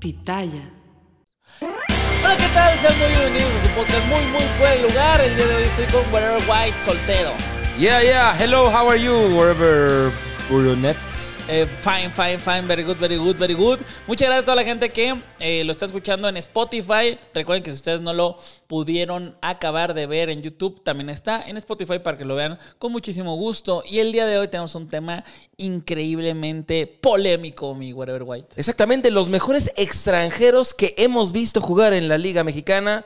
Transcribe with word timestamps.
Pitaya. 0.00 0.66
Hola, 1.60 2.36
¿qué 2.38 2.48
tal? 2.54 2.78
Sean 2.80 2.98
muy 2.98 3.08
bienvenidos 3.08 3.52
a 3.52 3.62
su 3.62 3.68
podcast 3.74 4.06
muy, 4.06 4.24
muy 4.32 4.42
fuera 4.56 4.74
de 4.74 4.82
lugar. 4.82 5.20
El 5.20 5.36
día 5.36 5.46
de 5.46 5.56
hoy 5.56 5.62
estoy 5.64 5.84
con 5.88 6.00
Whatever 6.10 6.40
White, 6.48 6.80
soltero. 6.80 7.32
Yeah, 7.78 8.02
yeah. 8.02 8.34
Hello, 8.34 8.70
how 8.70 8.88
are 8.88 8.98
you, 8.98 9.12
wherever 9.36 10.10
Brunet? 10.48 10.96
Eh, 11.52 11.66
fine, 11.80 12.10
fine, 12.10 12.38
fine, 12.38 12.62
very 12.62 12.84
good, 12.84 12.96
very 12.96 13.16
good, 13.16 13.36
very 13.36 13.54
good. 13.54 13.80
Muchas 14.06 14.28
gracias 14.28 14.42
a 14.42 14.44
toda 14.44 14.54
la 14.54 14.62
gente 14.62 14.88
que 14.88 15.20
eh, 15.40 15.64
lo 15.64 15.72
está 15.72 15.84
escuchando 15.84 16.28
en 16.28 16.36
Spotify. 16.36 17.18
Recuerden 17.34 17.64
que 17.64 17.72
si 17.72 17.74
ustedes 17.74 18.00
no 18.00 18.12
lo 18.12 18.38
pudieron 18.68 19.36
acabar 19.42 19.92
de 19.92 20.06
ver 20.06 20.30
en 20.30 20.42
YouTube, 20.42 20.80
también 20.84 21.10
está 21.10 21.42
en 21.44 21.56
Spotify 21.56 21.98
para 21.98 22.16
que 22.16 22.24
lo 22.24 22.36
vean 22.36 22.56
con 22.78 22.92
muchísimo 22.92 23.34
gusto. 23.34 23.82
Y 23.84 23.98
el 23.98 24.12
día 24.12 24.26
de 24.26 24.38
hoy 24.38 24.46
tenemos 24.46 24.76
un 24.76 24.86
tema 24.86 25.24
increíblemente 25.56 26.86
polémico, 26.86 27.74
mi 27.74 27.92
Whatever 27.92 28.22
White. 28.24 28.54
Exactamente, 28.54 29.10
los 29.10 29.28
mejores 29.28 29.72
extranjeros 29.76 30.72
que 30.72 30.94
hemos 30.98 31.32
visto 31.32 31.60
jugar 31.60 31.94
en 31.94 32.06
la 32.06 32.16
Liga 32.16 32.44
Mexicana. 32.44 33.04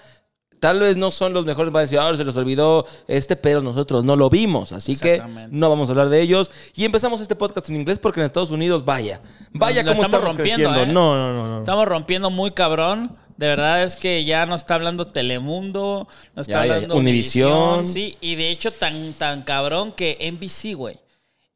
Tal 0.65 0.81
vez 0.81 0.97
no 0.97 1.11
son 1.11 1.35
los 1.35 1.45
mejores, 1.45 1.71
van 1.71 1.81
a 1.81 1.83
decir, 1.83 1.99
ahora 1.99 2.17
se 2.17 2.25
les 2.25 2.35
olvidó 2.37 2.87
este, 3.07 3.37
pero 3.37 3.61
nosotros 3.61 4.03
no 4.03 4.17
lo 4.17 4.31
vimos, 4.31 4.73
así 4.73 4.97
que 4.97 5.23
no 5.51 5.69
vamos 5.69 5.91
a 5.91 5.93
hablar 5.93 6.09
de 6.09 6.23
ellos. 6.23 6.51
Y 6.75 6.87
empezamos 6.87 7.21
este 7.21 7.37
podcast 7.37 7.69
en 7.69 7.77
inglés 7.77 7.99
porque 7.99 8.21
en 8.21 8.25
Estados 8.25 8.51
Unidos, 8.51 8.83
vaya, 8.83 9.21
vaya 9.53 9.83
Lo 9.83 9.91
cómo 9.91 10.05
estamos 10.05 10.27
estamos 10.27 10.39
rompiendo. 10.39 10.83
¿eh? 10.83 10.87
No, 10.87 11.15
no, 11.15 11.35
no, 11.35 11.49
no. 11.49 11.59
Estamos 11.59 11.85
rompiendo 11.87 12.31
muy 12.31 12.53
cabrón. 12.53 13.15
De 13.37 13.47
verdad 13.47 13.83
es 13.83 13.97
que 13.97 14.25
ya 14.25 14.47
no 14.47 14.55
está 14.55 14.77
hablando 14.77 15.07
Telemundo, 15.09 16.09
no 16.35 16.41
está 16.41 16.53
Ya, 16.53 16.61
ya, 16.61 16.67
ya. 16.67 16.75
hablando 16.77 16.97
Univisión. 16.97 17.87
Sí, 17.87 18.17
y 18.23 18.37
de 18.37 18.49
hecho 18.49 18.71
tan, 18.71 19.13
tan 19.13 19.43
cabrón 19.43 19.93
que 19.93 20.17
NBC, 20.33 20.75
güey. 20.75 20.97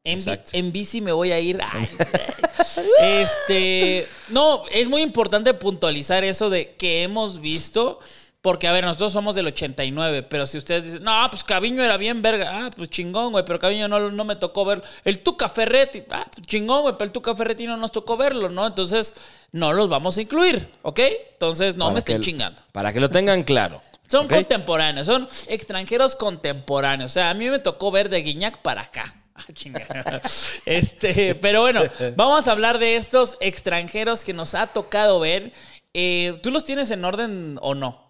En 0.04 0.18
NBC 0.18 1.00
me 1.00 1.12
voy 1.12 1.32
a 1.32 1.40
ir. 1.40 1.58
Ay, 1.72 1.88
este. 3.00 4.06
No, 4.28 4.64
es 4.70 4.86
muy 4.86 5.00
importante 5.00 5.54
puntualizar 5.54 6.24
eso 6.24 6.50
de 6.50 6.74
que 6.74 7.04
hemos 7.04 7.40
visto. 7.40 8.00
Porque, 8.40 8.68
a 8.68 8.72
ver, 8.72 8.84
nosotros 8.84 9.12
somos 9.12 9.34
del 9.34 9.48
89, 9.48 10.22
pero 10.22 10.46
si 10.46 10.58
ustedes 10.58 10.84
dicen, 10.84 11.02
no, 11.02 11.26
pues 11.28 11.42
Caviño 11.42 11.82
era 11.82 11.96
bien 11.96 12.22
verga, 12.22 12.66
ah, 12.66 12.70
pues 12.74 12.88
chingón, 12.88 13.32
güey, 13.32 13.44
pero 13.44 13.58
Caviño 13.58 13.88
no, 13.88 14.10
no 14.10 14.24
me 14.24 14.36
tocó 14.36 14.64
ver. 14.64 14.80
El 15.04 15.18
Tuca 15.20 15.48
Ferretti, 15.48 16.04
ah, 16.10 16.24
pues 16.32 16.46
chingón, 16.46 16.82
güey, 16.82 16.94
pero 16.96 17.06
el 17.06 17.12
Tuca 17.12 17.34
Ferretti 17.34 17.66
no 17.66 17.76
nos 17.76 17.90
tocó 17.90 18.16
verlo, 18.16 18.48
¿no? 18.48 18.66
Entonces, 18.66 19.14
no 19.50 19.72
los 19.72 19.88
vamos 19.88 20.18
a 20.18 20.22
incluir, 20.22 20.68
¿ok? 20.82 21.00
Entonces, 21.32 21.74
no 21.74 21.86
Para 21.86 21.94
me 21.94 21.98
estén 21.98 22.20
chingando. 22.20 22.62
Para 22.70 22.92
que 22.92 23.00
lo 23.00 23.10
tengan 23.10 23.42
claro. 23.42 23.82
Son 24.08 24.28
contemporáneos, 24.28 25.06
son 25.06 25.28
extranjeros 25.48 26.16
contemporáneos. 26.16 27.10
O 27.10 27.14
sea, 27.14 27.30
a 27.30 27.34
mí 27.34 27.50
me 27.50 27.58
tocó 27.58 27.90
ver 27.90 28.08
de 28.08 28.22
Guiñac 28.22 28.58
para 28.58 28.82
acá. 28.82 29.14
Ah. 29.88 30.20
Este, 30.64 31.36
pero 31.36 31.60
bueno, 31.60 31.82
vamos 32.16 32.48
a 32.48 32.52
hablar 32.52 32.78
de 32.78 32.96
estos 32.96 33.36
extranjeros 33.40 34.24
que 34.24 34.32
nos 34.32 34.54
ha 34.54 34.66
tocado 34.66 35.20
ver. 35.20 35.52
Eh, 35.94 36.40
¿Tú 36.42 36.50
los 36.50 36.64
tienes 36.64 36.90
en 36.90 37.04
orden 37.04 37.56
o 37.62 37.76
no? 37.76 38.07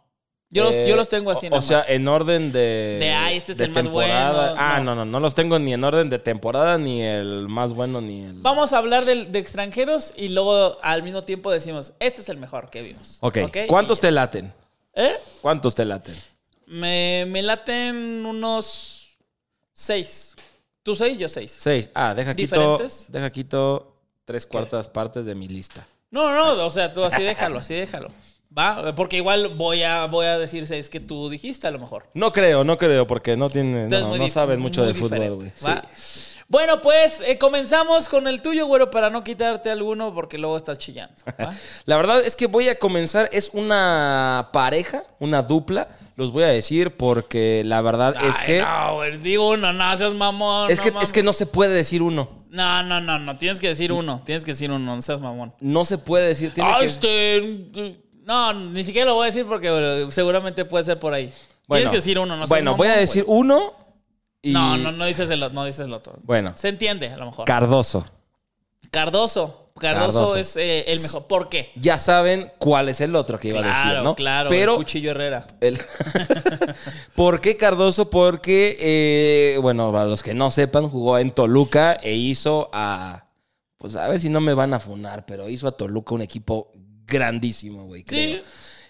Yo, 0.50 0.64
los, 0.64 0.76
Eh, 0.76 0.86
yo 0.88 0.97
los 0.97 1.10
tengo 1.10 1.31
así 1.31 1.47
O, 1.50 1.60
sea, 1.60 1.84
en 1.88 2.09
orden 2.09 2.53
de. 2.53 2.97
De, 3.00 3.12
ah, 3.12 3.31
este 3.32 3.53
es 3.53 3.60
el 3.60 3.70
más 3.70 3.88
bueno, 3.88 4.14
Ah, 4.56 4.78
no. 4.78 4.94
no. 4.94 5.04
no, 5.04 5.04
no. 5.04 5.20
los 5.20 5.34
tengo 5.34 5.59
ni 5.59 5.75
en 5.75 5.84
orden 5.84 6.09
de 6.09 6.19
temporada, 6.19 6.78
ni 6.78 7.03
el 7.03 7.48
más 7.48 7.75
bueno, 7.75 8.00
ni 8.00 8.25
el. 8.25 8.41
Vamos 8.41 8.72
a 8.72 8.78
hablar 8.78 9.04
de, 9.04 9.38
extranjeros 9.38 10.14
y 10.16 10.28
luego 10.28 10.78
al 10.82 11.03
mismo 11.03 11.22
tiempo 11.22 11.50
decimos, 11.50 11.92
este 12.00 12.22
es 12.22 12.28
el 12.31 12.38
mejor 12.38 12.70
que 12.70 12.81
vimos. 12.81 13.19
Ok. 13.20 13.38
¿Cuántos 13.69 13.98
Y- 13.98 14.03
te 14.03 14.10
laten? 14.10 14.53
¿Eh? 14.94 15.14
¿Cuántos 15.42 15.75
te 15.75 15.84
laten? 15.84 16.14
Me, 16.66 17.25
me 17.28 17.42
laten 17.42 18.25
unos 18.25 19.19
seis. 19.72 20.34
¿Tú 20.82 20.97
seis? 20.97 21.19
Yo 21.19 21.28
seis. 21.28 21.54
Seis. 21.59 21.91
Ah, 21.94 22.15
deja 22.15 22.34
quito. 22.34 22.56
¿Diferentes? 22.59 23.06
Deja 23.12 23.30
quito 23.30 23.94
tres 24.25 24.47
cuartas 24.47 24.88
partes 24.88 25.26
de 25.26 25.34
mi 25.34 25.47
lista. 25.47 25.86
No, 26.10 26.34
no, 26.34 26.65
o 26.65 26.70
sea, 26.70 26.91
tú 26.91 27.04
así 27.04 27.22
déjalo, 27.22 27.59
así 27.59 27.75
déjalo. 27.75 28.09
Va, 28.56 28.94
porque 28.94 29.16
igual 29.16 29.48
voy 29.56 29.82
a, 29.82 30.06
voy 30.06 30.26
a 30.26 30.38
decir 30.38 30.66
seis 30.66 30.88
que 30.88 31.00
tú 31.00 31.28
dijiste 31.28 31.66
a 31.66 31.70
lo 31.70 31.78
mejor. 31.78 32.09
No 32.14 32.32
creo, 32.32 32.64
no 32.64 32.78
creo, 32.78 33.06
porque 33.06 33.36
no 33.36 33.50
tiene. 33.50 33.84
Entonces, 33.84 34.09
No, 34.09 34.16
no 34.16 34.28
sabes 34.31 34.59
mucho 34.59 34.84
de 34.84 34.94
fútbol, 34.94 35.34
güey. 35.36 35.53
Bueno, 36.50 36.81
pues 36.81 37.20
eh, 37.26 37.36
comenzamos 37.36 38.09
con 38.09 38.26
el 38.26 38.41
tuyo, 38.41 38.64
güero, 38.66 38.91
para 38.91 39.10
no 39.10 39.22
quitarte 39.22 39.70
alguno 39.70 40.14
porque 40.14 40.38
luego 40.38 40.56
estás 40.56 40.78
chillando. 40.78 41.14
¿va? 41.38 41.53
La 41.84 41.97
verdad 41.98 42.22
es 42.25 42.36
que 42.36 42.47
voy 42.47 42.70
a 42.70 42.78
comenzar. 42.78 43.28
Es 43.32 43.50
una 43.53 44.48
pareja, 44.50 45.03
una 45.19 45.42
dupla. 45.42 45.88
Los 46.16 46.32
voy 46.32 46.44
a 46.44 46.48
decir 46.48 46.97
porque 46.97 47.62
la 47.66 47.82
verdad 47.82 48.15
es 48.25 48.41
que. 48.41 48.62
No, 48.62 48.94
güey, 48.94 49.19
digo 49.19 49.50
uno, 49.50 49.75
no 49.75 49.97
seas 49.98 50.15
mamón. 50.15 50.70
es, 50.70 50.78
no 50.78 50.98
que 50.98 51.04
es 51.04 51.12
que 51.12 51.22
no 51.22 51.34
se 51.34 51.44
puede 51.44 51.75
decir 51.75 52.00
uno. 52.00 52.47
No, 52.48 52.82
no, 52.82 52.98
no, 53.03 53.19
no, 53.19 53.36
tienes 53.36 53.60
que 53.60 53.69
decir 53.69 53.92
uno, 53.92 54.22
tienes 54.25 54.42
que 54.47 54.53
decir 54.53 54.70
uno, 54.70 54.97
no 54.97 55.03
seas 55.03 55.20
mamón. 55.20 55.53
No 55.60 55.84
se 55.84 55.98
puede 55.98 56.28
decir. 56.28 56.54
Tiene 56.54 56.70
Ah, 56.72 56.78
que- 56.80 56.86
este. 56.86 58.08
No, 58.28 58.53
ni 58.53 58.84
siquiera 58.84 59.06
lo 59.06 59.15
voy 59.15 59.22
a 59.22 59.27
decir 59.31 59.47
porque 59.47 59.71
bueno, 59.71 60.11
seguramente 60.11 60.66
puede 60.66 60.84
ser 60.84 61.00
por 61.00 61.15
ahí. 61.15 61.33
Bueno, 61.66 61.81
tienes 61.81 61.91
que 61.91 61.97
decir 61.97 62.19
uno, 62.19 62.37
no 62.37 62.43
seas 62.43 62.50
Bueno, 62.50 62.77
voy 62.77 62.89
a 62.89 62.97
decir 62.97 63.25
uno. 63.27 63.72
Y... 64.43 64.53
No, 64.53 64.77
no, 64.77 64.93
no 64.93 65.06
dices 65.06 65.31
el, 65.31 65.41
no 65.55 65.65
dices 65.65 65.87
el 65.87 65.94
otro. 65.94 66.12
Bueno. 66.25 66.53
Se 66.55 66.69
entiende, 66.69 67.09
a 67.09 67.16
lo 67.16 67.25
mejor. 67.25 67.47
Cardoso. 67.47 68.05
Cardoso. 68.91 69.71
Cardoso, 69.78 70.19
Cardoso. 70.19 70.37
es 70.37 70.59
eh, 70.59 70.84
el 70.89 71.00
mejor. 71.00 71.27
¿Por 71.27 71.49
qué? 71.49 71.72
Ya 71.77 71.97
saben 71.97 72.53
cuál 72.59 72.91
es 72.91 73.00
el 73.00 73.16
otro 73.16 73.39
que 73.39 73.49
iba 73.49 73.61
a 73.61 73.66
decir, 73.66 74.03
¿no? 74.03 74.15
claro. 74.15 74.50
Pero 74.50 74.72
el 74.72 74.78
Cuchillo 74.78 75.12
Herrera. 75.12 75.47
El- 75.62 75.81
¿Por 77.15 77.41
qué 77.41 77.56
Cardoso? 77.56 78.10
Porque, 78.10 78.77
eh, 78.78 79.59
bueno, 79.62 79.91
para 79.91 80.05
los 80.05 80.22
que 80.22 80.34
no 80.34 80.50
sepan, 80.50 80.91
jugó 80.91 81.16
en 81.16 81.31
Toluca 81.31 81.95
e 81.95 82.12
hizo 82.12 82.69
a. 82.75 83.25
Pues 83.78 83.97
a 83.97 84.06
ver 84.06 84.21
si 84.21 84.28
no 84.28 84.43
me 84.43 84.53
van 84.53 84.75
a 84.75 84.81
funar, 84.81 85.25
pero 85.25 85.49
hizo 85.49 85.66
a 85.66 85.72
Toluca 85.72 86.15
un 86.15 86.21
equipo 86.21 86.72
grandísimo, 87.09 87.87
güey. 87.87 88.05
creo. 88.05 88.39
Sí. 88.39 88.43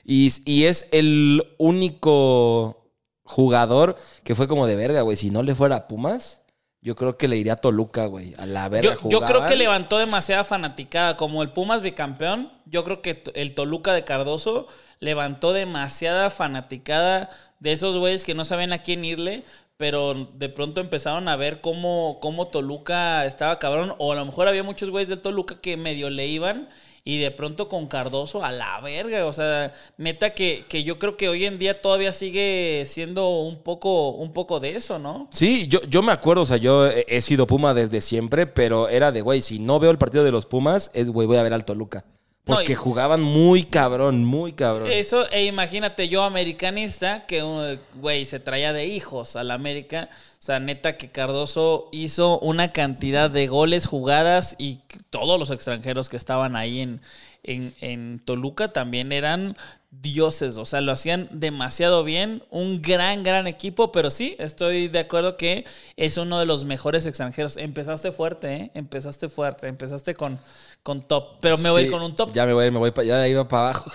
Y, 0.04 0.32
y 0.44 0.64
es 0.64 0.88
el 0.90 1.42
único 1.58 2.92
jugador 3.24 3.96
que 4.24 4.34
fue 4.34 4.48
como 4.48 4.66
de 4.66 4.76
verga, 4.76 5.02
güey. 5.02 5.16
Si 5.16 5.30
no 5.30 5.42
le 5.42 5.54
fuera 5.54 5.76
a 5.76 5.88
Pumas, 5.88 6.42
yo 6.80 6.96
creo 6.96 7.18
que 7.18 7.28
le 7.28 7.36
iría 7.36 7.54
a 7.54 7.56
Toluca, 7.56 8.06
güey. 8.06 8.34
A 8.38 8.46
la 8.46 8.68
verga 8.68 8.94
Yo, 9.02 9.08
yo 9.10 9.20
creo 9.20 9.44
que 9.46 9.56
levantó 9.56 9.98
demasiada 9.98 10.44
fanaticada. 10.44 11.16
Como 11.16 11.42
el 11.42 11.50
Pumas 11.52 11.82
bicampeón, 11.82 12.50
yo 12.66 12.84
creo 12.84 13.02
que 13.02 13.22
el 13.34 13.54
Toluca 13.54 13.92
de 13.92 14.04
Cardoso 14.04 14.66
levantó 15.00 15.52
demasiada 15.52 16.30
fanaticada 16.30 17.30
de 17.60 17.72
esos 17.72 17.96
güeyes 17.98 18.24
que 18.24 18.34
no 18.34 18.44
saben 18.44 18.72
a 18.72 18.82
quién 18.82 19.04
irle. 19.04 19.44
Pero 19.76 20.14
de 20.34 20.48
pronto 20.48 20.80
empezaron 20.80 21.28
a 21.28 21.36
ver 21.36 21.60
cómo, 21.60 22.18
cómo 22.20 22.48
Toluca 22.48 23.26
estaba 23.26 23.58
cabrón. 23.58 23.94
O 23.98 24.12
a 24.12 24.16
lo 24.16 24.24
mejor 24.24 24.48
había 24.48 24.62
muchos 24.62 24.90
güeyes 24.90 25.08
del 25.08 25.20
Toluca 25.20 25.60
que 25.60 25.76
medio 25.76 26.08
le 26.10 26.26
iban. 26.26 26.68
Y 27.08 27.16
de 27.20 27.30
pronto 27.30 27.70
con 27.70 27.86
Cardoso 27.86 28.44
a 28.44 28.52
la 28.52 28.82
verga. 28.82 29.24
O 29.24 29.32
sea, 29.32 29.72
neta 29.96 30.34
que, 30.34 30.66
que 30.68 30.84
yo 30.84 30.98
creo 30.98 31.16
que 31.16 31.30
hoy 31.30 31.46
en 31.46 31.58
día 31.58 31.80
todavía 31.80 32.12
sigue 32.12 32.82
siendo 32.84 33.30
un 33.30 33.56
poco, 33.62 34.10
un 34.10 34.34
poco 34.34 34.60
de 34.60 34.76
eso, 34.76 34.98
¿no? 34.98 35.26
Sí, 35.32 35.68
yo, 35.68 35.80
yo 35.88 36.02
me 36.02 36.12
acuerdo, 36.12 36.42
o 36.42 36.46
sea, 36.46 36.58
yo 36.58 36.86
he, 36.86 37.06
he 37.08 37.22
sido 37.22 37.46
Puma 37.46 37.72
desde 37.72 38.02
siempre, 38.02 38.46
pero 38.46 38.90
era 38.90 39.10
de, 39.10 39.22
güey, 39.22 39.40
si 39.40 39.58
no 39.58 39.80
veo 39.80 39.90
el 39.90 39.96
partido 39.96 40.22
de 40.22 40.32
los 40.32 40.44
Pumas, 40.44 40.90
es, 40.92 41.08
güey, 41.08 41.26
voy 41.26 41.38
a 41.38 41.42
ver 41.42 41.54
al 41.54 41.64
Toluca. 41.64 42.04
Porque 42.48 42.72
y- 42.72 42.76
jugaban 42.76 43.20
muy 43.20 43.64
cabrón, 43.64 44.24
muy 44.24 44.54
cabrón. 44.54 44.90
Eso, 44.90 45.28
e 45.30 45.44
imagínate 45.44 46.08
yo 46.08 46.22
americanista, 46.24 47.26
que 47.26 47.42
uh, 47.42 47.78
güey 48.00 48.24
se 48.24 48.40
traía 48.40 48.72
de 48.72 48.86
hijos 48.86 49.36
al 49.36 49.50
América. 49.50 50.08
O 50.12 50.42
sea, 50.42 50.58
neta 50.58 50.96
que 50.96 51.10
Cardoso 51.10 51.88
hizo 51.92 52.38
una 52.38 52.72
cantidad 52.72 53.28
de 53.30 53.46
goles, 53.48 53.86
jugadas 53.86 54.56
y 54.58 54.78
todos 55.10 55.38
los 55.38 55.50
extranjeros 55.50 56.08
que 56.08 56.16
estaban 56.16 56.56
ahí 56.56 56.80
en, 56.80 57.00
en, 57.42 57.74
en 57.80 58.18
Toluca 58.24 58.72
también 58.72 59.12
eran 59.12 59.56
dioses. 59.90 60.58
O 60.58 60.64
sea, 60.66 60.80
lo 60.80 60.92
hacían 60.92 61.28
demasiado 61.32 62.04
bien. 62.04 62.42
Un 62.50 62.82
gran, 62.82 63.22
gran 63.22 63.46
equipo, 63.46 63.90
pero 63.90 64.10
sí, 64.10 64.36
estoy 64.38 64.88
de 64.88 64.98
acuerdo 64.98 65.36
que 65.36 65.64
es 65.96 66.16
uno 66.18 66.38
de 66.38 66.46
los 66.46 66.64
mejores 66.64 67.06
extranjeros. 67.06 67.56
Empezaste 67.56 68.12
fuerte, 68.12 68.54
¿eh? 68.54 68.70
Empezaste 68.74 69.28
fuerte, 69.28 69.66
empezaste 69.66 70.14
con, 70.14 70.38
con 70.82 71.00
top. 71.00 71.38
Pero 71.40 71.56
me 71.58 71.70
voy 71.70 71.84
Sí, 71.84 71.90
con 71.90 72.02
un 72.02 72.14
top 72.14 72.32
Ya 72.34 72.44
me 72.44 72.52
voy, 72.52 72.70
me 72.70 72.78
voy, 72.78 72.92
ya 73.06 73.16
de 73.16 73.24
ahí 73.24 73.34
va 73.34 73.48
para 73.48 73.70
abajo. 73.70 73.90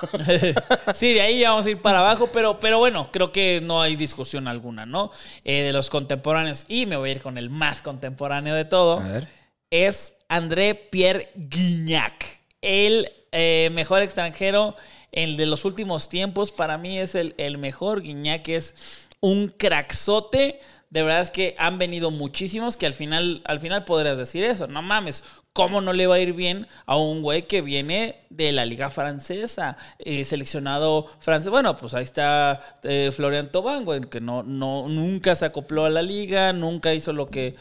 sí, 0.95 1.13
de 1.13 1.21
ahí 1.21 1.39
ya 1.39 1.51
vamos 1.51 1.65
a 1.67 1.69
ir 1.69 1.77
para 1.79 1.99
abajo, 1.99 2.29
pero, 2.33 2.59
pero 2.59 2.79
bueno, 2.79 3.09
creo 3.11 3.31
que 3.31 3.61
no 3.63 3.81
hay 3.81 3.95
discusión 3.95 4.47
alguna, 4.47 4.85
¿no? 4.87 5.11
Eh, 5.43 5.61
de 5.61 5.73
los 5.73 5.89
contemporáneos, 5.91 6.65
y 6.67 6.85
me 6.87 6.97
voy 6.97 7.09
a 7.09 7.11
ir 7.13 7.21
con 7.21 7.37
el 7.37 7.49
más 7.51 7.81
contemporáneo 7.83 8.55
de 8.55 8.65
todo, 8.65 8.99
A 8.99 9.07
ver. 9.07 9.27
es 9.69 10.15
André 10.27 10.73
Pierre 10.73 11.29
Guignac, 11.35 12.25
el 12.61 13.11
eh, 13.33 13.69
mejor 13.73 14.01
extranjero, 14.01 14.75
el 15.11 15.35
de 15.35 15.45
los 15.45 15.65
últimos 15.65 16.07
tiempos, 16.07 16.51
para 16.51 16.77
mí 16.77 16.97
es 16.97 17.15
el, 17.15 17.35
el 17.37 17.57
mejor, 17.57 18.01
Guignac 18.01 18.47
es 18.47 19.07
un 19.19 19.47
crackzote. 19.47 20.59
De 20.89 21.01
verdad 21.01 21.21
es 21.21 21.31
que 21.31 21.55
han 21.57 21.79
venido 21.79 22.11
muchísimos 22.11 22.77
que 22.77 22.85
al 22.85 22.93
final, 22.93 23.41
al 23.45 23.59
final 23.59 23.83
podrías 23.83 24.15
decir 24.15 24.43
eso. 24.43 24.67
No 24.67 24.83
mames, 24.83 25.23
¿cómo 25.51 25.81
no 25.81 25.91
le 25.91 26.05
va 26.05 26.15
a 26.15 26.19
ir 26.19 26.33
bien 26.33 26.67
a 26.85 26.97
un 26.97 27.23
güey 27.23 27.47
que 27.47 27.61
viene 27.61 28.17
de 28.29 28.51
la 28.51 28.63
liga 28.65 28.91
francesa? 28.91 29.75
eh, 29.97 30.23
seleccionado 30.23 31.09
francés. 31.19 31.49
Bueno, 31.49 31.75
pues 31.75 31.95
ahí 31.95 32.03
está 32.03 32.61
eh, 32.83 33.09
Florian 33.11 33.51
Thauvin, 33.51 33.85
güey, 33.85 34.01
que 34.01 34.21
no, 34.21 34.43
no, 34.43 34.87
nunca 34.87 35.35
se 35.35 35.45
acopló 35.45 35.85
a 35.85 35.89
la 35.89 36.03
liga, 36.03 36.53
nunca 36.53 36.93
hizo 36.93 37.11
lo 37.11 37.27
que 37.27 37.55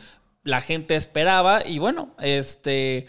la 0.44 0.60
gente 0.60 0.94
esperaba. 0.94 1.66
Y 1.66 1.78
bueno, 1.78 2.10
este... 2.20 3.06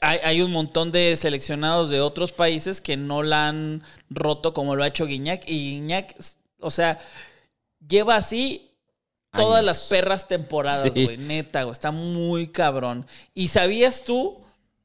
Hay, 0.00 0.18
hay 0.22 0.42
un 0.42 0.50
montón 0.52 0.92
de 0.92 1.16
seleccionados 1.16 1.90
de 1.90 2.00
otros 2.00 2.32
países 2.32 2.80
que 2.80 2.96
no 2.96 3.22
la 3.22 3.48
han 3.48 3.82
roto 4.10 4.52
como 4.52 4.76
lo 4.76 4.84
ha 4.84 4.88
hecho 4.88 5.06
Guiñac. 5.06 5.42
Y 5.48 5.72
Guiñac, 5.80 6.14
o 6.60 6.70
sea, 6.70 6.98
lleva 7.86 8.16
así 8.16 8.70
todas 9.32 9.56
Años. 9.58 9.66
las 9.66 9.88
perras 9.88 10.28
temporadas, 10.28 10.90
Sí. 10.94 11.04
güey. 11.04 11.16
Neta, 11.18 11.62
güey. 11.64 11.72
Está 11.72 11.90
muy 11.90 12.48
cabrón. 12.48 13.06
Y 13.34 13.48
sabías 13.48 14.04
tú 14.04 14.38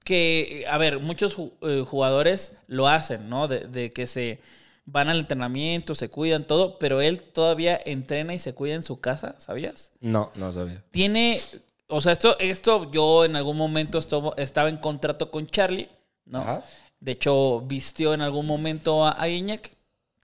que, 0.03 0.65
a 0.69 0.77
ver, 0.77 0.99
muchos 0.99 1.35
eh, 1.61 1.83
jugadores 1.85 2.53
lo 2.67 2.87
hacen, 2.87 3.29
¿no? 3.29 3.47
De, 3.47 3.67
de 3.67 3.91
que 3.91 4.07
se 4.07 4.39
van 4.85 5.09
al 5.09 5.19
entrenamiento, 5.19 5.95
se 5.95 6.09
cuidan, 6.09 6.45
todo, 6.45 6.79
pero 6.79 7.01
él 7.01 7.19
todavía 7.21 7.77
entrena 7.85 8.33
y 8.33 8.39
se 8.39 8.53
cuida 8.53 8.73
en 8.73 8.83
su 8.83 9.01
casa, 9.01 9.35
¿sabías? 9.37 9.91
No, 9.99 10.31
no 10.35 10.49
sabía. 10.53 10.81
Tiene, 10.91 11.41
o 11.87 12.01
sea, 12.01 12.11
esto, 12.11 12.37
esto 12.39 12.89
yo 12.91 13.25
en 13.25 13.35
algún 13.35 13.57
momento 13.57 13.97
estuvo- 13.97 14.35
estaba 14.37 14.69
en 14.69 14.77
contrato 14.77 15.31
con 15.31 15.47
Charlie, 15.47 15.89
¿no? 16.25 16.39
Ajá. 16.39 16.63
De 16.99 17.11
hecho, 17.13 17.61
vistió 17.61 18.13
en 18.13 18.21
algún 18.21 18.45
momento 18.45 19.05
a, 19.05 19.11
a 19.11 19.27
Guiñac, 19.27 19.75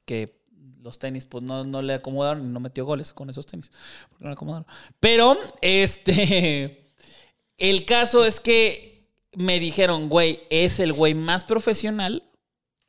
que 0.05 0.41
los 0.81 0.99
tenis 0.99 1.23
pues 1.25 1.43
no, 1.43 1.63
no 1.63 1.81
le 1.81 1.93
acomodaron 1.93 2.43
y 2.45 2.49
no 2.49 2.59
metió 2.59 2.85
goles 2.85 3.13
con 3.13 3.29
esos 3.29 3.45
tenis. 3.45 3.71
Porque 4.09 4.23
no 4.25 4.29
le 4.29 4.33
acomodaron. 4.33 4.67
Pero, 4.99 5.37
este, 5.61 6.89
el 7.57 7.85
caso 7.85 8.25
es 8.25 8.39
que 8.39 9.07
me 9.33 9.59
dijeron, 9.59 10.09
güey, 10.09 10.41
es 10.49 10.79
el 10.79 10.93
güey 10.93 11.13
más 11.13 11.45
profesional 11.45 12.23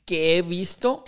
que 0.05 0.37
he 0.37 0.43
visto 0.43 1.05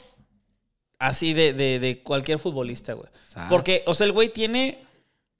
así 0.99 1.35
de, 1.35 1.53
de- 1.53 1.79
de 1.79 2.03
cualquier 2.03 2.39
futbolista, 2.39 2.93
güey. 2.95 3.09
Porque, 3.51 3.83
o 3.87 3.95
sea, 3.95 4.07
el 4.07 4.13
güey 4.13 4.29
tiene 4.33 4.79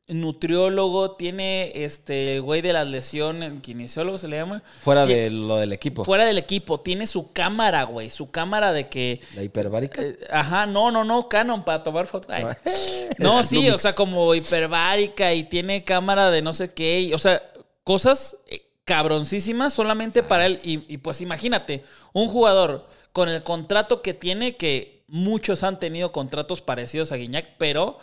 nutriólogo, 0.09 1.13
tiene 1.17 1.73
este 1.85 2.35
el 2.35 2.43
güey 2.43 2.63
de 2.63 2.73
las 2.73 2.87
lesiones, 2.87 3.53
kinesiólogo 3.61 4.19
se 4.19 4.29
le 4.29 4.37
llama. 4.37 4.63
Fuera 4.81 5.05
de 5.05 5.31
lo 5.31 5.57
del 5.57 5.73
equipo. 5.73 6.05
Fuera 6.05 6.25
del 6.25 6.39
equipo, 6.39 6.81
tiene 6.81 7.07
su 7.07 7.33
cámara, 7.33 7.85
güey, 7.85 8.09
su 8.09 8.31
cámara 8.31 8.73
de 8.73 8.89
que 8.89 9.21
La 9.35 9.43
hiperbárica. 9.43 10.01
eh, 10.01 10.19
ajá, 10.31 10.67
no, 10.67 10.91
no, 10.93 11.03
no, 11.05 11.29
Canon 11.29 11.65
para 11.65 11.83
tomar 11.83 12.07
fotos. 12.07 12.35
No, 13.19 13.43
sí, 13.45 13.57
Lumix. 13.57 13.75
o 13.75 13.79
sea, 13.79 13.95
como 13.95 14.35
hiperbárica 14.35 15.33
y 15.33 15.45
tiene 15.45 15.85
cámara 15.85 16.31
de 16.31 16.43
no 16.43 16.53
sé 16.53 16.73
qué, 16.75 17.01
y, 17.01 17.13
o 17.15 17.19
sea, 17.19 17.43
cosas 17.83 18.37
eh, 18.49 18.63
cabroncísimas 18.85 19.73
solamente 19.73 20.23
para 20.23 20.47
él. 20.47 20.59
Y, 20.63 20.93
y, 20.93 20.99
pues 20.99 21.21
imagínate, 21.21 21.83
un 22.13 22.29
jugador 22.29 22.87
con 23.13 23.29
el 23.29 23.43
contrato 23.43 24.03
que 24.03 24.13
tiene, 24.15 24.57
que 24.57 25.03
muchos 25.09 25.63
han 25.63 25.79
tenido 25.79 26.13
contratos 26.13 26.63
parecidos 26.63 27.11
a 27.13 27.17
Guiñac, 27.17 27.57
pero 27.59 27.99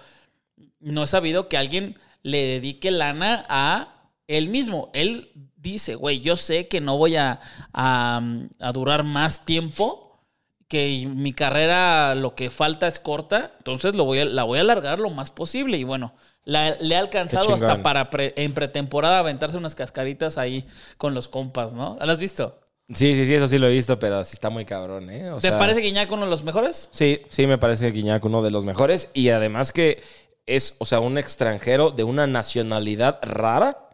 no 0.84 1.04
he 1.04 1.08
sabido 1.08 1.50
que 1.50 1.58
alguien 1.58 1.98
le 2.22 2.44
dedique 2.44 2.92
lana 2.92 3.46
a 3.50 4.10
él 4.28 4.50
mismo. 4.50 4.90
Él 4.94 5.32
dice, 5.58 5.96
güey, 5.96 6.20
yo 6.22 6.38
sé 6.38 6.68
que 6.68 6.82
no 6.82 6.98
voy 6.98 7.16
a, 7.16 7.40
a, 7.74 8.22
a 8.60 8.72
durar 8.72 9.04
más 9.04 9.46
tiempo, 9.46 10.20
que 10.68 11.06
mi 11.08 11.34
carrera 11.34 12.16
lo 12.16 12.34
que 12.36 12.50
falta 12.50 12.88
es 12.88 13.00
corta, 13.00 13.52
entonces 13.60 13.96
lo 13.96 14.06
voy 14.06 14.20
a, 14.20 14.26
la 14.26 14.44
voy 14.44 14.58
a 14.58 14.62
alargar 14.62 15.00
lo 15.00 15.10
más 15.10 15.30
posible. 15.30 15.78
Y 15.78 15.84
bueno, 15.84 16.14
la- 16.46 16.76
le 16.80 16.96
ha 16.96 17.00
alcanzado 17.00 17.54
hasta 17.54 17.84
para 17.84 18.10
pre- 18.10 18.34
en 18.38 18.54
pretemporada 18.54 19.20
aventarse 19.20 19.58
unas 19.58 19.76
cascaritas 19.76 20.38
ahí 20.38 20.66
con 20.98 21.14
los 21.14 21.28
compas, 21.28 21.74
¿no? 21.74 21.98
¿Lo 22.02 22.12
has 22.12 22.20
visto? 22.20 22.60
Sí, 22.94 23.16
sí, 23.16 23.26
sí, 23.26 23.34
eso 23.36 23.48
sí 23.48 23.58
lo 23.60 23.68
he 23.68 23.72
visto, 23.72 23.98
pero 24.00 24.24
sí 24.24 24.32
está 24.34 24.50
muy 24.50 24.66
cabrón, 24.66 25.10
¿eh? 25.10 25.32
O 25.32 25.36
¿Te 25.36 25.50
sea, 25.50 25.58
parece 25.58 25.80
Guiñac 25.82 26.12
uno 26.12 26.24
de 26.26 26.30
los 26.32 26.44
mejores? 26.44 26.90
Sí, 26.92 27.22
sí, 27.30 27.46
me 27.48 27.58
parece 27.58 27.92
Guiñac 27.92 28.24
uno 28.26 28.42
de 28.42 28.52
los 28.52 28.66
mejores. 28.66 29.10
Y 29.14 29.30
además 29.30 29.72
que 29.72 30.02
es, 30.46 30.76
o 30.80 30.86
sea, 30.86 31.00
un 31.00 31.18
extranjero 31.18 31.92
de 31.92 32.04
una 32.04 32.28
nacionalidad 32.28 33.20
rara 33.22 33.90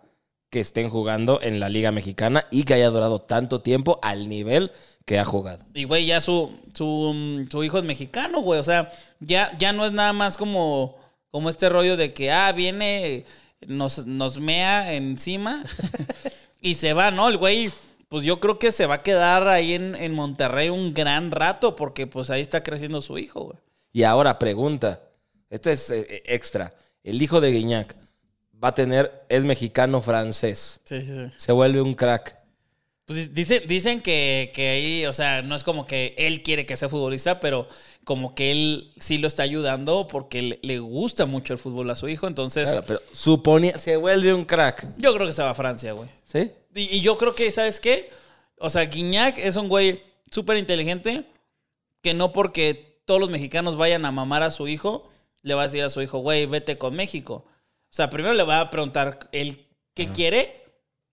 que 0.50 0.60
estén 0.60 0.90
jugando 0.90 1.42
en 1.42 1.60
la 1.60 1.70
Liga 1.70 1.92
Mexicana 1.92 2.46
y 2.50 2.64
que 2.64 2.74
haya 2.74 2.90
durado 2.90 3.20
tanto 3.20 3.62
tiempo 3.62 4.00
al 4.02 4.30
nivel 4.30 4.72
que 5.06 5.20
ha 5.20 5.26
jugado. 5.26 5.64
Y, 5.74 5.84
güey, 5.84 6.06
ya 6.06 6.22
su, 6.22 6.52
su, 6.74 7.14
mm, 7.14 7.50
su 7.50 7.64
hijo 7.64 7.78
es 7.78 7.84
mexicano, 7.84 8.42
güey. 8.42 8.60
O 8.60 8.64
sea, 8.64 8.92
ya, 9.20 9.56
ya 9.58 9.74
no 9.74 9.86
es 9.86 9.92
nada 9.92 10.14
más 10.14 10.38
como, 10.38 10.98
como 11.30 11.50
este 11.50 11.70
rollo 11.70 11.98
de 11.98 12.14
que, 12.14 12.32
ah, 12.32 12.52
viene, 12.52 13.26
nos, 13.68 14.06
nos 14.08 14.40
mea 14.40 14.94
encima 14.94 15.64
y 16.62 16.76
se 16.76 16.94
va, 16.94 17.12
¿no? 17.12 17.30
El 17.30 17.38
güey, 17.38 17.70
pues 18.08 18.24
yo 18.24 18.40
creo 18.40 18.58
que 18.58 18.72
se 18.72 18.88
va 18.88 18.96
a 18.96 19.04
quedar 19.04 19.48
ahí 19.48 19.74
en, 19.74 19.96
en 19.96 20.14
Monterrey 20.14 20.70
un 20.70 20.96
gran 20.96 21.30
rato 21.30 21.76
porque 21.76 22.08
pues 22.08 22.32
ahí 22.32 22.42
está 22.42 22.64
creciendo 22.64 23.02
su 23.02 23.20
hijo, 23.20 23.42
güey. 23.46 23.58
Y 23.92 24.04
ahora 24.04 24.38
pregunta, 24.38 25.02
este 25.50 25.72
es 25.72 25.90
eh, 25.92 26.24
extra, 26.26 26.72
el 27.04 27.22
hijo 27.22 27.40
de 27.42 27.52
Guiñac 27.52 27.96
va 28.62 28.70
a 28.70 28.74
tener, 28.74 29.26
es 29.30 29.46
mexicano 29.46 30.02
francés, 30.02 30.82
Sí, 30.86 31.02
sí, 31.02 31.14
sí. 31.16 31.32
se 31.38 31.52
vuelve 31.52 31.82
un 31.82 31.94
crack. 31.94 32.38
Pues 33.06 33.34
dicen, 33.34 33.64
dicen 33.68 34.02
que, 34.04 34.52
que 34.54 34.70
ahí, 34.70 35.06
o 35.08 35.14
sea, 35.14 35.42
no 35.42 35.56
es 35.56 35.64
como 35.64 35.88
que 35.88 36.14
él 36.18 36.44
quiere 36.44 36.68
que 36.68 36.76
sea 36.76 36.90
futbolista, 36.90 37.40
pero 37.40 37.68
como 38.04 38.36
que 38.36 38.52
él 38.52 38.94
sí 39.00 39.18
lo 39.18 39.28
está 39.28 39.42
ayudando 39.42 40.06
porque 40.06 40.42
le, 40.44 40.60
le 40.62 40.78
gusta 40.78 41.26
mucho 41.26 41.54
el 41.54 41.58
fútbol 41.58 41.90
a 41.90 41.96
su 41.96 42.08
hijo. 42.08 42.28
Entonces, 42.28 42.70
Claro, 42.70 42.84
pero 42.86 43.02
suponía, 43.12 43.78
se 43.80 43.96
vuelve 43.98 44.32
un 44.32 44.46
crack, 44.46 44.86
yo 44.98 45.12
creo 45.16 45.26
que 45.26 45.34
se 45.34 45.42
va 45.42 45.50
a 45.50 45.54
Francia, 45.56 45.94
güey. 45.94 46.08
¿sí? 46.24 46.52
Y, 46.76 46.98
y 46.98 47.02
yo 47.02 47.18
creo 47.18 47.34
que, 47.34 47.52
¿sabes 47.52 47.80
qué? 47.80 48.12
O 48.60 48.70
sea, 48.70 48.84
Guiñac 48.86 49.40
es 49.40 49.56
un 49.56 49.70
güey 49.70 50.04
súper 50.30 50.58
inteligente 50.58 51.24
que 52.04 52.14
no 52.14 52.32
porque 52.32 53.00
todos 53.06 53.20
los 53.20 53.32
mexicanos 53.32 53.76
vayan 53.76 54.06
a 54.06 54.12
mamar 54.12 54.44
a 54.44 54.52
su 54.52 54.68
hijo, 54.68 55.09
le 55.42 55.54
va 55.54 55.62
a 55.62 55.66
decir 55.66 55.84
a 55.84 55.90
su 55.90 56.02
hijo, 56.02 56.20
güey, 56.20 56.46
vete 56.46 56.78
con 56.78 56.96
México. 56.96 57.46
O 57.46 57.94
sea, 57.94 58.10
primero 58.10 58.34
le 58.34 58.44
va 58.44 58.60
a 58.62 58.70
preguntar 58.70 59.20
él 59.32 59.66
qué 59.94 60.10
quiere 60.12 60.64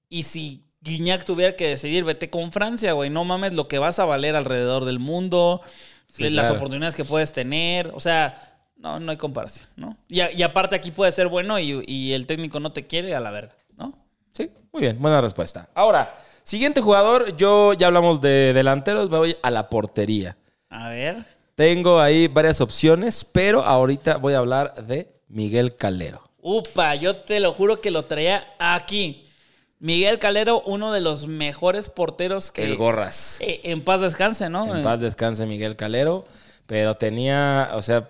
y 0.09 0.25
si 0.25 0.65
Guiñac 0.81 1.25
tuviera 1.25 1.57
que 1.57 1.67
decidir, 1.69 2.05
vete 2.05 2.31
con 2.31 2.53
Francia, 2.53 2.93
güey. 2.93 3.11
No 3.11 3.25
mames 3.25 3.55
lo 3.55 3.67
que 3.69 3.79
vas 3.79 3.99
a 3.99 4.05
valer 4.05 4.37
alrededor 4.37 4.85
del 4.85 4.99
mundo, 4.99 5.63
Sí, 6.09 6.31
las 6.31 6.45
claro. 6.45 6.57
oportunidades 6.57 6.95
que 6.97 7.05
puedes 7.05 7.33
tener. 7.33 7.91
O 7.95 8.01
sea, 8.01 8.41
no, 8.77 9.01
no 9.01 9.11
hay 9.11 9.17
comparación, 9.17 9.67
¿no? 9.77 9.97
Y, 10.09 10.21
a- 10.21 10.31
y 10.33 10.43
aparte 10.43 10.77
aquí 10.77 10.91
puede 10.91 11.11
ser 11.13 11.29
bueno 11.29 11.59
y, 11.59 11.83
y 11.87 12.13
el 12.13 12.27
técnico 12.27 12.61
no 12.61 12.73
te 12.73 12.87
quiere 12.87 13.15
a 13.15 13.21
la 13.21 13.31
verga, 13.31 13.55
¿no? 13.77 13.95
Sí, 14.33 14.51
muy 14.73 14.83
bien, 14.83 15.01
buena 15.01 15.21
respuesta. 15.21 15.69
Ahora, 15.75 16.15
siguiente 16.43 16.81
jugador, 16.81 17.37
yo 17.37 17.73
ya 17.73 17.87
hablamos 17.89 18.21
de 18.21 18.53
delanteros, 18.53 19.11
me 19.11 19.19
voy 19.19 19.37
a 19.43 19.51
la 19.51 19.69
portería. 19.69 20.37
A 20.69 20.89
ver. 20.91 21.25
Tengo 21.57 22.01
ahí 22.01 22.29
varias 22.29 22.61
opciones, 22.61 23.25
pero 23.25 23.65
ahorita 23.65 24.19
voy 24.19 24.35
a 24.35 24.39
hablar 24.39 24.75
de 24.87 25.11
Miguel 25.29 25.75
Calero. 25.75 26.23
Upa, 26.43 26.95
yo 26.97 27.17
te 27.17 27.41
lo 27.41 27.51
juro 27.53 27.81
que 27.81 27.91
lo 27.91 28.05
traía 28.05 28.47
aquí. 28.59 29.25
Miguel 29.79 30.19
Calero, 30.19 30.61
uno 30.67 30.93
de 30.93 31.01
los 31.01 31.29
mejores 31.29 31.89
porteros 31.89 32.53
que... 32.53 32.63
El 32.63 32.77
Gorras. 32.77 33.39
Eh, 33.41 33.63
en 33.65 33.83
paz 33.83 34.03
descanse, 34.03 34.51
¿no? 34.51 34.77
En 34.77 34.83
paz 34.83 35.01
descanse 35.01 35.47
Miguel 35.47 35.77
Calero, 35.77 36.27
pero 36.67 36.93
tenía, 36.93 37.71
o 37.73 37.81
sea, 37.81 38.07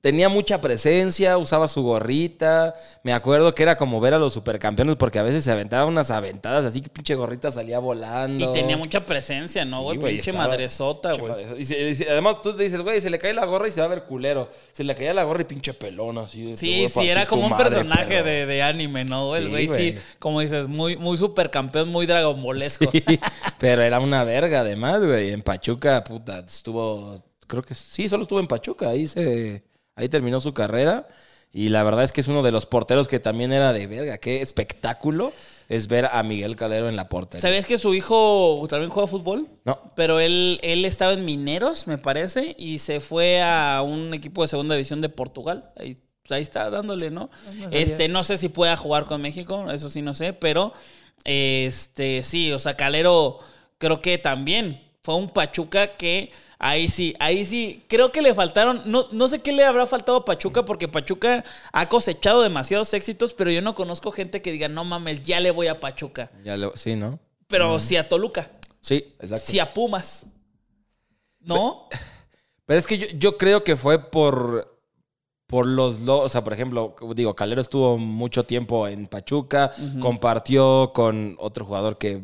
tenía 0.00 0.28
mucha 0.28 0.60
presencia, 0.60 1.36
usaba 1.36 1.68
su 1.68 1.82
gorrita. 1.82 2.74
Me 3.02 3.12
acuerdo 3.12 3.54
que 3.54 3.62
era 3.62 3.76
como 3.76 4.00
ver 4.00 4.14
a 4.14 4.18
los 4.18 4.32
supercampeones 4.32 4.96
porque 4.96 5.18
a 5.18 5.22
veces 5.22 5.44
se 5.44 5.52
aventaba 5.52 5.84
unas 5.84 6.10
aventadas 6.10 6.64
así 6.64 6.80
que 6.80 6.88
pinche 6.88 7.14
gorrita 7.14 7.50
salía 7.50 7.78
volando. 7.78 8.50
Y 8.50 8.52
tenía 8.52 8.76
mucha 8.76 9.04
presencia, 9.04 9.64
¿no, 9.64 9.82
güey? 9.82 9.98
Pinche 9.98 10.30
estaba- 10.30 10.48
madresota, 10.48 11.12
güey. 11.12 11.44
y 11.58 11.74
y 11.74 12.04
además 12.08 12.40
tú 12.42 12.54
te 12.56 12.62
dices, 12.64 12.80
güey, 12.80 13.00
se 13.00 13.10
le 13.10 13.18
cae 13.18 13.34
la 13.34 13.44
gorra 13.44 13.68
y 13.68 13.72
se 13.72 13.80
va 13.80 13.86
a 13.86 13.90
ver 13.90 14.04
culero. 14.04 14.48
Se 14.72 14.84
le 14.84 14.94
caía 14.94 15.12
la 15.12 15.24
gorra 15.24 15.42
y 15.42 15.44
pinche 15.44 15.74
pelón 15.74 16.18
así. 16.18 16.38
de, 16.40 16.54
"Te 16.56 16.66
voy 16.66 16.88
Sí, 16.88 16.88
sí, 16.88 17.08
era 17.08 17.26
como 17.26 17.44
un 17.44 17.50
madre, 17.50 17.64
personaje 17.64 18.06
perro". 18.06 18.24
de, 18.26 18.46
de 18.46 18.62
anime, 18.62 19.04
¿no? 19.04 19.36
El 19.36 19.48
güey, 19.50 19.68
sí, 19.68 19.94
como 20.18 20.40
dices, 20.40 20.66
muy, 20.68 20.96
muy 20.96 21.16
supercampeón, 21.18 21.88
muy 21.90 22.06
dragonbolesco. 22.06 22.90
Sí, 22.90 23.02
pero 23.58 23.82
era 23.82 24.00
una 24.00 24.24
verga 24.24 24.60
además, 24.60 25.04
güey. 25.04 25.30
En 25.32 25.42
Pachuca, 25.42 26.02
puta, 26.04 26.38
estuvo, 26.38 27.22
creo 27.46 27.62
que 27.62 27.74
sí, 27.74 28.08
solo 28.08 28.22
estuvo 28.22 28.40
en 28.40 28.46
Pachuca. 28.46 28.88
Ahí 28.88 29.06
se, 29.06 29.62
ahí 30.00 30.08
terminó 30.08 30.40
su 30.40 30.52
carrera. 30.54 31.08
Y 31.52 31.70
la 31.70 31.82
verdad 31.82 32.04
es 32.04 32.12
que 32.12 32.20
es 32.20 32.28
uno 32.28 32.42
de 32.42 32.52
los 32.52 32.66
porteros 32.66 33.08
que 33.08 33.18
también 33.18 33.52
era 33.52 33.72
de 33.72 33.86
verga. 33.86 34.18
Qué 34.18 34.40
espectáculo 34.40 35.32
es 35.68 35.88
ver 35.88 36.06
a 36.12 36.22
Miguel 36.22 36.56
Calero 36.56 36.88
en 36.88 36.96
la 36.96 37.08
portería. 37.08 37.40
¿Sabías 37.40 37.66
que 37.66 37.78
su 37.78 37.94
hijo 37.94 38.64
también 38.68 38.90
juega 38.90 39.08
fútbol? 39.08 39.48
No. 39.64 39.80
Pero 39.96 40.20
él, 40.20 40.60
él 40.62 40.84
estaba 40.84 41.12
en 41.12 41.24
Mineros, 41.24 41.86
me 41.86 41.98
parece, 41.98 42.54
y 42.58 42.78
se 42.78 43.00
fue 43.00 43.42
a 43.42 43.82
un 43.82 44.14
equipo 44.14 44.42
de 44.42 44.48
segunda 44.48 44.74
división 44.74 45.00
de 45.00 45.08
Portugal. 45.08 45.72
Ahí, 45.76 45.96
pues 46.22 46.32
ahí 46.32 46.42
está 46.42 46.70
dándole, 46.70 47.10
¿no? 47.10 47.30
este, 47.72 48.08
no 48.08 48.22
sé 48.24 48.36
si 48.36 48.48
pueda 48.48 48.76
jugar 48.76 49.06
con 49.06 49.20
México, 49.20 49.70
eso 49.70 49.88
sí 49.88 50.02
no 50.02 50.14
sé, 50.14 50.32
pero 50.32 50.72
este 51.24 52.22
sí, 52.22 52.52
o 52.52 52.58
sea, 52.58 52.74
Calero 52.74 53.38
creo 53.78 54.00
que 54.00 54.18
también 54.18 54.89
fue 55.10 55.18
un 55.18 55.28
Pachuca 55.30 55.96
que 55.96 56.30
ahí 56.60 56.88
sí, 56.88 57.16
ahí 57.18 57.44
sí, 57.44 57.82
creo 57.88 58.12
que 58.12 58.22
le 58.22 58.32
faltaron, 58.32 58.82
no, 58.84 59.06
no 59.10 59.26
sé 59.26 59.40
qué 59.40 59.50
le 59.52 59.64
habrá 59.64 59.86
faltado 59.86 60.18
a 60.18 60.24
Pachuca, 60.24 60.64
porque 60.64 60.86
Pachuca 60.86 61.44
ha 61.72 61.88
cosechado 61.88 62.42
demasiados 62.42 62.94
éxitos, 62.94 63.34
pero 63.34 63.50
yo 63.50 63.60
no 63.60 63.74
conozco 63.74 64.12
gente 64.12 64.40
que 64.40 64.52
diga, 64.52 64.68
no 64.68 64.84
mames, 64.84 65.22
ya 65.24 65.40
le 65.40 65.50
voy 65.50 65.66
a 65.66 65.80
Pachuca. 65.80 66.30
Ya 66.44 66.56
lo- 66.56 66.76
sí, 66.76 66.94
¿no? 66.94 67.18
Pero 67.48 67.80
sí 67.80 67.96
a 67.96 68.08
Toluca. 68.08 68.50
Sí, 68.80 69.14
exacto. 69.18 69.46
Sí 69.50 69.58
a 69.58 69.74
Pumas. 69.74 70.26
¿No? 71.40 71.88
Pero 72.66 72.78
es 72.78 72.86
que 72.86 72.98
yo, 72.98 73.06
yo 73.18 73.36
creo 73.36 73.64
que 73.64 73.76
fue 73.76 74.10
por, 74.10 74.78
por 75.48 75.66
los... 75.66 76.00
lo- 76.02 76.20
O 76.20 76.28
sea, 76.28 76.44
por 76.44 76.52
ejemplo, 76.52 76.94
digo, 77.16 77.34
Calero 77.34 77.60
estuvo 77.62 77.98
mucho 77.98 78.44
tiempo 78.44 78.86
en 78.86 79.08
Pachuca, 79.08 79.72
compartió 80.00 80.92
con 80.94 81.34
otro 81.40 81.64
jugador 81.64 81.98
que 81.98 82.22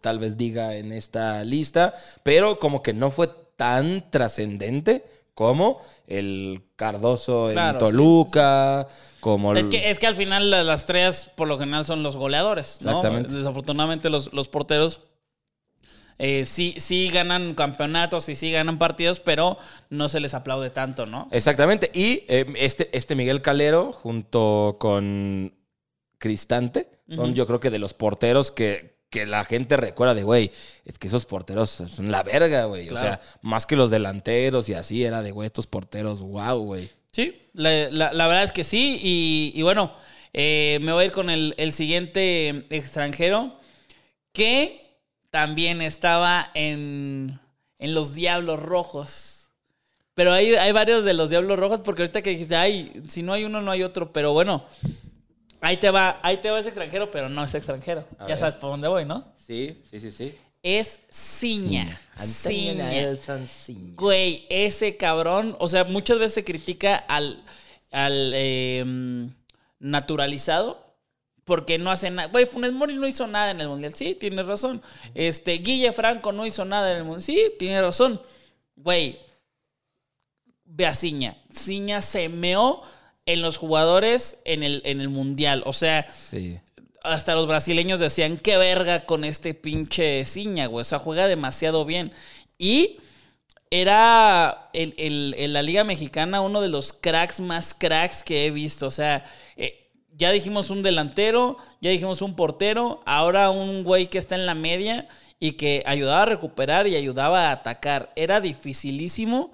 tal 0.00 0.18
vez 0.18 0.36
diga 0.36 0.76
en 0.76 0.92
esta 0.92 1.44
lista, 1.44 1.94
pero 2.22 2.58
como 2.58 2.82
que 2.82 2.92
no 2.92 3.10
fue 3.10 3.28
tan 3.56 4.10
trascendente 4.10 5.04
como 5.34 5.80
el 6.06 6.62
Cardoso 6.76 7.48
Claro, 7.52 7.78
en 7.78 7.86
sí, 7.86 7.90
Toluca, 7.92 8.88
como... 9.20 9.54
Es 9.54 9.68
que, 9.68 9.90
es 9.90 9.98
que 9.98 10.06
al 10.06 10.16
final 10.16 10.50
la- 10.50 10.64
las 10.64 10.86
tres 10.86 11.30
por 11.34 11.48
lo 11.48 11.58
general 11.58 11.84
son 11.84 12.02
los 12.02 12.16
goleadores, 12.16 12.78
¿no? 12.82 12.90
Exactamente. 12.90 13.34
Desafortunadamente 13.34 14.10
los, 14.10 14.32
los 14.32 14.48
porteros 14.48 15.00
eh, 16.18 16.44
sí, 16.44 16.74
sí 16.76 17.08
ganan 17.08 17.54
campeonatos 17.54 18.28
y 18.28 18.36
sí 18.36 18.52
ganan 18.52 18.78
partidos, 18.78 19.20
pero 19.20 19.56
no 19.88 20.10
se 20.10 20.20
les 20.20 20.34
aplaude 20.34 20.68
tanto, 20.68 21.06
¿no? 21.06 21.28
Exactamente. 21.30 21.90
Y 21.94 22.24
eh, 22.28 22.44
este, 22.56 22.94
este 22.96 23.14
Miguel 23.14 23.40
Calero, 23.40 23.92
junto 23.92 24.76
con 24.78 25.54
Cristante, 26.18 26.90
son 27.14 27.34
yo 27.34 27.46
creo 27.46 27.58
que 27.60 27.70
de 27.70 27.78
los 27.78 27.94
porteros 27.94 28.50
que, 28.50 28.99
que 29.10 29.26
la 29.26 29.44
gente 29.44 29.76
recuerda 29.76 30.14
de, 30.14 30.22
güey, 30.22 30.50
es 30.84 30.98
que 30.98 31.08
esos 31.08 31.26
porteros 31.26 31.68
son 31.70 32.10
la 32.10 32.22
verga, 32.22 32.64
güey. 32.64 32.88
O 32.90 32.96
sea, 32.96 33.20
más 33.42 33.66
que 33.66 33.76
los 33.76 33.90
delanteros 33.90 34.68
y 34.68 34.74
así, 34.74 35.04
era 35.04 35.20
de, 35.22 35.32
güey, 35.32 35.46
estos 35.46 35.66
porteros, 35.66 36.20
wow, 36.22 36.58
güey. 36.64 36.88
Sí, 37.12 37.48
la, 37.52 37.90
la- 37.90 38.12
la 38.12 38.26
verdad 38.28 38.44
es 38.44 38.52
que 38.52 38.62
sí. 38.64 39.00
Y, 39.02 39.52
y 39.54 39.62
bueno, 39.62 39.92
eh, 40.32 40.78
me 40.82 40.92
voy 40.92 41.02
a 41.02 41.06
ir 41.06 41.12
con 41.12 41.28
el, 41.28 41.54
el 41.58 41.72
siguiente 41.72 42.66
extranjero 42.70 43.58
que 44.32 44.96
también 45.30 45.82
estaba 45.82 46.50
en, 46.54 47.40
en 47.78 47.94
los 47.94 48.14
Diablos 48.14 48.60
Rojos. 48.62 49.48
Pero 50.14 50.32
hay, 50.32 50.54
hay 50.54 50.72
varios 50.72 51.04
de 51.04 51.14
los 51.14 51.30
Diablos 51.30 51.58
Rojos 51.58 51.80
porque 51.80 52.02
ahorita 52.02 52.22
que 52.22 52.30
dijiste, 52.30 52.54
ay, 52.56 52.92
si 53.08 53.22
no 53.22 53.32
hay 53.32 53.44
uno, 53.44 53.60
no 53.60 53.70
hay 53.72 53.82
otro. 53.82 54.12
Pero 54.12 54.32
bueno, 54.32 54.64
ahí 55.60 55.76
te 55.76 55.90
va, 55.90 56.20
ahí 56.22 56.38
te 56.38 56.50
va 56.50 56.58
ese 56.58 56.68
extranjero, 56.68 57.10
pero 57.10 57.28
no 57.28 57.44
es 57.44 57.54
extranjero. 57.54 58.06
A 58.18 58.22
ya 58.22 58.26
ver. 58.28 58.38
sabes 58.38 58.56
por 58.56 58.70
dónde 58.70 58.88
voy, 58.88 59.04
¿no? 59.04 59.32
Sí, 59.36 59.80
sí, 59.84 60.00
sí, 60.00 60.10
sí. 60.10 60.34
Es 60.62 61.00
Ciña. 61.10 61.98
Ciña. 62.16 62.90
Nelson 62.90 63.48
Ciña. 63.48 63.94
Güey, 63.96 64.46
ese 64.50 64.96
cabrón, 64.96 65.56
o 65.58 65.68
sea, 65.68 65.84
muchas 65.84 66.18
veces 66.18 66.34
se 66.34 66.44
critica 66.44 66.96
al, 66.96 67.42
al 67.90 68.32
eh, 68.34 69.30
naturalizado 69.78 70.90
porque 71.44 71.78
no 71.78 71.90
hace 71.90 72.10
nada. 72.10 72.28
Güey, 72.28 72.46
Funes 72.46 72.72
Mori 72.72 72.94
no 72.94 73.08
hizo 73.08 73.26
nada 73.26 73.50
en 73.50 73.60
el 73.60 73.68
Mundial. 73.68 73.94
Sí, 73.94 74.14
tienes 74.14 74.46
razón. 74.46 74.82
Este, 75.14 75.54
Guille 75.54 75.92
Franco 75.92 76.30
no 76.30 76.46
hizo 76.46 76.64
nada 76.64 76.92
en 76.92 76.98
el 76.98 77.04
Mundial. 77.04 77.22
Sí, 77.22 77.52
tienes 77.58 77.82
razón. 77.82 78.20
Güey, 78.76 79.18
ve 80.64 80.86
a 80.86 80.94
Ciña. 80.94 81.36
Ciña 81.52 82.02
se 82.02 82.28
meó 82.28 82.82
en 83.32 83.42
los 83.42 83.56
jugadores 83.56 84.40
en 84.44 84.62
el, 84.62 84.82
en 84.84 85.00
el 85.00 85.08
Mundial. 85.08 85.62
O 85.66 85.72
sea, 85.72 86.06
Sí. 86.12 86.58
hasta 87.02 87.34
los 87.34 87.46
brasileños 87.46 88.00
decían, 88.00 88.36
qué 88.38 88.56
verga 88.56 89.06
con 89.06 89.24
este 89.24 89.54
pinche 89.54 90.24
Ciña, 90.24 90.66
güey. 90.66 90.82
O 90.82 90.84
sea, 90.84 90.98
juega 90.98 91.26
demasiado 91.28 91.84
bien. 91.84 92.12
Y 92.58 92.98
era 93.70 94.68
el- 94.72 94.94
el- 94.98 95.34
en 95.38 95.52
la 95.52 95.62
Liga 95.62 95.84
Mexicana 95.84 96.40
uno 96.40 96.60
de 96.60 96.68
los 96.68 96.92
cracks 96.92 97.40
más 97.40 97.72
cracks 97.74 98.22
que 98.22 98.46
he 98.46 98.50
visto. 98.50 98.86
O 98.86 98.90
sea, 98.90 99.24
eh, 99.56 99.88
ya 100.16 100.32
dijimos 100.32 100.70
un 100.70 100.82
delantero, 100.82 101.56
ya 101.80 101.90
dijimos 101.90 102.20
un 102.20 102.34
portero, 102.34 103.00
ahora 103.06 103.50
un 103.50 103.84
güey 103.84 104.08
que 104.08 104.18
está 104.18 104.34
en 104.34 104.44
la 104.46 104.54
media 104.54 105.06
y 105.38 105.52
que 105.52 105.82
ayudaba 105.86 106.22
a 106.22 106.26
recuperar 106.26 106.86
y 106.88 106.96
ayudaba 106.96 107.48
a 107.48 107.52
atacar. 107.52 108.12
Era 108.16 108.40
dificilísimo 108.40 109.52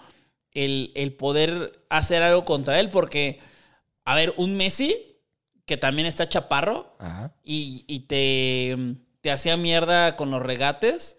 el, 0.52 0.92
el 0.94 1.12
poder 1.12 1.78
hacer 1.90 2.22
algo 2.22 2.44
contra 2.46 2.80
él 2.80 2.88
porque, 2.88 3.38
a 4.06 4.14
ver, 4.14 4.32
un 4.38 4.56
Messi 4.56 5.18
que 5.66 5.76
también 5.76 6.06
está 6.06 6.28
chaparro, 6.28 6.96
Ajá. 6.98 7.34
y, 7.42 7.84
y 7.88 8.00
te, 8.06 8.96
te 9.20 9.32
hacía 9.32 9.56
mierda 9.56 10.16
con 10.16 10.30
los 10.30 10.40
regates, 10.40 11.18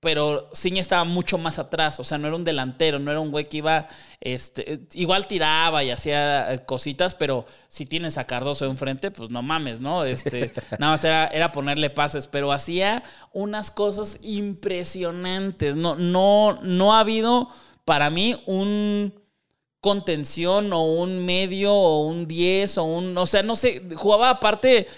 pero 0.00 0.50
Ciña 0.54 0.82
estaba 0.82 1.04
mucho 1.04 1.38
más 1.38 1.58
atrás, 1.58 1.98
o 1.98 2.04
sea, 2.04 2.18
no 2.18 2.26
era 2.28 2.36
un 2.36 2.44
delantero, 2.44 2.98
no 2.98 3.10
era 3.10 3.18
un 3.18 3.30
güey 3.30 3.48
que 3.48 3.56
iba, 3.56 3.88
este, 4.20 4.80
igual 4.92 5.26
tiraba 5.26 5.82
y 5.82 5.90
hacía 5.90 6.52
eh, 6.52 6.64
cositas, 6.66 7.14
pero 7.14 7.46
si 7.68 7.86
tienes 7.86 8.18
a 8.18 8.26
Cardoso 8.26 8.66
enfrente, 8.66 9.10
pues 9.10 9.30
no 9.30 9.40
mames, 9.42 9.80
¿no? 9.80 10.04
Este, 10.04 10.52
nada 10.78 10.92
más 10.92 11.02
era, 11.02 11.26
era 11.28 11.50
ponerle 11.50 11.88
pases, 11.88 12.26
pero 12.26 12.52
hacía 12.52 13.02
unas 13.32 13.70
cosas 13.70 14.18
impresionantes, 14.22 15.74
no, 15.74 15.96
no, 15.96 16.60
no 16.62 16.94
ha 16.94 17.00
habido 17.00 17.48
para 17.86 18.10
mí 18.10 18.42
un 18.46 19.14
contención 19.86 20.72
o 20.72 20.82
un 20.82 21.24
medio 21.24 21.72
o 21.72 22.08
un 22.08 22.26
10 22.26 22.78
o 22.78 22.84
un... 22.86 23.16
O 23.16 23.24
sea, 23.24 23.44
no 23.44 23.54
sé, 23.54 23.84
jugaba 23.94 24.30
aparte, 24.30 24.88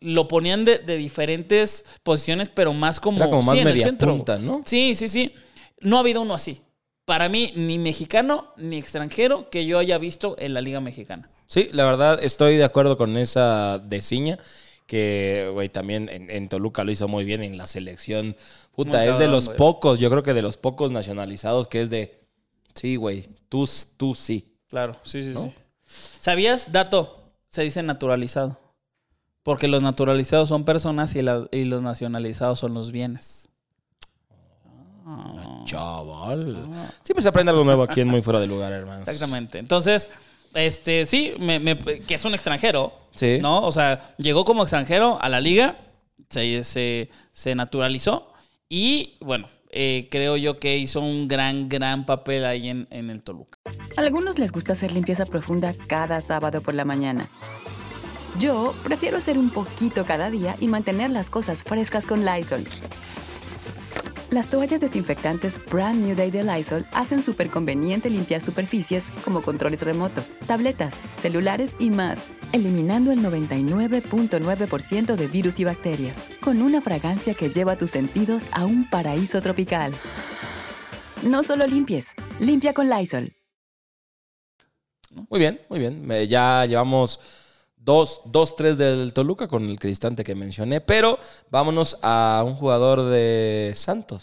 lo 0.00 0.28
ponían 0.28 0.66
de, 0.66 0.80
de 0.80 0.98
diferentes 0.98 1.86
posiciones, 2.02 2.50
pero 2.50 2.74
más 2.74 3.00
como... 3.00 3.20
Era 3.20 3.30
como 3.30 3.40
más 3.40 3.54
en 3.54 3.60
el 3.60 3.72
media 3.72 3.84
centro. 3.84 4.10
punta, 4.10 4.38
¿no? 4.38 4.60
Sí, 4.66 4.94
sí, 4.94 5.08
sí. 5.08 5.34
No 5.80 5.96
ha 5.96 6.00
habido 6.00 6.20
uno 6.20 6.34
así. 6.34 6.60
Para 7.06 7.30
mí, 7.30 7.54
ni 7.56 7.78
mexicano 7.78 8.52
ni 8.58 8.76
extranjero 8.76 9.48
que 9.48 9.64
yo 9.64 9.78
haya 9.78 9.96
visto 9.96 10.36
en 10.38 10.52
la 10.52 10.60
Liga 10.60 10.82
Mexicana. 10.82 11.30
Sí, 11.46 11.70
la 11.72 11.86
verdad 11.86 12.18
estoy 12.22 12.58
de 12.58 12.64
acuerdo 12.64 12.98
con 12.98 13.16
esa 13.16 13.78
de 13.78 14.02
Ciña, 14.02 14.38
que, 14.86 15.48
güey, 15.54 15.70
también 15.70 16.10
en, 16.10 16.30
en 16.30 16.50
Toluca 16.50 16.84
lo 16.84 16.90
hizo 16.90 17.08
muy 17.08 17.24
bien 17.24 17.42
en 17.42 17.56
la 17.56 17.66
selección. 17.66 18.36
Puta, 18.76 18.98
Muy 18.98 19.08
es 19.08 19.18
de 19.18 19.28
los 19.28 19.48
pocos, 19.48 20.00
yo 20.00 20.10
creo 20.10 20.22
que 20.22 20.34
de 20.34 20.42
los 20.42 20.58
pocos 20.58 20.92
nacionalizados 20.92 21.66
que 21.66 21.80
es 21.80 21.88
de, 21.88 22.23
sí, 22.74 22.96
güey, 22.96 23.28
tú, 23.48 23.68
tú 23.96 24.14
sí. 24.14 24.52
Claro, 24.68 24.96
sí, 25.04 25.22
sí, 25.22 25.30
¿No? 25.30 25.44
sí. 25.46 25.52
¿Sabías, 26.20 26.72
dato? 26.72 27.30
Se 27.48 27.62
dice 27.62 27.82
naturalizado. 27.82 28.58
Porque 29.42 29.68
los 29.68 29.82
naturalizados 29.82 30.48
son 30.48 30.64
personas 30.64 31.14
y, 31.14 31.22
la- 31.22 31.46
y 31.52 31.64
los 31.64 31.82
nacionalizados 31.82 32.58
son 32.58 32.72
los 32.74 32.90
bienes. 32.90 33.48
Ah. 35.06 35.60
Chaval. 35.66 36.66
Siempre 37.02 37.22
se 37.22 37.28
aprende 37.28 37.50
algo 37.50 37.64
nuevo 37.64 37.82
aquí 37.82 38.00
en 38.00 38.08
Muy 38.08 38.22
Fuera 38.22 38.40
de 38.40 38.46
Lugar, 38.46 38.72
hermano. 38.72 39.00
Exactamente. 39.00 39.58
Entonces, 39.58 40.10
este, 40.54 41.04
sí, 41.04 41.34
me- 41.38 41.60
me- 41.60 41.76
que 41.76 42.14
es 42.14 42.24
un 42.24 42.34
extranjero. 42.34 42.92
Sí. 43.14 43.38
¿No? 43.40 43.62
O 43.62 43.70
sea, 43.72 44.14
llegó 44.18 44.44
como 44.44 44.62
extranjero 44.62 45.18
a 45.20 45.28
la 45.28 45.40
liga, 45.40 45.78
se, 46.30 46.64
se, 46.64 47.10
se 47.30 47.54
naturalizó 47.54 48.32
y, 48.68 49.18
bueno, 49.20 49.48
eh, 49.76 50.08
creo 50.10 50.36
yo 50.36 50.56
que 50.56 50.78
hizo 50.78 51.00
un 51.00 51.26
gran, 51.26 51.68
gran 51.68 52.06
papel 52.06 52.44
ahí 52.44 52.68
en, 52.68 52.86
en 52.90 53.10
el 53.10 53.22
Toluca. 53.22 53.58
A 53.96 54.00
algunos 54.00 54.38
les 54.38 54.52
gusta 54.52 54.72
hacer 54.72 54.92
limpieza 54.92 55.26
profunda 55.26 55.74
cada 55.88 56.20
sábado 56.20 56.60
por 56.60 56.74
la 56.74 56.84
mañana. 56.84 57.28
Yo 58.38 58.74
prefiero 58.84 59.16
hacer 59.16 59.36
un 59.36 59.50
poquito 59.50 60.04
cada 60.04 60.30
día 60.30 60.56
y 60.60 60.68
mantener 60.68 61.10
las 61.10 61.28
cosas 61.28 61.64
frescas 61.64 62.06
con 62.06 62.24
Lysol. 62.24 62.64
Las 64.30 64.48
toallas 64.48 64.80
desinfectantes 64.80 65.60
Brand 65.70 66.04
New 66.04 66.16
Day 66.16 66.30
de 66.30 66.42
Lysol 66.42 66.86
hacen 66.92 67.22
súper 67.22 67.50
conveniente 67.50 68.10
limpiar 68.10 68.40
superficies 68.40 69.10
como 69.24 69.42
controles 69.42 69.82
remotos, 69.82 70.32
tabletas, 70.46 70.94
celulares 71.18 71.76
y 71.78 71.90
más, 71.90 72.30
eliminando 72.54 73.10
el 73.10 73.18
99.9% 73.18 75.16
de 75.16 75.26
virus 75.26 75.58
y 75.58 75.64
bacterias, 75.64 76.24
con 76.40 76.62
una 76.62 76.80
fragancia 76.80 77.34
que 77.34 77.50
lleva 77.50 77.76
tus 77.76 77.90
sentidos 77.90 78.44
a 78.52 78.64
un 78.64 78.88
paraíso 78.88 79.42
tropical. 79.42 79.92
No 81.22 81.42
solo 81.42 81.66
limpies, 81.66 82.14
limpia 82.38 82.72
con 82.72 82.88
Lysol. 82.88 83.34
Muy 85.28 85.40
bien, 85.40 85.60
muy 85.68 85.80
bien. 85.80 86.06
Me- 86.06 86.28
Ya 86.28 86.64
llevamos 86.66 87.18
dos, 87.76 88.20
dos, 88.26 88.54
tres 88.54 88.78
del 88.78 89.12
Toluca 89.12 89.48
con 89.48 89.68
el 89.68 89.78
cristante 89.80 90.22
que 90.22 90.36
mencioné, 90.36 90.80
pero 90.80 91.18
vámonos 91.50 91.98
a 92.02 92.44
un 92.46 92.54
jugador 92.54 93.04
de 93.10 93.72
Santos. 93.74 94.22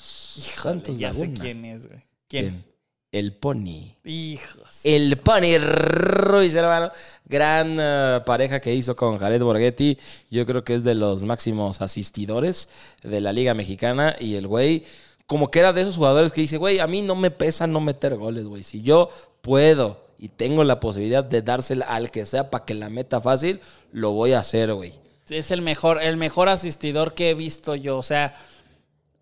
Santos 0.56 0.98
ya 0.98 1.12
sé 1.14 1.34
quién 1.34 1.66
es, 1.66 1.86
güey. 1.88 2.00
¿Quién? 2.30 2.46
¿Quién? 2.46 2.71
El 3.12 3.34
Pony. 3.34 3.96
Hijos. 4.06 4.86
El 4.86 5.18
Pony 5.18 5.58
Ruiz, 5.60 6.56
hermano. 6.56 6.92
Gran 7.26 7.78
eh, 7.78 8.22
pareja 8.26 8.62
que 8.62 8.74
hizo 8.74 8.96
con 8.96 9.18
Jared 9.18 9.42
Borghetti. 9.42 9.98
Yo 10.30 10.46
creo 10.46 10.64
que 10.64 10.76
es 10.76 10.86
de 10.86 10.96
los 10.96 11.24
máximos 11.24 11.82
asistidores 11.82 12.70
de 13.04 13.20
la 13.20 13.34
Liga 13.34 13.54
Mexicana. 13.54 14.16
Y 14.18 14.36
el 14.36 14.48
güey, 14.48 14.86
como 15.26 15.52
que 15.52 15.60
era 15.60 15.74
de 15.74 15.82
esos 15.82 15.98
jugadores 15.98 16.32
que 16.32 16.40
dice, 16.40 16.56
güey, 16.56 16.80
a 16.80 16.88
mí 16.88 17.02
no 17.02 17.16
me 17.16 17.32
pesa 17.32 17.68
no 17.68 17.82
meter 17.82 18.16
goles, 18.16 18.46
güey. 18.46 18.64
Si 18.64 18.82
yo 18.82 19.10
puedo 19.42 20.06
y 20.18 20.30
tengo 20.30 20.64
la 20.64 20.80
posibilidad 20.80 21.24
de 21.24 21.42
dársela 21.42 21.88
al 21.88 22.12
que 22.12 22.26
sea 22.26 22.50
para 22.50 22.64
que 22.64 22.76
la 22.76 22.90
meta 22.90 23.20
fácil, 23.20 23.60
lo 23.92 24.12
voy 24.12 24.32
a 24.32 24.40
hacer, 24.40 24.74
güey. 24.74 24.94
Es 25.30 25.52
el 25.52 25.62
mejor, 25.62 26.02
el 26.02 26.16
mejor 26.16 26.48
asistidor 26.48 27.14
que 27.14 27.32
he 27.32 27.34
visto 27.34 27.76
yo. 27.76 27.98
O 27.98 28.04
sea, 28.04 28.36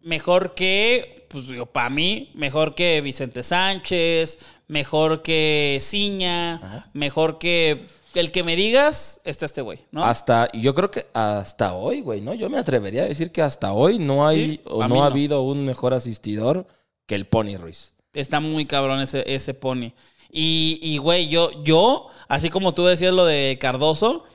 mejor 0.01 0.53
que, 0.53 1.18
pues 1.29 1.47
digo, 1.47 1.65
para 1.67 1.89
mí, 1.89 2.31
mejor 2.33 2.75
que 2.75 2.99
Vicente 3.01 3.43
Sánchez, 3.43 4.39
mejor 4.67 5.21
que 5.21 5.77
Ciña, 5.79 6.89
mejor 6.93 7.37
que 7.37 7.85
el 8.15 8.31
que 8.31 8.43
me 8.43 8.55
digas, 8.55 9.21
está 9.23 9.45
este 9.45 9.61
güey, 9.61 9.79
¿no? 9.91 10.03
Hasta, 10.03 10.51
yo 10.53 10.73
creo 10.75 10.89
que 10.91 11.05
hasta 11.13 11.73
hoy, 11.73 12.01
güey, 12.01 12.21
¿no? 12.21 12.33
Yo 12.33 12.49
me 12.49 12.57
atrevería 12.57 13.03
a 13.03 13.07
decir 13.07 13.31
que 13.31 13.41
hasta 13.41 13.71
hoy 13.71 13.99
no 13.99 14.27
hay 14.27 14.45
Sí, 14.55 14.61
o 14.65 14.81
no, 14.81 14.89
mí 14.89 14.95
ha 14.97 15.01
no. 15.01 15.05
habido 15.05 15.41
un 15.43 15.65
mejor 15.65 15.93
asistidor 15.93 16.65
que 17.05 17.15
el 17.15 17.25
Pony 17.27 17.57
Ruiz. 17.57 17.93
Está 18.13 18.39
muy 18.39 18.65
cabrón 18.65 19.01
ese, 19.01 19.23
ese 19.31 19.53
pony. 19.53 19.93
Y, 20.31 20.79
y, 20.81 20.97
güey, 20.97 21.27
yo, 21.29 21.63
yo, 21.63 22.07
así 22.27 22.49
como 22.49 22.73
tú 22.73 22.85
decías 22.85 23.13
lo 23.13 23.25
de 23.25 23.57
Cardoso, 23.61 24.25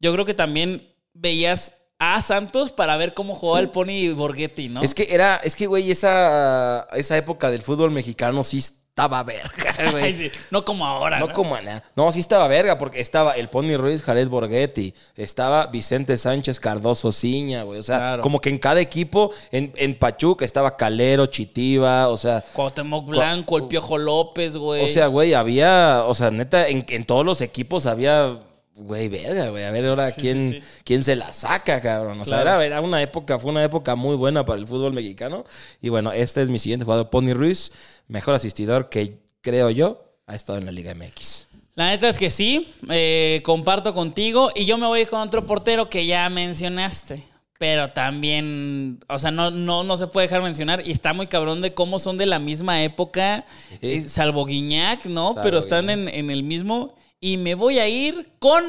yo 0.00 0.12
creo 0.12 0.24
que 0.24 0.34
también 0.34 0.82
veías 1.14 1.74
a 2.00 2.20
Santos 2.22 2.72
para 2.72 2.96
ver 2.96 3.14
cómo 3.14 3.34
jugaba 3.34 3.60
el 3.60 3.68
pony 3.70 4.12
Borghetti, 4.14 4.68
¿no? 4.70 4.82
Es 4.82 4.94
que 4.94 5.06
era, 5.10 5.36
es 5.36 5.54
que, 5.54 5.66
güey, 5.66 5.90
esa, 5.90 6.88
esa 6.94 7.16
época 7.16 7.50
del 7.50 7.62
fútbol 7.62 7.90
mexicano 7.90 8.42
sí 8.42 8.58
estaba 8.58 9.22
verga, 9.22 9.74
güey. 9.92 10.14
sí, 10.14 10.30
no 10.50 10.64
como 10.64 10.86
ahora. 10.86 11.18
No 11.18 11.28
¿no? 11.28 11.32
como 11.34 11.56
nada. 11.60 11.84
No, 11.94 12.10
sí 12.10 12.20
estaba 12.20 12.48
verga, 12.48 12.78
porque 12.78 13.00
estaba 13.00 13.32
el 13.32 13.48
Pony 13.50 13.76
Ruiz, 13.76 14.02
Jared 14.02 14.28
Borghetti, 14.28 14.94
estaba 15.14 15.66
Vicente 15.66 16.16
Sánchez 16.16 16.58
Cardoso 16.58 17.12
Ciña, 17.12 17.62
güey. 17.64 17.78
O 17.78 17.82
sea, 17.82 17.98
Claro. 17.98 18.22
como 18.22 18.40
que 18.40 18.48
en 18.48 18.58
cada 18.58 18.80
equipo, 18.80 19.30
en, 19.52 19.72
en 19.76 19.94
Pachuca 19.98 20.44
estaba 20.46 20.76
Calero, 20.78 21.26
Chitiba, 21.26 22.08
o 22.08 22.16
sea. 22.16 22.42
Cuauhtémoc 22.54 23.06
Blanco, 23.06 23.58
el 23.58 23.64
Piojo 23.68 23.98
López, 23.98 24.56
güey. 24.56 24.84
O 24.84 24.88
sea, 24.88 25.06
güey, 25.06 25.34
había, 25.34 26.02
o 26.06 26.14
sea, 26.14 26.30
neta, 26.30 26.66
en, 26.66 26.84
en 26.88 27.04
todos 27.04 27.24
los 27.26 27.40
equipos 27.42 27.86
había, 27.86 28.38
güey, 28.80 29.08
verga, 29.08 29.48
güey. 29.50 29.64
A 29.64 29.70
ver 29.70 29.86
ahora 29.86 30.06
Sí, 30.06 30.20
quién, 30.20 30.52
sí, 30.52 30.60
sí. 30.60 30.66
quién 30.84 31.04
se 31.04 31.16
la 31.16 31.32
saca, 31.32 31.80
cabrón. 31.80 32.20
O 32.20 32.24
sea, 32.24 32.40
era, 32.42 32.64
era 32.64 32.80
una 32.80 33.00
época, 33.02 33.38
fue 33.38 33.50
una 33.50 33.62
época 33.64 33.94
muy 33.96 34.16
buena 34.16 34.44
para 34.44 34.58
el 34.58 34.66
fútbol 34.66 34.92
mexicano. 34.92 35.44
Y 35.80 35.88
bueno, 35.88 36.12
este 36.12 36.42
es 36.42 36.50
mi 36.50 36.58
siguiente 36.58 36.84
jugador, 36.84 37.10
Pony 37.10 37.32
Ruiz, 37.34 37.72
mejor 38.08 38.34
asistidor 38.34 38.88
que 38.88 39.18
creo 39.40 39.70
yo 39.70 40.04
ha 40.26 40.34
estado 40.34 40.58
en 40.58 40.66
la 40.66 40.72
Liga 40.72 40.94
MX. 40.94 41.46
La 41.76 41.90
neta 41.90 42.08
es 42.08 42.18
que 42.18 42.30
sí, 42.30 42.74
eh, 42.90 43.40
comparto 43.44 43.94
contigo 43.94 44.50
y 44.54 44.64
yo 44.66 44.76
me 44.76 44.86
voy 44.86 45.06
con 45.06 45.20
otro 45.20 45.46
portero 45.46 45.88
que 45.88 46.04
ya 46.06 46.28
mencionaste. 46.28 47.22
Pero 47.58 47.90
también, 47.92 49.00
o 49.08 49.18
sea, 49.18 49.30
no, 49.30 49.50
no, 49.50 49.84
no 49.84 49.96
se 49.98 50.06
puede 50.06 50.26
dejar 50.26 50.42
mencionar. 50.42 50.82
Y 50.86 50.92
está 50.92 51.12
muy 51.12 51.26
cabrón 51.26 51.60
de 51.60 51.74
cómo 51.74 51.98
son 51.98 52.16
de 52.16 52.24
la 52.24 52.38
misma 52.38 52.82
época, 52.82 53.44
Sí. 53.68 53.76
eh, 53.82 54.00
salvo 54.00 54.46
Guiñac, 54.46 55.04
¿no? 55.04 55.28
Salvo 55.34 55.42
Pero 55.42 55.58
están 55.58 55.90
en, 55.90 56.08
en 56.08 56.30
el 56.30 56.42
mismo. 56.42 56.94
Y 57.20 57.36
me 57.36 57.54
voy 57.54 57.78
a 57.78 57.88
ir 57.88 58.32
con 58.38 58.64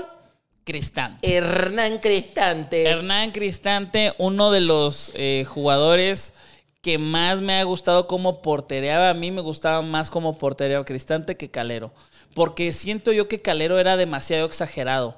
Cristante. 0.64 1.36
Hernán 1.36 2.00
Cristante. 2.00 2.84
Hernán 2.84 3.32
Cristante, 3.32 4.14
uno 4.18 4.52
de 4.52 4.62
los 4.62 5.12
eh, 5.16 5.46
jugadores 5.48 6.34
que 6.82 6.98
más 6.98 7.42
me 7.42 7.60
ha 7.60 7.64
gustado 7.64 8.08
como 8.08 8.42
portereaba. 8.42 9.10
A 9.12 9.14
mí 9.14 9.32
me 9.32 9.42
gustaba 9.42 9.82
más 9.82 10.10
como 10.10 10.38
portereaba 10.38 10.84
Cristante 10.86 11.38
que 11.38 11.50
Calero. 11.50 11.94
Porque 12.34 12.74
siento 12.74 13.12
yo 13.12 13.28
que 13.28 13.42
Calero 13.42 13.80
era 13.80 13.98
demasiado 13.98 14.46
exagerado. 14.46 15.18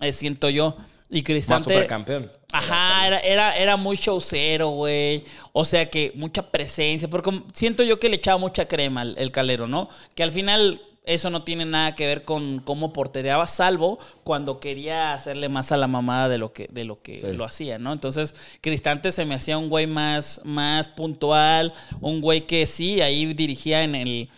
Eh, 0.00 0.12
siento 0.12 0.50
yo. 0.50 0.76
Y 1.08 1.16
Más 1.16 1.24
Cristante. 1.24 1.74
supercampeón. 1.74 2.32
Ajá, 2.52 3.06
era, 3.06 3.18
era, 3.20 3.56
era 3.56 3.76
muy 3.76 3.96
showcero, 3.96 4.70
güey. 4.70 5.24
O 5.52 5.64
sea 5.64 5.88
que 5.88 6.12
mucha 6.14 6.50
presencia. 6.50 7.08
Porque 7.08 7.42
siento 7.52 7.82
yo 7.82 8.00
que 8.00 8.08
le 8.08 8.16
echaba 8.16 8.38
mucha 8.38 8.66
crema 8.66 9.02
el, 9.02 9.14
el 9.18 9.30
calero, 9.30 9.68
¿no? 9.68 9.88
Que 10.14 10.22
al 10.22 10.32
final 10.32 10.80
eso 11.04 11.30
no 11.30 11.42
tiene 11.42 11.64
nada 11.64 11.94
que 11.94 12.06
ver 12.06 12.24
con 12.24 12.60
cómo 12.60 12.92
portereaba, 12.92 13.46
salvo 13.46 13.98
cuando 14.22 14.60
quería 14.60 15.12
hacerle 15.12 15.48
más 15.48 15.72
a 15.72 15.76
la 15.76 15.88
mamada 15.88 16.28
de 16.28 16.38
lo 16.38 16.52
que, 16.52 16.68
de 16.70 16.84
lo, 16.84 17.02
que 17.02 17.18
Sí. 17.20 17.32
lo 17.32 17.44
hacía, 17.44 17.78
¿no? 17.78 17.92
Entonces, 17.92 18.34
Cristante 18.60 19.10
se 19.10 19.24
me 19.24 19.34
hacía 19.34 19.58
un 19.58 19.68
güey 19.68 19.86
más, 19.86 20.40
más 20.44 20.88
puntual, 20.88 21.72
un 22.00 22.20
güey 22.20 22.46
que 22.46 22.66
sí, 22.66 23.00
ahí 23.00 23.32
dirigía 23.34 23.82
en 23.82 23.94
el. 23.94 24.30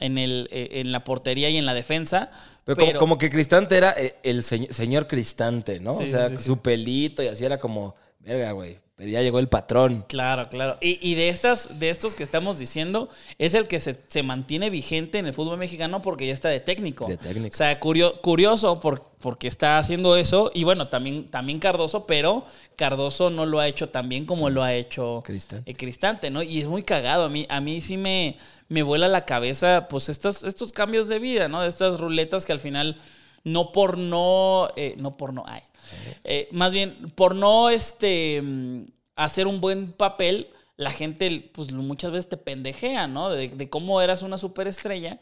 En, 0.00 0.16
el, 0.18 0.48
eh, 0.50 0.80
en 0.80 0.90
la 0.90 1.04
portería 1.04 1.50
y 1.50 1.58
en 1.58 1.66
la 1.66 1.74
defensa. 1.74 2.30
Pero, 2.64 2.76
Pero, 2.76 2.86
como, 2.86 2.98
como 2.98 3.18
que 3.18 3.30
Cristante 3.30 3.76
era 3.76 3.92
eh, 3.96 4.16
el 4.24 4.42
señor, 4.42 4.72
señor 4.72 5.06
Cristante, 5.06 5.78
¿no? 5.80 5.96
Sí, 5.98 6.04
o 6.04 6.06
sea, 6.06 6.28
sí. 6.30 6.38
su 6.38 6.58
pelito 6.58 7.22
y 7.22 7.28
así 7.28 7.44
era 7.44 7.58
como, 7.58 7.94
verga, 8.22 8.52
güey. 8.52 8.80
Pero 8.94 9.10
ya 9.10 9.22
llegó 9.22 9.40
el 9.40 9.48
patrón. 9.48 10.04
Claro, 10.06 10.48
claro. 10.48 10.76
Y, 10.80 10.98
y 11.00 11.16
de 11.16 11.28
estas, 11.30 11.80
de 11.80 11.90
estos 11.90 12.14
que 12.14 12.22
estamos 12.22 12.58
diciendo, 12.58 13.08
es 13.38 13.54
el 13.54 13.66
que 13.66 13.80
se, 13.80 13.98
se 14.06 14.22
mantiene 14.22 14.70
vigente 14.70 15.18
en 15.18 15.26
el 15.26 15.32
fútbol 15.34 15.58
mexicano 15.58 16.00
porque 16.02 16.26
ya 16.26 16.32
está 16.32 16.50
de 16.50 16.60
técnico. 16.60 17.06
De 17.06 17.16
técnico. 17.16 17.52
O 17.52 17.56
sea, 17.56 17.80
curio- 17.80 18.20
curioso 18.20 18.78
por- 18.78 19.10
porque 19.18 19.48
está 19.48 19.78
haciendo 19.78 20.16
eso. 20.16 20.52
Y 20.54 20.62
bueno, 20.64 20.88
también, 20.88 21.30
también 21.30 21.58
Cardoso, 21.58 22.06
pero 22.06 22.44
Cardoso 22.76 23.30
no 23.30 23.44
lo 23.46 23.58
ha 23.58 23.66
hecho 23.66 23.88
tan 23.88 24.08
bien 24.08 24.24
como 24.24 24.50
lo 24.50 24.62
ha 24.62 24.74
hecho 24.74 25.22
Cristante. 25.24 25.68
eh, 25.70 25.74
Cristante, 25.74 26.30
¿no? 26.30 26.42
Y 26.42 26.60
es 26.60 26.68
muy 26.68 26.84
cagado. 26.84 27.24
A 27.24 27.28
mí, 27.28 27.46
a 27.48 27.60
mí 27.60 27.80
sí 27.80 27.96
me, 27.96 28.36
me 28.68 28.82
vuela 28.84 29.08
la 29.08 29.24
cabeza, 29.24 29.88
pues, 29.88 30.10
estos, 30.10 30.44
estos 30.44 30.70
cambios 30.70 31.08
de 31.08 31.18
vida, 31.18 31.48
¿no? 31.48 31.62
De 31.62 31.68
estas 31.68 31.98
ruletas 31.98 32.46
que 32.46 32.52
al 32.52 32.60
final, 32.60 32.96
no 33.44 33.72
por 33.72 33.98
no. 33.98 34.68
eh, 34.76 34.94
no 34.98 35.16
por 35.16 35.32
no. 35.32 35.44
Ay. 35.46 35.62
Eh, 36.24 36.48
más 36.52 36.72
bien, 36.72 37.12
por 37.14 37.34
no 37.34 37.70
este, 37.70 38.40
mm, 38.42 38.84
hacer 39.16 39.46
un 39.46 39.60
buen 39.60 39.92
papel, 39.92 40.50
la 40.76 40.90
gente, 40.90 41.50
pues, 41.54 41.72
muchas 41.72 42.12
veces 42.12 42.28
te 42.28 42.36
pendejea, 42.36 43.06
¿no? 43.06 43.30
De, 43.30 43.48
de 43.48 43.70
cómo 43.70 44.00
eras 44.00 44.22
una 44.22 44.38
superestrella 44.38 45.20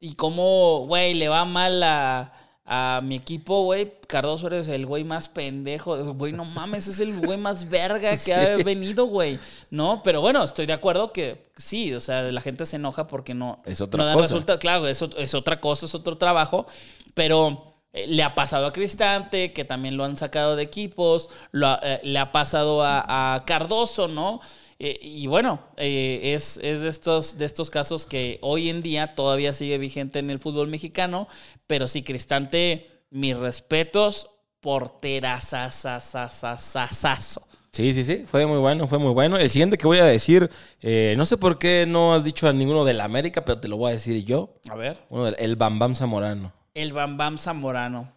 y 0.00 0.14
cómo, 0.14 0.84
güey, 0.86 1.14
le 1.14 1.28
va 1.28 1.44
mal 1.44 1.82
a, 1.82 2.32
a 2.70 3.00
mi 3.02 3.16
equipo, 3.16 3.62
güey. 3.64 3.92
Cardoso 4.06 4.46
eres 4.48 4.68
el 4.68 4.84
güey 4.84 5.02
más 5.02 5.28
pendejo. 5.30 5.96
Güey, 6.14 6.32
no 6.32 6.44
mames, 6.44 6.86
es 6.86 7.00
el 7.00 7.18
güey 7.18 7.38
más 7.38 7.68
verga 7.70 8.16
que 8.16 8.34
ha 8.34 8.56
venido, 8.58 9.06
güey. 9.06 9.38
No, 9.70 10.02
pero 10.04 10.20
bueno, 10.20 10.44
estoy 10.44 10.66
de 10.66 10.74
acuerdo 10.74 11.12
que 11.12 11.46
sí, 11.56 11.94
o 11.94 12.00
sea, 12.00 12.22
la 12.30 12.40
gente 12.42 12.66
se 12.66 12.76
enoja 12.76 13.06
porque 13.06 13.32
no, 13.34 13.62
Es 13.64 13.80
otra 13.80 14.04
no 14.04 14.12
cosa. 14.12 14.22
resultado. 14.26 14.58
Claro, 14.58 14.86
es, 14.86 15.00
es 15.16 15.34
otra 15.34 15.60
cosa, 15.60 15.86
es 15.86 15.94
otro 15.94 16.18
trabajo, 16.18 16.66
pero 17.14 17.74
eh, 17.92 18.06
le 18.06 18.22
ha 18.22 18.34
pasado 18.34 18.66
a 18.66 18.72
Cristante, 18.72 19.52
que 19.54 19.64
también 19.64 19.96
lo 19.96 20.04
han 20.04 20.16
sacado 20.16 20.54
de 20.54 20.62
equipos, 20.62 21.30
lo 21.52 21.68
ha- 21.68 21.80
eh, 21.82 22.00
le 22.04 22.18
ha 22.18 22.32
pasado 22.32 22.82
a, 22.84 23.34
a 23.34 23.44
Cardoso, 23.46 24.08
¿no? 24.08 24.40
Eh, 24.80 24.96
y 25.02 25.26
bueno, 25.26 25.58
eh, 25.76 26.34
es, 26.36 26.56
es 26.62 26.82
de, 26.82 26.88
estos, 26.88 27.36
de 27.36 27.46
estos 27.46 27.68
casos 27.68 28.06
que 28.06 28.38
hoy 28.42 28.68
en 28.68 28.80
día 28.80 29.16
todavía 29.16 29.52
sigue 29.52 29.76
vigente 29.78 30.20
en 30.20 30.30
el 30.30 30.38
fútbol 30.38 30.68
mexicano, 30.68 31.26
pero 31.66 31.88
sí, 31.88 32.04
Cristante, 32.04 32.88
mis 33.10 33.36
respetos, 33.36 34.30
porterazazazazazazo. 34.60 37.42
Sí, 37.72 37.92
sí, 37.92 38.02
sí, 38.02 38.24
fue 38.26 38.46
muy 38.46 38.58
bueno, 38.58 38.88
fue 38.88 38.98
muy 38.98 39.12
bueno. 39.12 39.36
El 39.36 39.50
siguiente 39.50 39.78
que 39.78 39.86
voy 39.86 39.98
a 39.98 40.04
decir, 40.04 40.50
eh, 40.80 41.14
no 41.16 41.26
sé 41.26 41.36
por 41.36 41.58
qué 41.58 41.84
no 41.86 42.14
has 42.14 42.24
dicho 42.24 42.48
a 42.48 42.52
ninguno 42.52 42.84
del 42.84 43.00
América, 43.00 43.44
pero 43.44 43.60
te 43.60 43.68
lo 43.68 43.76
voy 43.76 43.90
a 43.90 43.94
decir 43.94 44.24
yo. 44.24 44.54
A 44.70 44.74
ver. 44.74 44.98
Uno 45.10 45.28
el 45.28 45.56
Bam 45.56 45.78
Bam 45.78 45.94
Zamorano. 45.94 46.52
El 46.74 46.92
Bam 46.92 47.16
Bam 47.18 47.38
Zamorano. 47.38 48.12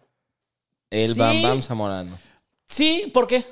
El 0.90 1.12
Sí. 1.14 1.18
Bam 1.18 1.42
Bam 1.42 1.62
Zamorano. 1.62 2.18
Sí, 2.66 3.10
¿por 3.12 3.26
qué? 3.26 3.44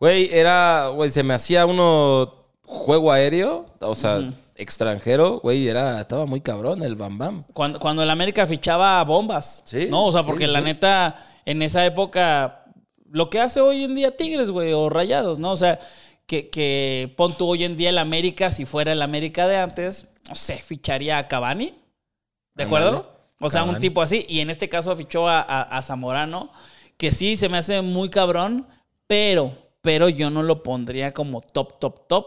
Güey, 0.00 0.28
era, 0.32 0.88
güey, 0.94 1.10
se 1.10 1.22
me 1.22 1.34
hacía 1.34 1.66
uno 1.66 2.34
juego 2.64 3.10
aéreo, 3.12 3.66
o 3.80 3.94
sea, 3.94 4.30
extranjero, 4.54 5.40
güey, 5.40 5.68
era, 5.68 6.00
estaba 6.00 6.26
muy 6.26 6.40
cabrón 6.40 6.82
el 6.82 6.94
Bam 6.96 7.18
Bam. 7.18 7.44
Cuando, 7.52 7.80
cuando 7.80 8.02
el 8.02 8.10
América 8.10 8.46
fichaba 8.46 9.02
bombas. 9.04 9.62
Sí, 9.64 9.86
No, 9.90 10.06
o 10.06 10.12
sea, 10.12 10.22
sí, 10.22 10.26
porque 10.28 10.46
la 10.46 10.58
sí. 10.60 10.64
neta, 10.66 11.16
en 11.44 11.62
esa 11.62 11.84
época, 11.86 12.64
lo 13.10 13.30
que 13.30 13.40
hace 13.40 13.60
hoy 13.60 13.84
en 13.84 13.94
día 13.94 14.16
Tigres, 14.16 14.50
güey, 14.50 14.72
o 14.72 14.88
Rayados, 14.88 15.38
¿no? 15.38 15.52
O 15.52 15.56
sea, 15.56 15.80
que, 16.26 16.50
que 16.50 17.12
pon 17.16 17.32
tú 17.36 17.48
hoy 17.48 17.64
en 17.64 17.76
día 17.76 17.88
el 17.90 17.98
América, 17.98 18.50
si 18.50 18.66
fuera 18.66 18.92
el 18.92 19.00
América 19.02 19.48
de 19.48 19.56
antes, 19.56 20.08
no 20.28 20.34
sé, 20.34 20.56
ficharía 20.56 21.18
a 21.18 21.26
Cavani. 21.28 21.74
¿De 22.54 22.64
acuerdo? 22.64 23.10
O 23.40 23.48
sea, 23.50 23.62
un 23.64 23.80
tipo 23.80 24.02
así. 24.02 24.26
Y 24.28 24.40
en 24.40 24.50
este 24.50 24.68
caso 24.68 24.94
fichó 24.96 25.26
a, 25.28 25.40
a- 25.40 25.62
a 25.62 25.80
Zamorano, 25.82 26.50
que 26.96 27.12
sí 27.12 27.36
se 27.36 27.48
me 27.48 27.56
hace 27.58 27.80
muy 27.82 28.10
cabrón, 28.10 28.66
pero, 29.06 29.52
pero 29.80 30.08
yo 30.08 30.30
no 30.30 30.42
lo 30.42 30.62
pondría 30.62 31.12
como 31.14 31.40
top, 31.40 31.78
top, 31.78 32.06
top. 32.06 32.26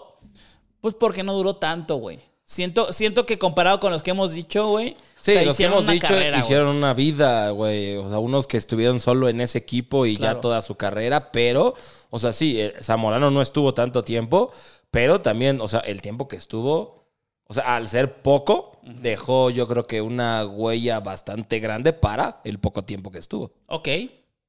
Pues 0.79 0.95
porque 0.95 1.23
no 1.23 1.33
duró 1.33 1.55
tanto, 1.57 1.95
güey. 1.97 2.19
Siento, 2.43 2.91
siento 2.91 3.25
que 3.25 3.37
comparado 3.37 3.79
con 3.79 3.91
los 3.91 4.03
que 4.03 4.11
hemos 4.11 4.33
dicho, 4.33 4.67
güey. 4.67 4.97
Sí, 5.19 5.31
o 5.31 5.35
sea, 5.35 5.45
los 5.45 5.57
que 5.57 5.63
hemos 5.65 5.87
dicho 5.87 6.07
carrera, 6.07 6.39
hicieron 6.39 6.75
una 6.75 6.93
vida, 6.93 7.49
güey. 7.51 7.95
O 7.95 8.09
sea, 8.09 8.19
unos 8.19 8.47
que 8.47 8.57
estuvieron 8.57 8.99
solo 8.99 9.29
en 9.29 9.39
ese 9.39 9.59
equipo 9.59 10.05
y 10.05 10.17
Claro. 10.17 10.35
ya 10.37 10.41
toda 10.41 10.61
su 10.61 10.75
carrera, 10.75 11.31
pero, 11.31 11.75
o 12.09 12.19
sea, 12.19 12.33
sí, 12.33 12.59
eh, 12.59 12.73
Zamorano 12.81 13.31
no 13.31 13.41
estuvo 13.41 13.73
tanto 13.73 14.03
tiempo, 14.03 14.51
pero 14.89 15.21
también, 15.21 15.61
o 15.61 15.67
sea, 15.69 15.79
el 15.81 16.01
tiempo 16.01 16.27
que 16.27 16.35
estuvo, 16.35 17.05
o 17.45 17.53
sea, 17.53 17.75
al 17.75 17.87
ser 17.87 18.21
poco, 18.21 18.79
dejó 18.83 19.49
yo 19.49 19.67
creo 19.67 19.85
que 19.87 20.01
una 20.01 20.45
huella 20.45 20.99
bastante 20.99 21.59
grande 21.59 21.93
para 21.93 22.41
el 22.43 22.59
poco 22.59 22.81
tiempo 22.81 23.11
que 23.11 23.19
estuvo. 23.19 23.53
Ok, 23.67 23.87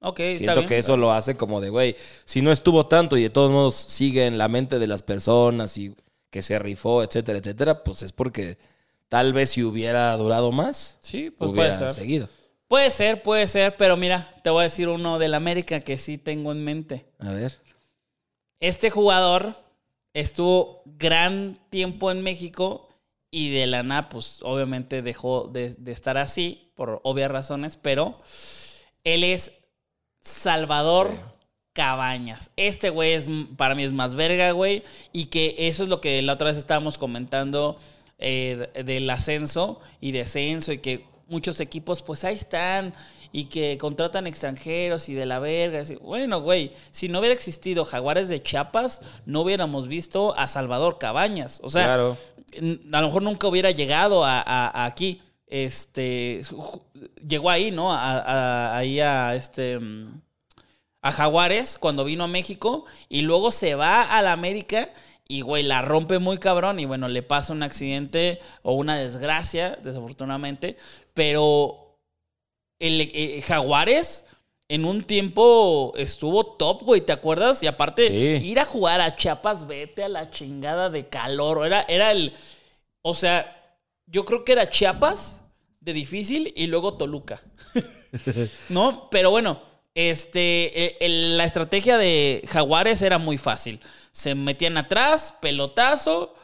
ok, 0.02 0.20
está 0.20 0.38
Siento 0.38 0.60
bien. 0.60 0.68
que 0.68 0.78
eso 0.78 0.96
lo 0.96 1.12
hace 1.12 1.36
como 1.36 1.60
de, 1.60 1.70
güey, 1.70 1.96
si 2.24 2.42
no 2.42 2.52
estuvo 2.52 2.86
tanto 2.86 3.16
y 3.16 3.22
de 3.22 3.30
todos 3.30 3.50
modos 3.50 3.74
sigue 3.74 4.26
en 4.26 4.38
la 4.38 4.48
mente 4.48 4.78
de 4.78 4.86
las 4.86 5.02
personas 5.02 5.76
y 5.78 5.94
que 6.30 6.42
se 6.42 6.58
rifó, 6.58 7.02
etcétera, 7.02 7.38
etcétera, 7.38 7.84
pues 7.84 8.02
es 8.02 8.12
porque 8.12 8.56
tal 9.08 9.32
vez 9.32 9.50
si 9.50 9.62
hubiera 9.62 10.16
durado 10.16 10.50
más, 10.52 10.98
Sí, 11.00 11.30
pues 11.30 11.50
hubiera 11.50 11.76
puede 11.76 11.88
ser. 11.88 11.94
seguido. 11.94 12.28
Puede 12.68 12.88
ser, 12.90 13.22
puede 13.22 13.46
ser, 13.46 13.76
pero 13.76 13.96
mira, 13.98 14.34
te 14.42 14.48
voy 14.48 14.60
a 14.60 14.64
decir 14.64 14.88
uno 14.88 15.18
del 15.18 15.34
América 15.34 15.80
que 15.80 15.98
sí 15.98 16.16
tengo 16.16 16.52
en 16.52 16.64
mente. 16.64 17.04
A 17.18 17.30
ver. 17.32 17.58
Este 18.60 18.88
jugador 18.90 19.56
estuvo 20.14 20.82
gran 20.86 21.58
tiempo 21.70 22.10
en 22.10 22.22
México 22.22 22.88
y 23.30 23.50
de 23.50 23.66
la 23.66 23.82
nada, 23.82 24.08
pues 24.08 24.40
obviamente 24.42 25.02
dejó 25.02 25.48
de, 25.52 25.74
de 25.74 25.92
estar 25.92 26.16
así 26.16 26.70
por 26.74 27.00
obvias 27.04 27.30
razones, 27.30 27.76
pero 27.76 28.20
él 29.04 29.24
es 29.24 29.52
Salvador 30.22 31.10
Cabañas. 31.72 32.50
Este 32.56 32.90
güey 32.90 33.12
es, 33.12 33.28
para 33.56 33.74
mí 33.74 33.82
es 33.82 33.92
más 33.92 34.14
verga, 34.14 34.52
güey, 34.52 34.82
y 35.12 35.26
que 35.26 35.54
eso 35.58 35.82
es 35.82 35.88
lo 35.88 36.00
que 36.00 36.20
la 36.22 36.34
otra 36.34 36.48
vez 36.48 36.56
estábamos 36.56 36.98
comentando 36.98 37.78
eh, 38.18 38.68
del 38.84 39.08
ascenso 39.10 39.80
y 40.00 40.12
descenso 40.12 40.72
y 40.72 40.78
que 40.78 41.06
muchos 41.28 41.60
equipos 41.60 42.02
pues 42.02 42.24
ahí 42.24 42.34
están 42.34 42.94
y 43.32 43.46
que 43.46 43.78
contratan 43.78 44.26
extranjeros 44.26 45.08
y 45.08 45.14
de 45.14 45.24
la 45.26 45.38
verga. 45.38 45.80
así. 45.80 45.94
Bueno, 45.96 46.42
güey, 46.42 46.72
si 46.90 47.08
no 47.08 47.18
hubiera 47.20 47.34
existido 47.34 47.84
Jaguares 47.86 48.28
de 48.28 48.42
Chiapas, 48.42 49.00
no 49.24 49.40
hubiéramos 49.40 49.88
visto 49.88 50.36
a 50.36 50.46
Salvador 50.46 50.98
Cabañas. 50.98 51.58
O 51.64 51.70
sea, 51.70 51.84
claro. 51.84 52.16
a 52.92 53.00
lo 53.00 53.06
mejor 53.06 53.22
nunca 53.22 53.48
hubiera 53.48 53.70
llegado 53.70 54.24
a, 54.24 54.40
a- 54.40 54.68
a 54.68 54.84
aquí. 54.84 55.22
Este 55.54 56.40
llegó 57.28 57.50
ahí, 57.50 57.70
¿no? 57.70 57.92
A, 57.92 58.20
a- 58.20 58.76
ahí 58.78 59.00
a 59.00 59.34
este 59.34 59.78
mm, 59.78 60.20
a 61.02 61.12
Jaguares 61.12 61.76
cuando 61.78 62.04
vino 62.04 62.24
a 62.24 62.28
México 62.28 62.86
y 63.10 63.20
luego 63.20 63.50
se 63.50 63.74
va 63.74 64.02
a 64.02 64.22
la 64.22 64.32
América 64.32 64.88
y 65.28 65.42
güey 65.42 65.62
la 65.62 65.82
rompe 65.82 66.18
muy 66.18 66.38
cabrón 66.38 66.80
y 66.80 66.86
bueno 66.86 67.06
le 67.08 67.22
pasa 67.22 67.52
un 67.52 67.62
accidente 67.62 68.40
o 68.62 68.72
una 68.74 68.96
desgracia 68.96 69.76
desafortunadamente, 69.82 70.78
pero 71.12 71.98
el 72.78 73.00
eh, 73.12 73.42
Jaguares 73.46 74.24
en 74.68 74.86
un 74.86 75.04
tiempo 75.04 75.92
estuvo 75.98 76.46
top, 76.46 76.82
güey, 76.82 77.02
¿te 77.02 77.12
acuerdas? 77.12 77.62
Y 77.62 77.66
aparte, 77.66 78.08
Sí. 78.08 78.46
ir 78.48 78.58
a 78.58 78.64
jugar 78.64 79.02
a 79.02 79.14
Chiapas, 79.16 79.66
vete 79.66 80.02
a 80.04 80.08
la 80.08 80.30
chingada 80.30 80.88
de 80.88 81.08
calor. 81.08 81.66
Era, 81.66 81.82
era 81.88 82.10
el. 82.10 82.32
O 83.02 83.12
sea, 83.14 83.61
yo 84.06 84.24
creo 84.24 84.44
que 84.44 84.52
era 84.52 84.68
Chiapas 84.68 85.42
de 85.80 85.92
difícil 85.92 86.52
y 86.56 86.66
luego 86.66 86.94
Toluca. 86.94 87.42
¿No? 88.68 89.08
Pero 89.10 89.30
bueno, 89.30 89.62
este, 89.94 91.04
el- 91.04 91.36
la 91.36 91.44
estrategia 91.44 91.98
de 91.98 92.42
Jaguares 92.48 93.02
era 93.02 93.18
muy 93.18 93.38
fácil. 93.38 93.80
Se 94.12 94.34
metían 94.34 94.76
atrás, 94.76 95.34
pelotazo, 95.40 96.34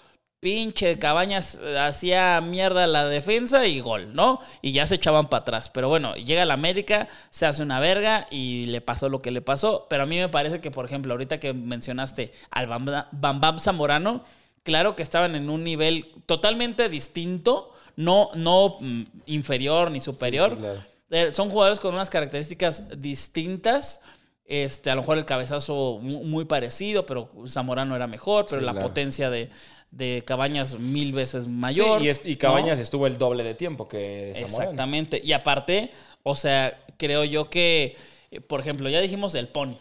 pinche 0.41 0.99
Cabañas 0.99 1.59
eh, 1.63 1.79
hacía 1.79 2.41
mierda 2.41 2.87
la 2.87 3.07
defensa 3.07 3.67
y 3.67 3.81
gol, 3.81 4.15
¿no? 4.15 4.41
Y 4.63 4.73
ya 4.73 4.87
se 4.87 4.95
echaban 4.97 5.29
para 5.29 5.43
atrás. 5.43 5.71
Pero 5.71 5.89
bueno, 5.89 6.15
llega 6.15 6.45
la 6.45 6.55
América, 6.55 7.09
se 7.31 7.47
hace 7.47 7.63
una 7.63 7.81
verga 7.81 8.27
y 8.31 8.67
le 8.67 8.81
pasó 8.81 9.09
lo 9.09 9.21
que 9.21 9.31
le 9.31 9.43
pasó. 9.43 9.87
Pero 9.91 10.05
a 10.05 10.07
mí 10.07 10.17
me 10.19 10.29
parece 10.29 10.61
que, 10.61 10.71
por 10.71 10.85
ejemplo, 10.87 11.13
ahorita 11.15 11.41
que 11.41 11.53
mencionaste 11.53 12.33
al 12.51 12.67
Bam 12.69 12.87
Bam, 13.13 13.41
Bam 13.41 13.59
Zamorano, 13.59 14.25
claro 14.69 14.95
que 14.95 15.03
estaban 15.03 15.35
en 15.35 15.49
un 15.49 15.65
nivel 15.65 16.13
totalmente 16.27 16.91
distinto, 16.91 17.73
no, 17.97 18.29
no 18.35 18.77
mm, 18.81 19.03
inferior 19.27 19.91
ni 19.91 20.01
superior. 20.01 20.59
claro. 20.59 20.81
Eh, 21.11 21.33
son 21.33 21.49
jugadores 21.49 21.81
con 21.81 21.95
unas 21.95 22.11
características 22.11 22.85
distintas. 23.01 24.03
Este, 24.45 24.91
a 24.91 24.95
lo 24.95 25.01
mejor 25.01 25.17
el 25.19 25.25
cabezazo 25.25 25.99
mu- 26.03 26.23
muy 26.25 26.45
parecido, 26.45 27.07
pero 27.07 27.31
Zamorano 27.47 27.97
era 27.97 28.07
mejor, 28.07 28.45
pero 28.49 28.61
Sí, 28.61 28.67
la 28.67 28.73
claro. 28.73 28.89
potencia 28.89 29.31
de, 29.31 29.49
de 29.91 30.23
Cabañas 30.27 30.79
mil 30.79 31.13
veces 31.15 31.47
mayor. 31.49 32.01
Sí, 32.01 32.07
y, 32.07 32.09
es- 32.11 32.27
y 32.27 32.33
¿no? 32.33 32.39
Cabañas 32.39 32.79
estuvo 32.79 33.07
el 33.07 33.17
doble 33.17 33.43
de 33.43 33.55
tiempo 33.55 33.89
que 33.89 34.33
Zamorano. 34.35 34.63
Exactamente. 34.65 35.21
Y 35.25 35.33
aparte, 35.33 35.91
o 36.23 36.37
sea, 36.37 36.79
creo 36.99 37.25
yo 37.25 37.49
que, 37.49 37.97
por 38.47 38.61
ejemplo, 38.61 38.89
ya 38.89 39.01
dijimos 39.01 39.33
del 39.33 39.49
Pony. 39.49 39.77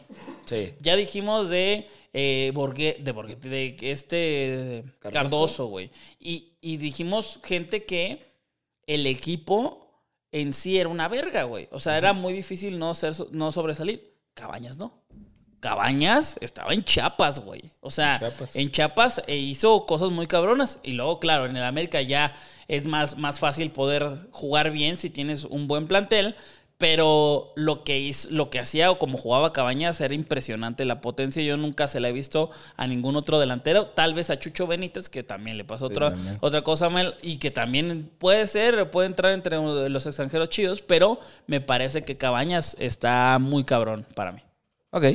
Sí. 0.46 0.74
Ya 0.80 0.96
dijimos 0.96 1.50
de 1.50 1.88
eh, 2.14 2.52
de 2.54 3.14
Borghe- 3.14 3.38
de 3.40 3.76
este 3.82 4.84
Cardoso. 5.00 5.12
Cardoso, 5.22 5.66
güey. 5.68 5.92
Y, 6.20 6.54
y 6.62 6.78
dijimos 6.78 7.40
gente 7.44 7.86
que 7.86 8.26
el 8.88 9.06
equipo 9.06 9.84
en 10.32 10.54
sí 10.54 10.78
era 10.78 10.90
una 10.90 11.08
verga, 11.08 11.44
güey. 11.44 11.68
O 11.72 11.80
sea, 11.80 11.98
era 11.98 12.14
muy 12.14 12.34
difícil 12.34 12.80
no, 12.80 12.94
ser, 12.94 13.14
no 13.32 13.52
sobresalir. 13.52 14.14
Cabañas 14.34 14.78
no. 14.78 15.04
Cabañas 15.60 16.38
estaba 16.40 16.74
en 16.74 16.84
Chiapas, 16.84 17.40
güey. 17.44 17.64
O 17.82 17.90
sea, 17.90 18.20
Chiapas. 18.20 18.56
en 18.56 18.72
Chiapas 18.72 19.22
eh, 19.28 19.38
hizo 19.38 19.86
cosas 19.88 20.12
muy 20.12 20.28
cabronas. 20.28 20.80
Y 20.84 20.92
luego, 20.94 21.20
claro, 21.20 21.48
en 21.48 21.58
el 21.58 21.64
América 21.64 22.00
ya 22.02 22.36
es 22.68 22.86
más, 22.86 23.18
más 23.18 23.40
fácil 23.40 23.72
poder 23.72 24.28
jugar 24.32 24.70
bien 24.72 24.98
si 24.98 25.10
tienes 25.10 25.46
un 25.46 25.68
buen 25.68 25.88
plantel. 25.88 26.36
Pero 26.80 27.54
lo 27.56 27.84
que, 27.84 27.98
hizo, 28.00 28.28
lo 28.30 28.52
que 28.52 28.60
hacía 28.60 28.92
o 28.92 29.00
como 29.00 29.18
jugaba 29.18 29.52
Cabañas 29.52 30.00
era 30.00 30.13
impresionante. 30.13 30.86
La 30.86 31.02
potencia 31.02 31.42
yo 31.42 31.58
nunca 31.58 31.88
se 31.88 32.00
la 32.00 32.10
he 32.10 32.12
visto 32.12 32.52
a 32.76 32.86
ningún 32.86 33.16
otro 33.16 33.40
delantero. 33.40 33.88
Tal 33.88 34.13
vez 34.13 34.30
a 34.30 34.38
Chucho 34.38 34.68
Benítez, 34.68 35.10
que 35.10 35.24
también 35.24 35.58
le 35.58 35.66
pasó 35.66 35.88
Sí, 35.88 35.94
otra, 35.94 36.12
también. 36.12 36.38
otra 36.40 36.62
cosa 36.62 36.90
mal. 36.90 37.16
Y 37.24 37.38
que 37.38 37.50
también 37.50 38.12
puede 38.20 38.46
ser, 38.46 38.92
puede 38.92 39.08
entrar 39.08 39.34
entre 39.34 39.58
los 39.90 40.06
extranjeros 40.06 40.50
chidos. 40.50 40.84
Pero 40.84 41.20
me 41.48 41.62
parece 41.62 42.04
que 42.04 42.16
Cabañas 42.16 42.78
está 42.80 43.40
muy 43.40 43.63
cabrón 43.63 44.06
para 44.13 44.32
mí. 44.32 44.42
Ok. 44.92 45.06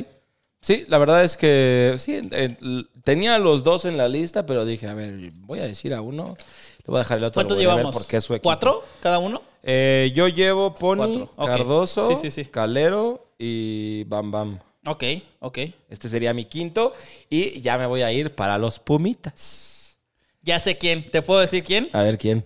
Sí, 0.59 0.85
la 0.87 0.97
verdad 0.97 1.23
es 1.23 1.37
que 1.37 1.95
sí, 1.97 2.21
eh, 2.31 2.57
tenía 3.03 3.37
los 3.37 3.63
dos 3.63 3.85
en 3.85 3.97
la 3.97 4.07
lista, 4.07 4.45
pero 4.45 4.65
dije, 4.65 4.87
a 4.87 4.93
ver, 4.93 5.31
voy 5.41 5.59
a 5.59 5.63
decir 5.63 5.93
a 5.93 6.01
uno, 6.01 6.37
le 6.37 6.85
voy 6.87 6.95
a 6.97 6.99
dejar 6.99 7.17
el 7.17 7.25
otro. 7.25 7.35
¿Cuántos 7.35 7.57
llevamos? 7.57 7.93
Porque 7.93 8.17
es 8.17 8.23
su 8.23 8.33
equipo. 8.33 8.47
¿Cuatro 8.47 8.83
cada 9.01 9.19
uno? 9.19 9.41
Eh, 9.63 10.11
yo 10.13 10.27
llevo 10.27 10.75
Pony, 10.75 10.97
Cuatro, 10.97 11.33
ok. 11.37 11.45
Cardoso, 11.47 12.03
Sí, 12.03 12.15
sí, 12.17 12.29
sí. 12.31 12.45
Calero 12.49 13.33
y 13.37 14.03
Bam 14.05 14.29
Bam. 14.31 14.59
Ok, 14.85 15.03
ok. 15.39 15.57
Este 15.87 16.09
sería 16.09 16.33
mi 16.33 16.43
quinto 16.45 16.93
y 17.29 17.61
ya 17.61 17.77
me 17.77 17.85
voy 17.85 18.01
a 18.01 18.11
ir 18.11 18.35
para 18.35 18.57
los 18.57 18.79
Pumitas. 18.79 19.97
Ya 20.41 20.59
sé 20.59 20.77
quién. 20.77 21.09
¿Te 21.09 21.21
puedo 21.21 21.39
decir 21.39 21.63
quién? 21.63 21.89
A 21.93 22.03
ver 22.03 22.17
quién. 22.17 22.45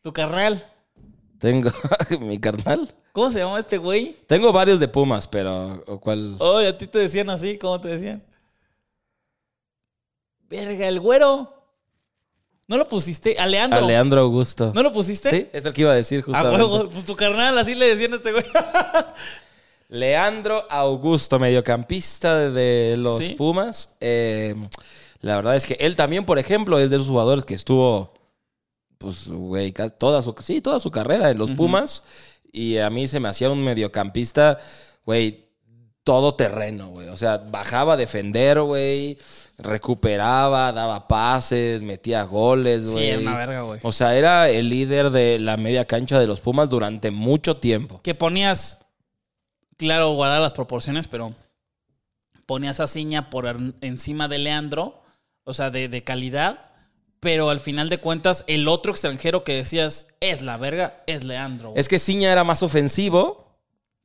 Tu 0.00 0.10
carnal. 0.14 0.64
Tengo 1.38 1.70
mi 2.20 2.38
carnal. 2.40 2.94
¿Cómo 3.12 3.30
se 3.30 3.40
llama 3.40 3.58
este 3.58 3.76
güey? 3.76 4.16
Tengo 4.26 4.52
varios 4.52 4.80
de 4.80 4.88
Pumas, 4.88 5.28
pero 5.28 5.82
¿o 5.86 6.00
¿cuál? 6.00 6.36
Oh, 6.38 6.56
a 6.58 6.76
ti 6.78 6.86
te 6.86 6.98
decían 7.00 7.28
así, 7.28 7.58
¿cómo 7.58 7.78
te 7.80 7.88
decían? 7.88 8.22
Verga, 10.48 10.88
el 10.88 11.00
güero. 11.00 11.55
¿No 12.68 12.76
lo 12.76 12.88
pusiste? 12.88 13.36
A 13.38 13.46
Leandro. 13.46 13.78
A 13.78 13.82
Leandro 13.82 14.20
Augusto. 14.20 14.72
¿No 14.74 14.82
lo 14.82 14.92
pusiste? 14.92 15.30
Sí, 15.30 15.46
es 15.52 15.64
el 15.64 15.72
que 15.72 15.82
iba 15.82 15.92
a 15.92 15.94
decir 15.94 16.20
A 16.20 16.22
justamente. 16.24 16.56
huevo, 16.64 16.88
pues 16.90 17.04
tu 17.04 17.14
carnal, 17.14 17.56
así 17.58 17.74
le 17.74 17.86
decían 17.86 18.12
a 18.12 18.16
este 18.16 18.32
güey. 18.32 18.44
Leandro 19.88 20.64
Augusto, 20.68 21.38
mediocampista 21.38 22.50
de, 22.50 22.96
los 22.98 23.18
Sí. 23.18 23.34
Pumas. 23.34 23.96
Eh, 24.00 24.54
la 25.20 25.36
verdad 25.36 25.54
es 25.56 25.64
que 25.64 25.74
él 25.74 25.94
también, 25.94 26.24
por 26.24 26.38
ejemplo, 26.38 26.78
es 26.78 26.90
de 26.90 26.96
esos 26.96 27.08
jugadores 27.08 27.44
que 27.44 27.54
estuvo, 27.54 28.12
pues, 28.98 29.28
güey, 29.28 29.72
toda 29.72 30.22
su, 30.22 30.34
sí, 30.40 30.60
toda 30.60 30.80
su 30.80 30.90
carrera 30.90 31.30
en 31.30 31.38
los 31.38 31.52
Pumas. 31.52 32.02
Y 32.52 32.78
a 32.78 32.90
mí 32.90 33.06
se 33.06 33.20
me 33.20 33.28
hacía 33.28 33.50
un 33.50 33.62
mediocampista, 33.62 34.58
güey, 35.04 35.45
todo 36.06 36.36
terreno, 36.36 36.90
güey. 36.90 37.08
O 37.08 37.16
sea, 37.16 37.38
bajaba 37.38 37.94
a 37.94 37.96
defender, 37.96 38.60
güey, 38.60 39.18
recuperaba, 39.58 40.70
daba 40.72 41.08
pases, 41.08 41.82
metía 41.82 42.22
goles, 42.22 42.84
Sí, 42.84 42.92
güey. 42.92 43.08
era 43.10 43.20
una 43.22 43.36
verga, 43.36 43.62
güey. 43.62 43.80
O 43.82 43.90
sea, 43.90 44.14
era 44.16 44.48
el 44.48 44.68
líder 44.68 45.10
de 45.10 45.40
la 45.40 45.56
media 45.56 45.84
cancha 45.84 46.20
de 46.20 46.28
los 46.28 46.40
Pumas 46.40 46.70
durante 46.70 47.10
mucho 47.10 47.56
tiempo. 47.56 48.00
Que 48.04 48.14
ponías, 48.14 48.78
claro, 49.78 50.12
guardar 50.12 50.40
las 50.40 50.52
proporciones, 50.52 51.08
pero 51.08 51.34
ponías 52.46 52.78
a 52.78 52.86
Ciña 52.86 53.28
por 53.28 53.46
en- 53.46 53.74
encima 53.80 54.28
de 54.28 54.38
Leandro, 54.38 55.02
o 55.42 55.54
sea, 55.54 55.70
de, 55.70 55.88
de 55.88 56.04
calidad, 56.04 56.70
pero 57.18 57.50
al 57.50 57.58
final 57.58 57.88
de 57.88 57.98
cuentas, 57.98 58.44
el 58.46 58.68
otro 58.68 58.92
extranjero 58.92 59.42
que 59.42 59.56
decías 59.56 60.06
es 60.20 60.42
la 60.42 60.56
verga, 60.56 61.02
es 61.08 61.24
Leandro. 61.24 61.70
güey. 61.70 61.80
Es 61.80 61.88
que 61.88 61.98
Ciña 61.98 62.30
era 62.30 62.44
más 62.44 62.62
ofensivo 62.62 63.45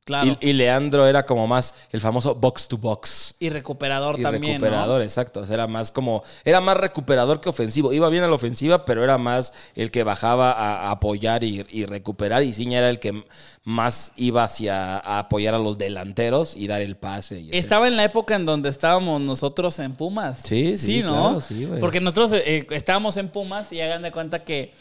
claro. 0.04 0.36
y, 0.40 0.48
y 0.50 0.52
Leandro 0.52 1.06
era 1.06 1.24
como 1.24 1.46
más 1.46 1.74
el 1.90 2.00
famoso 2.00 2.34
box 2.34 2.68
to 2.68 2.76
box. 2.78 3.34
Y, 3.38 3.50
recuperador 3.50 4.18
Y 4.18 4.22
también. 4.22 4.42
¿no? 4.42 4.66
recuperador, 4.66 5.02
exacto. 5.02 5.40
O 5.40 5.46
sea, 5.46 5.54
era 5.54 5.66
más 5.66 5.90
como. 5.90 6.22
Era 6.44 6.60
más 6.60 6.76
recuperador 6.76 7.40
que 7.40 7.48
ofensivo. 7.48 7.92
Iba 7.92 8.08
bien 8.08 8.24
a 8.24 8.28
la 8.28 8.34
ofensiva, 8.34 8.84
pero 8.84 9.02
era 9.04 9.18
más 9.18 9.52
el 9.74 9.90
que 9.90 10.02
bajaba 10.04 10.52
a, 10.52 10.90
apoyar 10.90 11.44
y, 11.44 11.64
y 11.70 11.84
recuperar. 11.86 12.42
Y 12.42 12.52
Ciña 12.52 12.78
era 12.78 12.90
el 12.90 12.98
que 12.98 13.24
más 13.64 14.12
iba 14.16 14.44
hacia 14.44 14.96
a 14.98 15.20
apoyar 15.20 15.54
a 15.54 15.58
los 15.58 15.78
delanteros 15.78 16.56
y 16.56 16.66
dar 16.66 16.80
el 16.80 16.96
pase. 16.96 17.40
y 17.40 17.56
Estaba 17.56 17.86
en 17.88 17.96
la 17.96 18.04
época 18.04 18.34
en 18.34 18.44
donde 18.44 18.68
estábamos 18.68 19.20
nosotros 19.20 19.78
en 19.78 19.94
Pumas. 19.94 20.40
Sí, 20.40 20.76
sí, 20.76 21.02
¿no? 21.02 21.12
claro, 21.12 21.40
sí, 21.40 21.64
güey. 21.64 21.80
Porque 21.80 22.00
nosotros 22.00 22.32
eh, 22.32 22.42
eh, 22.44 22.66
estábamos 22.70 23.16
en 23.16 23.28
Pumas 23.28 23.72
y 23.72 23.80
hagan 23.80 24.02
de 24.02 24.10
cuenta 24.12 24.42
que 24.44 24.72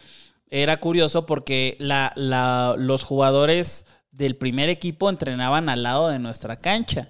era 0.50 0.78
curioso 0.78 1.26
porque 1.26 1.76
la, 1.80 2.12
la- 2.16 2.76
los 2.78 3.04
jugadores 3.04 3.86
del 4.12 4.36
primer 4.36 4.70
equipo 4.70 5.10
entrenaban 5.10 5.70
al 5.70 5.84
lado 5.84 6.10
de 6.10 6.20
nuestra 6.20 6.58
cancha. 6.60 7.10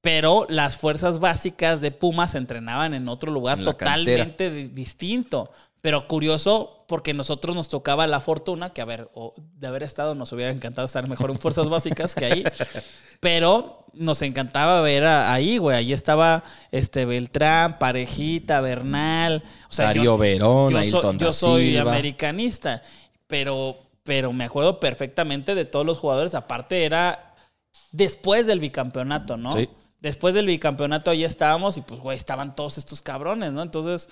Pero 0.00 0.46
las 0.48 0.76
fuerzas 0.76 1.18
básicas 1.18 1.80
de 1.80 1.90
Pumas 1.90 2.34
entrenaban 2.34 2.94
en 2.94 3.08
otro 3.08 3.32
lugar 3.32 3.58
En 3.58 3.64
totalmente 3.64 4.50
di- 4.50 4.68
distinto. 4.68 5.50
Pero 5.80 6.08
curioso, 6.08 6.84
porque 6.88 7.14
nosotros 7.14 7.54
nos 7.54 7.68
tocaba 7.68 8.06
la 8.06 8.18
fortuna, 8.20 8.70
que 8.72 8.80
a 8.80 8.84
ver, 8.84 9.10
o 9.14 9.34
de 9.54 9.66
haber 9.66 9.82
estado, 9.84 10.14
nos 10.16 10.32
hubiera 10.32 10.50
encantado 10.50 10.86
estar 10.86 11.06
mejor 11.08 11.30
en 11.30 11.38
fuerzas 11.38 11.68
básicas 11.68 12.14
que 12.14 12.24
ahí. 12.26 12.44
Pero 13.20 13.84
nos 13.92 14.22
encantaba 14.22 14.80
ver 14.80 15.04
a- 15.04 15.32
ahí, 15.32 15.58
güey. 15.58 15.76
Ahí 15.76 15.92
estaba 15.92 16.42
este 16.72 17.04
Beltrán, 17.04 17.78
Parejita, 17.78 18.60
Bernal. 18.60 19.42
O 19.68 19.72
sea, 19.72 19.86
Darío 19.86 20.04
yo, 20.04 20.18
Verón, 20.18 20.72
yo, 21.18 21.32
soy, 21.32 21.72
yo 21.74 21.82
americanista, 21.82 22.82
pero, 23.26 23.78
pero 24.08 24.32
me 24.32 24.44
acuerdo 24.44 24.80
perfectamente 24.80 25.54
de 25.54 25.66
todos 25.66 25.84
los 25.84 25.98
jugadores. 25.98 26.34
Aparte, 26.34 26.86
era 26.86 27.34
después 27.92 28.46
del 28.46 28.58
bicampeonato, 28.58 29.36
¿no? 29.36 29.52
Sí. 29.52 29.68
Después 30.00 30.34
del 30.34 30.46
bicampeonato 30.46 31.10
ahí 31.10 31.24
estábamos 31.24 31.76
y 31.76 31.82
pues, 31.82 32.00
güey, 32.00 32.16
estaban 32.16 32.56
todos 32.56 32.78
estos 32.78 33.02
cabrones, 33.02 33.52
¿no? 33.52 33.60
Entonces, 33.60 34.08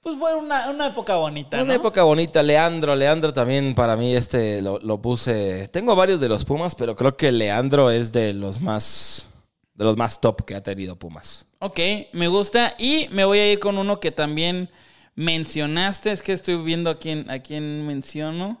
pues 0.00 0.16
fue 0.20 0.36
una, 0.36 0.70
una 0.70 0.86
época 0.86 1.16
bonita, 1.16 1.56
Una 1.56 1.66
¿no? 1.66 1.72
época 1.72 2.04
bonita, 2.04 2.44
Leandro. 2.44 2.94
Leandro 2.94 3.32
también 3.32 3.74
para 3.74 3.96
mí 3.96 4.14
este 4.14 4.62
lo, 4.62 4.78
lo 4.78 5.02
puse. 5.02 5.66
Tengo 5.66 5.96
varios 5.96 6.20
de 6.20 6.28
los 6.28 6.44
Pumas, 6.44 6.76
pero 6.76 6.94
creo 6.94 7.16
que 7.16 7.32
Leandro 7.32 7.90
es 7.90 8.12
de 8.12 8.34
los 8.34 8.60
más 8.60 9.28
de 9.74 9.84
los 9.84 9.96
más 9.96 10.20
top 10.20 10.44
que 10.44 10.54
ha 10.54 10.62
tenido 10.62 10.94
Pumas. 10.96 11.46
Ok, 11.58 11.80
me 12.12 12.28
gusta. 12.28 12.76
Y 12.78 13.08
me 13.10 13.24
voy 13.24 13.40
a 13.40 13.50
ir 13.50 13.58
con 13.58 13.78
uno 13.78 13.98
que 13.98 14.12
también 14.12 14.70
mencionaste. 15.16 16.12
Es 16.12 16.22
que 16.22 16.32
estoy 16.32 16.58
viendo 16.58 16.88
a 16.88 17.00
quién, 17.00 17.28
a 17.28 17.40
quién 17.40 17.84
menciono. 17.84 18.60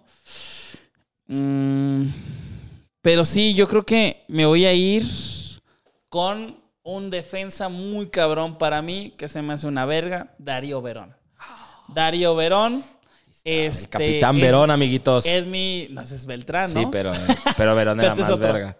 Mm, 1.26 2.04
pero 3.02 3.24
sí, 3.24 3.54
yo 3.54 3.68
creo 3.68 3.84
que 3.84 4.24
me 4.28 4.46
voy 4.46 4.64
a 4.66 4.72
ir 4.72 5.04
con 6.08 6.62
un 6.82 7.10
defensa 7.10 7.68
muy 7.68 8.08
cabrón 8.08 8.58
para 8.58 8.82
mí, 8.82 9.14
que 9.16 9.28
se 9.28 9.40
me 9.42 9.54
hace 9.54 9.66
una 9.66 9.86
verga, 9.86 10.34
Darío 10.38 10.82
Verón. 10.82 11.14
Darío 11.88 12.34
Verón. 12.34 12.82
El 13.42 13.66
Este, 13.66 13.88
Capitán 13.88 14.36
es- 14.36 14.42
Verón, 14.42 14.70
amiguitos. 14.70 15.26
Es 15.26 15.46
mi. 15.46 15.86
No 15.90 16.06
sé, 16.06 16.14
es 16.14 16.24
Beltrán, 16.24 16.72
¿no? 16.72 16.80
Sí, 16.80 16.86
pero, 16.90 17.12
pero 17.58 17.74
Verón 17.74 18.00
era 18.00 18.08
este 18.08 18.22
es 18.22 18.28
más 18.30 18.38
verga. 18.38 18.76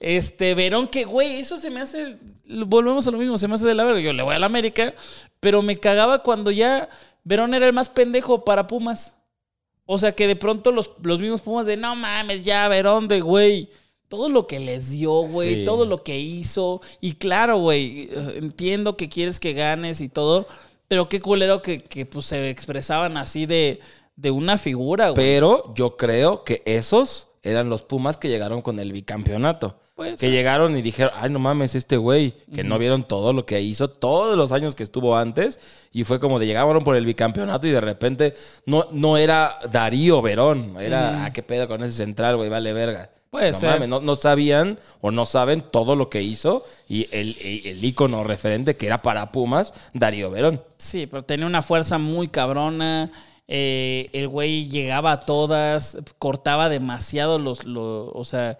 Este, 0.00 0.54
Verón, 0.54 0.86
que 0.88 1.04
güey, 1.04 1.40
eso 1.40 1.56
se 1.56 1.70
me 1.70 1.80
hace. 1.80 2.18
Volvemos 2.66 3.06
a 3.06 3.10
lo 3.10 3.16
mismo, 3.16 3.38
se 3.38 3.48
me 3.48 3.54
hace 3.54 3.64
de 3.64 3.74
la 3.74 3.84
verga. 3.84 4.00
Yo 4.00 4.12
le 4.12 4.22
voy 4.22 4.34
a 4.34 4.38
la 4.38 4.44
América, 4.46 4.92
pero 5.40 5.62
me 5.62 5.78
cagaba 5.80 6.22
cuando 6.22 6.50
ya 6.50 6.90
Verón 7.24 7.54
era 7.54 7.66
el 7.66 7.72
más 7.72 7.88
pendejo 7.88 8.44
para 8.44 8.66
Pumas. 8.66 9.16
O 9.86 9.98
sea, 9.98 10.12
que 10.12 10.26
de 10.26 10.36
pronto 10.36 10.72
los, 10.72 10.92
los 11.02 11.20
mismos 11.20 11.42
Pumas 11.42 11.66
de 11.66 11.76
no 11.76 11.94
mames, 11.96 12.44
ya 12.44 12.68
Verón 12.68 13.08
de 13.08 13.20
güey. 13.20 13.68
Todo 14.08 14.28
lo 14.28 14.46
que 14.46 14.60
les 14.60 14.90
dio, 14.90 15.22
güey, 15.22 15.60
Sí. 15.60 15.64
todo 15.64 15.86
lo 15.86 16.02
que 16.02 16.18
hizo. 16.18 16.80
Y 17.00 17.14
claro, 17.14 17.58
güey, 17.58 18.08
eh, 18.10 18.34
entiendo 18.36 18.96
que 18.96 19.08
quieres 19.08 19.40
que 19.40 19.54
ganes 19.54 20.00
y 20.02 20.08
todo, 20.10 20.46
pero 20.86 21.08
qué 21.08 21.20
culero 21.20 21.62
que, 21.62 21.82
que 21.82 22.04
pues, 22.04 22.26
se 22.26 22.50
expresaban 22.50 23.16
así 23.16 23.46
de, 23.46 23.80
de 24.16 24.30
una 24.30 24.58
figura, 24.58 25.10
güey. 25.10 25.16
Pero 25.16 25.72
yo 25.74 25.96
creo 25.96 26.44
que 26.44 26.62
esos 26.66 27.28
eran 27.42 27.70
los 27.70 27.82
Pumas 27.82 28.18
que 28.18 28.28
llegaron 28.28 28.60
con 28.60 28.78
el 28.78 28.92
bicampeonato. 28.92 29.78
Que 30.18 30.30
llegaron 30.30 30.76
y 30.76 30.82
dijeron, 30.82 31.12
ay, 31.14 31.30
no 31.30 31.38
mames, 31.38 31.74
este 31.74 31.96
güey, 31.96 32.32
que 32.54 32.64
no 32.64 32.78
vieron 32.78 33.04
todo 33.04 33.32
lo 33.32 33.44
que 33.46 33.60
hizo, 33.60 33.88
todos 33.88 34.36
los 34.36 34.50
años 34.50 34.74
que 34.74 34.82
estuvo 34.82 35.16
antes, 35.16 35.60
y 35.92 36.04
fue 36.04 36.18
como 36.18 36.38
de 36.38 36.46
llegaron 36.46 36.82
por 36.82 36.96
el 36.96 37.04
bicampeonato 37.06 37.66
y 37.66 37.70
de 37.70 37.80
repente 37.80 38.34
no, 38.66 38.86
no 38.90 39.16
era 39.16 39.58
Darío 39.70 40.22
Verón, 40.22 40.76
era, 40.80 41.24
ah, 41.26 41.30
qué 41.32 41.42
pedo 41.42 41.68
con 41.68 41.82
ese 41.84 41.92
central, 41.92 42.36
güey, 42.36 42.48
vale 42.48 42.72
verga. 42.72 43.10
Puede 43.30 43.52
no 43.52 43.58
ser. 43.58 43.70
mames, 43.70 43.88
no, 43.88 44.00
no 44.00 44.16
sabían 44.16 44.78
o 45.00 45.10
no 45.10 45.24
saben 45.24 45.62
todo 45.62 45.94
lo 45.96 46.10
que 46.10 46.22
hizo 46.22 46.64
y 46.88 47.06
el, 47.12 47.36
el, 47.40 47.66
el 47.66 47.84
ícono 47.84 48.24
referente 48.24 48.76
que 48.76 48.86
era 48.86 49.00
para 49.02 49.30
Pumas, 49.32 49.72
Darío 49.94 50.30
Verón. 50.30 50.62
Sí, 50.78 51.06
pero 51.06 51.22
tenía 51.22 51.46
una 51.46 51.62
fuerza 51.62 51.96
muy 51.98 52.28
cabrona. 52.28 53.10
eh, 53.48 54.10
el 54.12 54.28
güey 54.28 54.68
llegaba 54.68 55.12
a 55.12 55.20
todas, 55.20 55.96
cortaba 56.18 56.68
demasiado 56.68 57.38
los, 57.38 57.64
lo- 57.64 58.10
O 58.12 58.24
sea, 58.24 58.58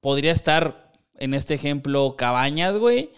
podría 0.00 0.32
estar 0.32 0.92
en 1.18 1.34
este 1.34 1.54
ejemplo 1.54 2.14
Cabañas, 2.16 2.76
güey. 2.76 3.10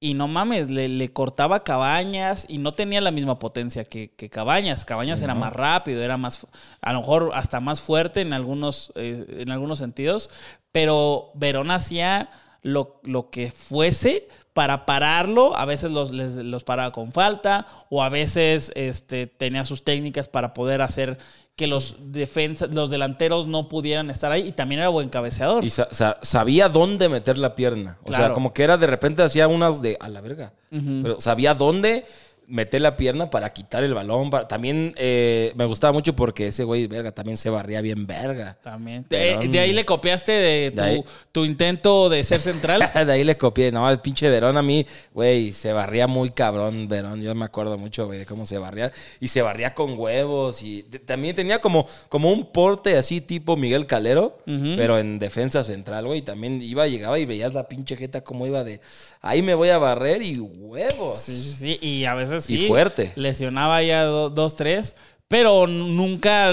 Y 0.00 0.12
no 0.12 0.28
mames, 0.28 0.70
le, 0.70 0.88
le 0.88 1.12
cortaba 1.14 1.64
Cabañas 1.64 2.44
y 2.48 2.58
no 2.58 2.74
tenía 2.74 3.00
la 3.00 3.10
misma 3.10 3.38
potencia 3.38 3.84
que, 3.84 4.10
que 4.14 4.28
Cabañas. 4.28 4.84
Cabañas 4.84 5.22
era 5.22 5.34
más 5.34 5.52
rápido, 5.52 6.02
era 6.02 6.18
más, 6.18 6.46
a 6.82 6.92
lo 6.92 7.00
mejor 7.00 7.30
hasta 7.32 7.60
más 7.60 7.80
fuerte 7.80 8.20
en 8.20 8.34
algunos, 8.34 8.92
eh, 8.96 9.24
en 9.38 9.50
algunos 9.50 9.78
sentidos, 9.78 10.28
pero 10.72 11.30
Verón 11.34 11.70
hacía 11.70 12.28
lo, 12.60 13.00
lo 13.02 13.30
que 13.30 13.50
fuese 13.50 14.28
para 14.52 14.84
pararlo. 14.84 15.56
A 15.56 15.64
veces 15.64 15.90
los, 15.90 16.10
les- 16.10 16.36
los 16.36 16.64
paraba 16.64 16.92
con 16.92 17.10
falta 17.12 17.66
o 17.88 18.02
a 18.02 18.10
veces 18.10 18.72
este, 18.74 19.26
tenía 19.26 19.64
sus 19.64 19.84
técnicas 19.84 20.28
para 20.28 20.52
poder 20.52 20.82
hacer 20.82 21.16
que 21.56 21.66
los 21.68 21.96
defensas, 22.10 22.74
los 22.74 22.90
delanteros 22.90 23.46
no 23.46 23.68
pudieran 23.68 24.10
estar 24.10 24.32
ahí 24.32 24.48
y 24.48 24.52
también 24.52 24.80
era 24.80 24.88
buen 24.88 25.08
cabeceador. 25.08 25.64
Y 25.64 25.70
sa- 25.70 25.88
sa- 25.92 26.18
sabía 26.22 26.68
dónde 26.68 27.08
meter 27.08 27.38
la 27.38 27.54
pierna. 27.54 27.98
O 28.02 28.08
sea, 28.08 28.32
como 28.32 28.52
que 28.52 28.64
era 28.64 28.76
de 28.76 28.86
repente 28.88 29.22
hacía 29.22 29.46
unas 29.46 29.80
de 29.80 29.96
a 30.00 30.08
la 30.08 30.20
verga. 30.20 30.52
Pero 30.70 31.20
sabía 31.20 31.54
dónde 31.54 32.04
meter 32.46 32.80
la 32.80 32.96
pierna 32.96 33.30
para 33.30 33.50
quitar 33.50 33.84
el 33.84 33.94
balón. 33.94 34.30
para- 34.30 34.46
También 34.48 34.92
eh, 34.96 35.52
me 35.56 35.64
gustaba 35.64 35.92
mucho 35.92 36.14
porque 36.14 36.48
ese 36.48 36.64
güey, 36.64 36.86
verga, 36.86 37.12
también 37.12 37.36
se 37.36 37.50
barría 37.50 37.80
bien 37.80 38.06
verga. 38.06 38.56
También. 38.62 39.06
De, 39.08 39.48
de 39.48 39.58
ahí 39.58 39.72
le 39.72 39.84
copiaste 39.84 40.32
de 40.32 40.70
tu, 40.70 40.76
De 40.76 40.82
ahí. 40.82 41.04
tu 41.32 41.44
intento 41.44 42.08
de 42.08 42.22
ser 42.24 42.40
central. 42.42 42.90
de 43.06 43.12
ahí 43.12 43.24
le 43.24 43.36
copié. 43.36 43.72
No, 43.72 43.88
el 43.90 44.00
pinche 44.00 44.28
Verón 44.28 44.56
a 44.56 44.62
mí, 44.62 44.84
güey, 45.12 45.52
se 45.52 45.72
barría 45.72 46.06
muy 46.06 46.30
cabrón, 46.30 46.88
Verón. 46.88 47.22
Yo 47.22 47.34
me 47.34 47.44
acuerdo 47.44 47.78
mucho, 47.78 48.06
güey, 48.06 48.18
de 48.20 48.26
cómo 48.26 48.44
se 48.46 48.58
barría. 48.58 48.92
Y 49.20 49.28
se 49.28 49.40
barría 49.42 49.74
con 49.74 49.98
huevos. 49.98 50.62
Y 50.62 50.82
también 51.06 51.34
tenía 51.34 51.60
como, 51.60 51.86
como 52.08 52.30
un 52.32 52.52
porte 52.52 52.96
así 52.96 53.20
tipo 53.20 53.56
Miguel 53.56 53.86
Calero, 53.86 54.38
pero 54.44 54.98
en 54.98 55.18
defensa 55.18 55.64
central, 55.64 56.06
güey. 56.06 56.22
También 56.22 56.60
iba, 56.60 56.86
llegaba 56.86 57.18
y 57.18 57.24
veías 57.26 57.54
la 57.54 57.68
pinche 57.68 57.96
jeta 57.96 58.22
como 58.22 58.46
iba 58.46 58.64
de, 58.64 58.80
ahí 59.20 59.40
me 59.42 59.54
voy 59.54 59.68
a 59.70 59.78
barrer 59.78 60.22
y 60.22 60.38
huevos. 60.38 61.18
Sí, 61.18 61.32
sí, 61.32 61.78
sí. 61.78 61.78
Y 61.86 62.04
a 62.04 62.14
veces 62.14 62.33
Y 62.38 62.58
sí. 62.58 62.66
fuerte. 62.68 63.12
Lesionaba 63.16 63.82
ya 63.82 64.04
do- 64.04 64.30
dos, 64.30 64.54
tres. 64.56 64.96
Pero 65.26 65.66
nunca, 65.66 66.50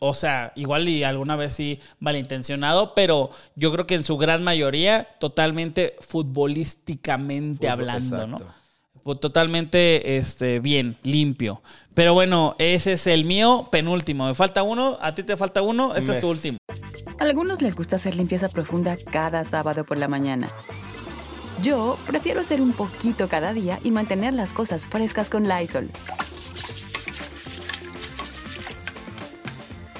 o 0.00 0.12
sea, 0.12 0.52
igual 0.56 0.88
y 0.88 1.04
alguna 1.04 1.36
vez 1.36 1.52
sí 1.52 1.80
malintencionado, 2.00 2.92
pero 2.94 3.30
yo 3.54 3.72
creo 3.72 3.86
que 3.86 3.94
en 3.94 4.02
su 4.02 4.16
gran 4.18 4.42
mayoría 4.42 5.06
totalmente 5.20 5.94
futbolísticamente 6.00 7.68
Fútbol, 7.68 7.70
hablando, 7.70 8.26
¿no? 8.26 8.36
exacto. 8.36 8.54
Pues 9.04 9.20
Totalmente 9.20 10.18
este, 10.18 10.58
bien, 10.60 10.98
limpio. 11.02 11.62
Pero 11.94 12.12
bueno, 12.12 12.56
ese 12.58 12.92
es 12.92 13.06
el 13.06 13.24
mío, 13.24 13.68
penúltimo. 13.72 14.26
Me 14.26 14.34
falta 14.34 14.62
uno, 14.62 14.98
a 15.00 15.14
ti 15.14 15.22
te 15.22 15.36
falta 15.36 15.62
uno, 15.62 15.94
este 15.94 16.12
es 16.12 16.20
tu 16.20 16.28
último. 16.28 16.58
A 17.18 17.24
algunos 17.24 17.62
les 17.62 17.74
gusta 17.74 17.96
hacer 17.96 18.14
limpieza 18.16 18.48
profunda 18.48 18.98
cada 19.10 19.44
sábado 19.44 19.84
por 19.84 19.96
la 19.96 20.08
mañana. 20.08 20.48
Yo 21.62 21.98
prefiero 22.06 22.40
hacer 22.40 22.60
un 22.60 22.72
poquito 22.72 23.28
cada 23.28 23.52
día 23.52 23.80
y 23.82 23.90
mantener 23.90 24.32
las 24.32 24.52
cosas 24.52 24.86
frescas 24.86 25.28
con 25.28 25.48
Lysol. 25.48 25.90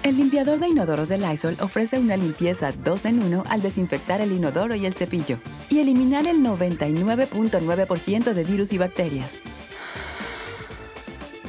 El 0.04 0.16
limpiador 0.16 0.60
de 0.60 0.68
inodoros 0.68 1.08
de 1.08 1.18
Lysol 1.18 1.56
ofrece 1.60 1.98
una 1.98 2.16
limpieza 2.16 2.72
2 2.72 3.04
en 3.06 3.22
1 3.22 3.44
al 3.46 3.60
desinfectar 3.60 4.20
el 4.20 4.32
inodoro 4.32 4.74
y 4.74 4.86
el 4.86 4.94
cepillo 4.94 5.38
y 5.68 5.80
eliminar 5.80 6.26
el 6.26 6.38
99.9% 6.38 8.32
de 8.32 8.44
virus 8.44 8.72
y 8.72 8.78
bacterias. 8.78 9.40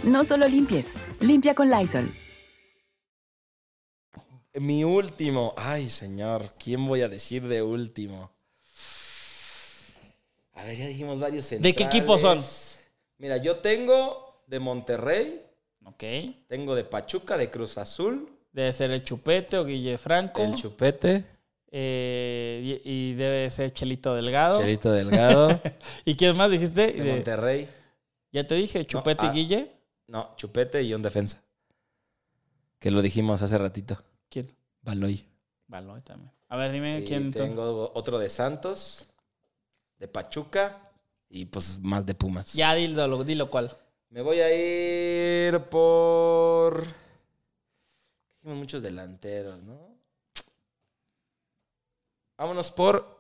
No 0.04 0.24
solo 0.24 0.48
limpies, 0.48 0.96
limpia 1.20 1.54
con 1.54 1.70
Lysol. 1.70 2.12
Mi 4.56 4.84
último. 4.84 5.54
Ay, 5.56 5.90
señor, 5.90 6.56
¿quién 6.58 6.86
voy 6.86 7.02
a 7.02 7.08
decir 7.08 7.48
de 7.48 7.62
último? 7.62 8.39
A 10.60 10.64
ver, 10.66 10.78
ya 10.78 10.88
dijimos 10.88 11.20
varios 11.20 11.46
centrales. 11.46 11.76
¿De 11.76 11.78
qué 11.78 11.84
equipo 11.86 12.18
son? 12.18 12.40
Mira, 13.18 13.38
yo 13.38 13.58
tengo 13.58 14.42
de 14.48 14.60
Monterrey, 14.60 15.42
Ok. 15.86 16.04
tengo 16.48 16.76
de 16.76 16.84
Pachuca, 16.84 17.38
de 17.38 17.50
Cruz 17.50 17.78
Azul, 17.78 18.30
Debe 18.52 18.74
ser 18.74 18.90
el 18.92 19.04
Chupete 19.04 19.58
o 19.58 19.66
Guille 19.66 19.98
Franco. 19.98 20.42
el 20.44 20.56
Chupete, 20.56 21.24
Eh, 21.72 22.82
y, 22.84 22.92
y 23.12 23.14
debe 23.14 23.48
ser 23.52 23.72
Chelito 23.72 24.16
Delgado. 24.16 24.60
Chelito 24.60 24.92
Delgado, 24.92 25.62
¿Y 26.06 26.16
quién 26.16 26.36
más 26.36 26.50
dijiste? 26.50 26.88
de 26.94 27.04
De- 27.04 27.12
Monterrey. 27.14 27.70
ya 28.32 28.46
te 28.48 28.56
dije, 28.56 28.86
Chupete 28.86 29.28
ah. 29.28 29.32
y 29.32 29.36
Guille. 29.38 29.72
No, 30.08 30.34
Chupete 30.36 30.82
y 30.82 30.94
un 30.96 31.04
defensa. 31.04 31.40
Que 32.80 32.90
lo 32.90 33.02
dijimos 33.04 33.42
hace 33.44 33.58
ratito. 33.58 34.02
¿Quién? 34.30 34.52
Baloy. 34.82 35.24
Baloy 35.68 36.02
también. 36.02 36.32
A 36.48 36.58
ver, 36.58 36.72
dime 36.72 37.00
Y 37.02 37.04
quién. 37.04 37.32
tú? 37.32 37.38
tengo 37.38 37.92
otro 37.94 38.18
de 38.18 38.30
Santos, 38.30 39.06
de 40.00 40.08
Pachuca 40.08 40.92
y 41.30 41.46
pues 41.46 41.78
más 41.80 42.06
de 42.06 42.16
Pumas. 42.16 42.54
Ya 42.54 42.74
dilo, 42.74 43.24
dilo 43.24 43.50
cuál. 43.50 43.76
Me 44.10 44.22
voy 44.22 44.40
a 44.40 44.50
ir 44.54 45.60
por. 45.66 46.84
Dijimos 48.42 48.58
muchos 48.58 48.82
delanteros, 48.82 49.62
¿no? 49.64 49.78
Vámonos 52.38 52.72
por. 52.72 53.20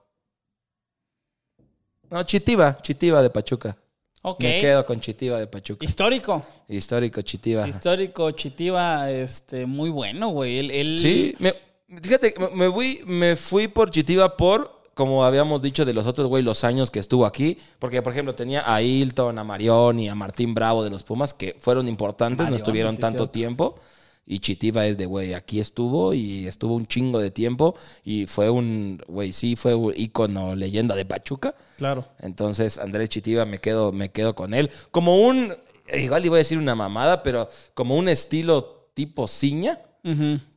No, 2.09 2.23
Chitiba. 2.23 2.79
Chitiba 2.81 3.21
de 3.21 3.29
Pachuca. 3.29 3.77
Ok. 4.21 4.41
Me 4.43 4.59
quedo 4.61 4.85
con 4.85 4.99
Chitiba 4.99 5.37
de 5.39 5.47
Pachuca. 5.47 5.85
Histórico. 5.85 6.43
Histórico 6.67 7.21
Chitiba. 7.21 7.67
Histórico, 7.67 8.31
Chitiba, 8.31 9.09
este, 9.11 9.65
muy 9.65 9.89
bueno, 9.89 10.29
güey. 10.29 10.57
Él, 10.59 10.71
él- 10.71 10.99
Sí, 10.99 11.35
me- 11.39 11.53
fíjate, 12.01 12.33
me- 12.37 12.49
me 12.49 12.71
fui, 12.71 13.01
me 13.05 13.35
fui 13.35 13.67
por 13.67 13.91
Chitiba 13.91 14.35
por, 14.35 14.78
como 14.99 15.23
habíamos 15.23 15.61
dicho 15.61 15.85
de 15.85 15.93
los 15.93 16.05
otros, 16.05 16.27
güey, 16.27 16.43
los 16.43 16.65
años 16.65 16.91
que 16.91 16.99
estuvo 16.99 17.25
aquí. 17.25 17.57
Porque, 17.79 18.01
por 18.01 18.11
ejemplo, 18.11 18.35
tenía 18.35 18.69
a 18.69 18.81
Hilton, 18.81 19.39
a 19.39 19.45
Marión 19.45 19.97
y 19.97 20.09
a 20.09 20.13
Martín 20.13 20.53
Bravo 20.53 20.83
de 20.83 20.89
los 20.89 21.03
Pumas, 21.03 21.33
que 21.33 21.55
fueron 21.57 21.87
importantes, 21.87 22.49
no 22.49 22.57
estuvieron 22.57 22.95
sí, 22.95 22.99
tanto 22.99 23.27
tiempo. 23.27 23.79
Y 24.25 24.39
Chitiba 24.39 24.85
es 24.87 24.97
de, 24.97 25.05
güey, 25.05 25.35
aquí 25.35 25.61
estuvo 25.61 26.13
y 26.13 26.47
estuvo 26.47 26.75
un 26.75 26.85
chingo 26.85 27.19
de 27.19 27.31
tiempo. 27.31 27.77
Y 28.03 28.25
fue 28.25 28.49
un, 28.49 29.01
güey, 29.07 29.31
sí, 29.31 29.55
fue 29.55 29.73
un 29.73 29.93
ícono, 29.95 30.53
leyenda 30.53 30.95
de 30.95 31.05
Pachuca. 31.05 31.55
Claro. 31.77 32.03
Entonces, 32.19 32.77
Andrés 32.77 33.07
Chitiba 33.07 33.45
me 33.45 33.59
quedo, 33.59 33.93
me 33.93 34.11
quedo 34.11 34.35
con 34.35 34.53
él. 34.53 34.69
Como 34.91 35.21
un, 35.21 35.55
igual 35.93 36.25
iba 36.25 36.35
a 36.35 36.39
decir 36.39 36.57
una 36.57 36.75
mamada, 36.75 37.23
pero 37.23 37.47
como 37.73 37.95
un 37.95 38.09
estilo 38.09 38.89
tipo 38.93 39.29
ciña 39.29 39.79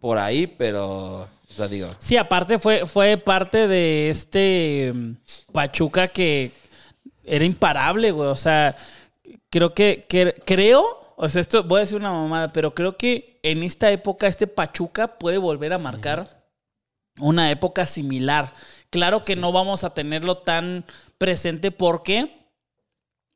por 0.01 0.19
ahí, 0.19 0.49
pero, 0.49 1.29
o 1.53 1.57
sea, 1.57 1.69
digo, 1.69 1.89
Sí, 1.99 2.17
aparte 2.17 2.59
fue, 2.59 2.87
fue 2.87 3.17
parte 3.19 3.69
de 3.69 4.09
este 4.11 4.93
mm, 4.95 5.13
Pachuca 5.53 6.09
que 6.09 6.51
era 7.25 7.45
imparable, 7.45 8.11
güey. 8.11 8.29
O 8.29 8.37
sea, 8.37 8.77
creo 9.51 9.75
que, 9.75 10.05
que- 10.09 10.35
creo, 10.45 11.15
o 11.17 11.29
sea, 11.29 11.41
esto 11.41 11.63
voy 11.65 11.79
a 11.79 11.81
decir 11.81 11.97
una 11.99 12.11
mamada, 12.13 12.53
pero 12.53 12.75
creo 12.75 12.97
que 12.97 13.39
en 13.43 13.63
esta 13.63 13.91
época 13.91 14.27
este 14.27 14.47
Pachuca 14.47 15.19
puede 15.19 15.39
volver 15.39 15.73
a 15.73 15.79
marcar 15.79 16.43
una 17.19 17.51
época 17.51 17.87
similar. 17.87 18.55
Claro 18.91 19.21
que 19.21 19.37
no 19.37 19.53
vamos 19.53 19.85
a 19.85 19.93
tenerlo 19.95 20.39
tan 20.39 20.85
presente. 21.19 21.71
Porque 21.71 22.42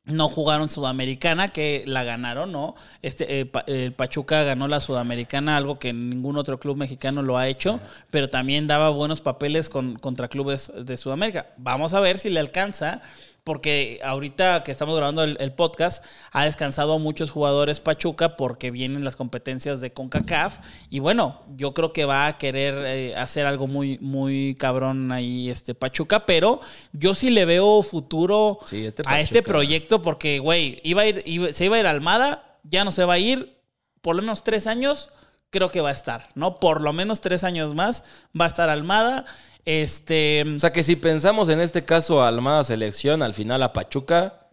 no 0.06 0.28
jugaron 0.28 0.68
Sudamericana, 0.68 1.52
que 1.52 1.82
la 1.86 2.04
ganaron, 2.04 2.52
¿no? 2.52 2.76
Este, 3.02 3.40
eh, 3.40 3.50
eh, 3.66 3.90
Pachuca 3.94 4.44
ganó 4.44 4.68
la 4.68 4.80
Sudamericana, 4.80 5.56
algo 5.56 5.78
que 5.78 5.92
ningún 5.92 6.36
otro 6.38 6.58
club 6.58 6.76
mexicano 6.76 7.22
lo 7.22 7.36
ha 7.36 7.48
hecho, 7.48 7.80
pero 8.10 8.30
también 8.30 8.68
daba 8.68 8.90
buenos 8.90 9.20
papeles 9.20 9.68
con, 9.68 9.96
contra 9.96 10.28
clubes 10.28 10.72
de 10.76 10.96
Sudamérica. 10.96 11.48
Vamos 11.56 11.92
a 11.92 12.00
ver 12.00 12.18
si 12.18 12.30
le 12.30 12.38
alcanza, 12.38 13.02
porque 13.46 14.00
ahorita 14.02 14.64
que 14.64 14.72
estamos 14.72 14.96
grabando 14.96 15.22
el, 15.22 15.36
el 15.38 15.52
podcast, 15.52 16.04
ha 16.32 16.44
descansado 16.46 16.94
a 16.94 16.98
muchos 16.98 17.30
jugadores 17.30 17.80
Pachuca 17.80 18.34
porque 18.36 18.72
vienen 18.72 19.04
las 19.04 19.14
competencias 19.14 19.80
de 19.80 19.92
CONCACAF. 19.92 20.58
Y 20.90 20.98
bueno, 20.98 21.42
yo 21.54 21.72
creo 21.72 21.92
que 21.92 22.04
va 22.06 22.26
a 22.26 22.38
querer 22.38 22.74
eh, 22.84 23.14
hacer 23.14 23.46
algo 23.46 23.68
muy, 23.68 23.98
muy 24.00 24.56
cabrón 24.56 25.12
ahí 25.12 25.48
este 25.48 25.76
Pachuca, 25.76 26.26
pero 26.26 26.58
yo 26.92 27.14
sí 27.14 27.30
le 27.30 27.44
veo 27.44 27.84
futuro 27.84 28.58
Sí, 28.66 28.84
este 28.84 29.02
a 29.06 29.20
este 29.20 29.44
proyecto 29.44 30.02
porque, 30.02 30.40
güey, 30.40 30.80
iba 30.82 31.02
a 31.02 31.06
ir, 31.06 31.22
iba- 31.24 31.52
se 31.52 31.66
iba 31.66 31.76
a 31.76 31.78
ir 31.78 31.86
a 31.86 31.90
Almada, 31.90 32.58
ya 32.64 32.84
no 32.84 32.90
se 32.90 33.04
va 33.04 33.14
a 33.14 33.18
ir, 33.20 33.60
por 34.02 34.16
lo 34.16 34.22
menos 34.22 34.42
tres 34.42 34.66
años, 34.66 35.10
creo 35.50 35.70
que 35.70 35.80
va 35.80 35.90
a 35.90 35.92
estar, 35.92 36.30
¿no? 36.34 36.56
Por 36.56 36.80
lo 36.82 36.92
menos 36.92 37.20
tres 37.20 37.44
años 37.44 37.76
más 37.76 38.02
va 38.38 38.46
a 38.46 38.48
estar 38.48 38.68
Almada. 38.70 39.24
Este. 39.66 40.44
o 40.54 40.58
sea 40.60 40.72
que 40.72 40.82
si 40.84 40.94
pensamos 40.96 41.48
en 41.48 41.60
este 41.60 41.84
caso 41.84 42.22
a 42.22 42.28
Almada 42.28 42.62
selección, 42.64 43.22
al 43.22 43.34
final 43.34 43.62
a 43.64 43.72
Pachuca 43.72 44.46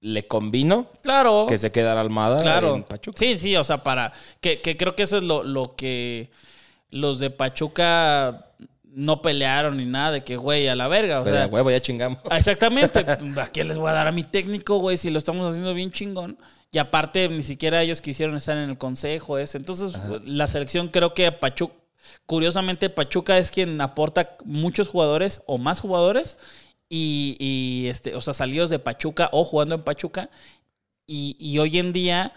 le 0.00 0.26
convino 0.26 0.86
Claro. 1.02 1.44
que 1.46 1.58
se 1.58 1.70
quedara 1.70 2.00
Almada 2.00 2.40
Claro. 2.40 2.74
en 2.74 2.82
Pachuca. 2.84 3.18
Sí, 3.18 3.38
sí, 3.38 3.54
o 3.56 3.64
sea, 3.64 3.82
para. 3.82 4.12
Que, 4.40 4.58
que 4.58 4.76
creo 4.78 4.96
que 4.96 5.02
eso 5.02 5.18
es 5.18 5.22
lo, 5.24 5.42
lo 5.44 5.76
que 5.76 6.30
los 6.90 7.18
de 7.18 7.28
Pachuca 7.30 8.46
no 8.92 9.20
pelearon 9.22 9.76
ni 9.76 9.84
nada 9.84 10.10
de 10.12 10.24
que, 10.24 10.36
güey, 10.36 10.66
a 10.68 10.74
la 10.74 10.88
verga. 10.88 11.20
O 11.20 11.24
sea, 11.24 11.46
huevo, 11.46 11.70
ya 11.70 11.80
chingamos. 11.80 12.18
Exactamente. 12.30 12.98
¿A 13.40 13.46
quién 13.52 13.68
les 13.68 13.76
voy 13.76 13.90
a 13.90 13.92
dar 13.92 14.06
a 14.08 14.12
mi 14.12 14.24
técnico, 14.24 14.78
güey? 14.78 14.96
Si 14.96 15.10
lo 15.10 15.18
estamos 15.18 15.46
haciendo 15.48 15.74
bien 15.74 15.92
chingón. 15.92 16.38
Y 16.72 16.78
aparte, 16.78 17.28
ni 17.28 17.42
siquiera 17.42 17.82
ellos 17.82 18.00
quisieron 18.00 18.36
estar 18.36 18.56
en 18.56 18.70
el 18.70 18.78
consejo 18.78 19.38
ese. 19.38 19.58
Entonces, 19.58 19.92
la 20.24 20.46
selección 20.46 20.88
creo 20.88 21.14
que 21.14 21.30
Pachuca, 21.30 21.74
curiosamente, 22.26 22.90
Pachuca 22.90 23.38
es 23.38 23.50
quien 23.50 23.80
aporta 23.80 24.36
muchos 24.44 24.88
jugadores 24.88 25.42
o 25.46 25.58
más 25.58 25.80
jugadores. 25.80 26.38
Y, 26.88 27.36
y, 27.38 27.86
este, 27.86 28.16
o 28.16 28.20
sea, 28.20 28.34
salidos 28.34 28.68
de 28.68 28.80
Pachuca 28.80 29.28
o 29.32 29.44
jugando 29.44 29.76
en 29.76 29.82
Pachuca. 29.82 30.28
Y, 31.06 31.36
y 31.38 31.58
hoy 31.58 31.78
en 31.78 31.92
día 31.92 32.32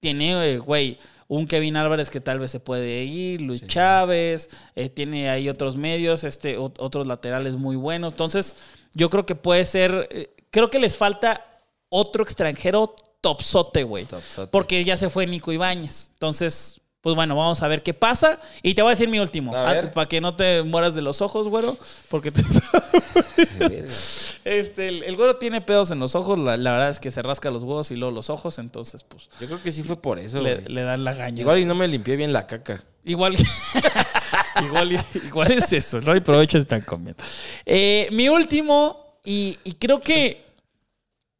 tiene, 0.00 0.52
eh, 0.52 0.58
güey, 0.58 0.98
un 1.26 1.46
Kevin 1.46 1.76
Álvarez 1.76 2.10
que 2.10 2.20
tal 2.20 2.38
vez 2.38 2.50
se 2.50 2.60
puede 2.60 3.04
ir, 3.04 3.40
Luis 3.40 3.66
Chávez, 3.66 4.50
eh, 4.76 4.90
tiene 4.90 5.30
ahí 5.30 5.48
otros 5.48 5.76
medios, 5.76 6.22
este, 6.22 6.58
ot- 6.58 6.74
otros 6.78 7.06
laterales 7.06 7.56
muy 7.56 7.76
buenos. 7.76 8.12
Entonces, 8.12 8.56
yo 8.92 9.08
creo 9.08 9.24
que 9.24 9.34
puede 9.34 9.64
ser, 9.64 10.06
eh, 10.10 10.34
creo 10.50 10.70
que 10.70 10.78
les 10.78 10.98
falta 10.98 11.62
otro 11.88 12.22
extranjero 12.22 12.94
topsote, 13.22 13.84
güey. 13.84 14.04
Porque 14.50 14.84
ya 14.84 14.98
se 14.98 15.08
fue 15.08 15.26
Nico 15.26 15.50
Ibáñez. 15.50 16.10
Entonces, 16.12 16.82
pues 17.04 17.14
bueno, 17.14 17.36
vamos 17.36 17.62
a 17.62 17.68
ver 17.68 17.84
qué 17.84 17.94
pasa. 17.94 18.40
Y 18.62 18.74
te 18.74 18.82
voy 18.82 18.88
a 18.88 18.94
decir 18.94 19.08
mi 19.08 19.20
último, 19.20 19.54
A 19.54 19.72
ver. 19.72 19.92
para 19.92 20.08
que 20.08 20.20
no 20.20 20.34
te 20.34 20.64
mueras 20.64 20.96
de 20.96 21.02
los 21.02 21.22
ojos, 21.22 21.46
güero, 21.46 21.78
porque 22.08 22.32
te- 22.32 22.42
este, 24.44 24.88
el, 24.88 25.02
el 25.04 25.16
güero 25.16 25.36
tiene 25.36 25.60
pedos 25.60 25.90
en 25.90 25.98
los 25.98 26.14
ojos, 26.14 26.38
la, 26.38 26.56
la 26.56 26.72
verdad 26.72 26.90
es 26.90 27.00
que 27.00 27.10
se 27.10 27.22
rasca 27.22 27.50
los 27.50 27.62
huevos 27.62 27.90
y 27.90 27.96
luego 27.96 28.14
los 28.14 28.30
ojos, 28.30 28.58
entonces 28.58 29.04
pues 29.04 29.28
Yo 29.40 29.46
creo 29.46 29.62
que 29.62 29.72
sí 29.72 29.82
fue 29.82 29.96
por 30.00 30.18
eso. 30.18 30.40
le, 30.40 30.82
dan 30.82 31.04
la 31.04 31.14
gaña. 31.14 31.40
Igual 31.40 31.58
y 31.60 31.64
no 31.64 31.74
me 31.74 31.88
limpié 31.88 32.16
bien 32.16 32.32
la 32.32 32.46
caca. 32.46 32.82
Igual, 33.04 33.36
igual, 34.64 34.98
igual 35.26 35.52
es 35.52 35.72
eso, 35.72 36.00
no 36.00 36.12
hay 36.12 36.20
provecho 36.20 36.56
están 36.58 36.80
comiendo. 36.80 37.22
Eh, 37.66 38.08
mi 38.12 38.28
último, 38.30 39.18
y, 39.24 39.58
y 39.64 39.74
creo 39.74 40.00
que 40.00 40.43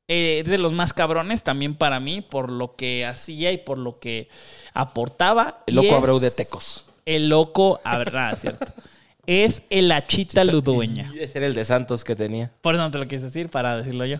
eh, 0.09 0.43
es 0.45 0.51
de 0.51 0.59
los 0.59 0.73
más 0.73 0.93
cabrones 0.93 1.43
también 1.43 1.75
para 1.75 2.01
mí, 2.01 2.21
por 2.21 2.51
lo 2.51 2.77
que 2.77 3.07
hacía 3.07 3.53
y 3.53 3.59
por 3.59 3.79
lo 3.79 3.99
que 3.99 4.29
aportaba. 4.73 5.63
El 5.67 5.77
loco 5.77 5.95
Abreu 5.97 6.19
de 6.19 6.31
Tecos. 6.31 6.87
El 7.07 7.29
loco, 7.29 7.81
a 7.85 7.99
ver, 7.99 8.13
nada, 8.13 8.37
cierto. 8.37 8.73
Es 9.27 9.63
el 9.71 9.91
Achita 9.91 10.45
Ludueña. 10.45 11.11
Ese 11.19 11.39
era 11.39 11.47
el 11.47 11.55
de 11.55 11.65
Santos 11.65 12.05
que 12.05 12.15
tenía. 12.15 12.53
Por 12.61 12.75
eso 12.75 12.83
no 12.83 12.91
te 12.91 12.99
lo 12.99 13.07
quise 13.09 13.25
decir, 13.25 13.49
para 13.49 13.79
decirlo 13.79 14.05
yo. 14.05 14.19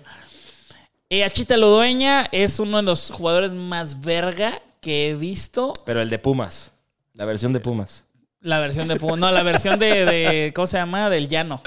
Eh, 1.11 1.25
Achita 1.25 1.59
Ludueña 1.59 2.27
es 2.33 2.59
uno 2.59 2.79
de 2.79 2.85
los 2.85 3.11
jugadores 3.11 3.53
más 3.53 4.01
verga 4.01 4.63
que 4.81 5.11
he 5.11 5.15
visto 5.15 5.75
Pero 5.85 6.01
el 6.01 6.09
de 6.09 6.19
Pumas. 6.19 6.73
La 7.13 7.27
versión 7.27 7.53
de 7.53 7.61
Pumas. 7.61 8.05
La 8.41 8.61
versión 8.61 8.89
de 8.89 8.97
Puma. 8.97 9.17
No, 9.17 9.31
la 9.31 9.43
versión 9.43 9.79
de, 9.79 10.05
de- 10.07 10.53
¿Cómo 10.55 10.67
se 10.67 10.79
llama? 10.79 11.11
Del 11.11 11.29
llano. 11.29 11.61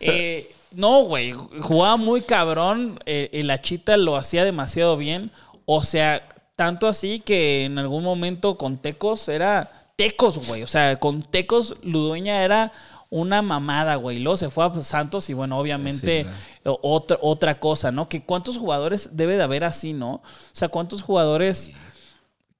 Eh, 0.00 0.50
no, 0.72 1.02
güey. 1.02 1.32
Jugaba 1.32 1.96
muy 1.96 2.20
cabrón. 2.20 3.00
Eh, 3.06 3.30
el 3.32 3.50
Achita 3.50 3.96
lo 3.96 4.16
hacía 4.16 4.44
demasiado 4.44 4.96
bien. 4.96 5.30
O 5.66 5.82
sea, 5.84 6.28
tanto 6.56 6.86
así 6.86 7.20
que 7.20 7.64
en 7.64 7.78
algún 7.78 8.02
momento 8.04 8.58
con 8.58 8.78
Tecos 8.78 9.28
era. 9.28 9.70
Tecos, 9.96 10.46
güey. 10.46 10.62
O 10.62 10.68
sea, 10.68 11.00
con 11.00 11.22
Tecos 11.22 11.76
Ludueña 11.82 12.44
era 12.44 12.72
una 13.10 13.42
mamada, 13.42 13.96
güey. 13.96 14.18
Luego 14.18 14.36
se 14.36 14.50
fue 14.50 14.64
a 14.64 14.82
Santos 14.82 15.28
y 15.30 15.34
bueno, 15.34 15.58
obviamente 15.58 16.24
Sí, 16.24 16.30
otra, 16.64 17.18
otra 17.20 17.54
cosa, 17.58 17.90
¿no? 17.90 18.08
Que 18.08 18.22
cuántos 18.22 18.58
jugadores 18.58 19.16
debe 19.16 19.36
de 19.36 19.42
haber 19.42 19.64
así, 19.64 19.94
¿no? 19.94 20.14
O 20.14 20.22
sea, 20.52 20.68
cuántos 20.68 21.02
jugadores 21.02 21.72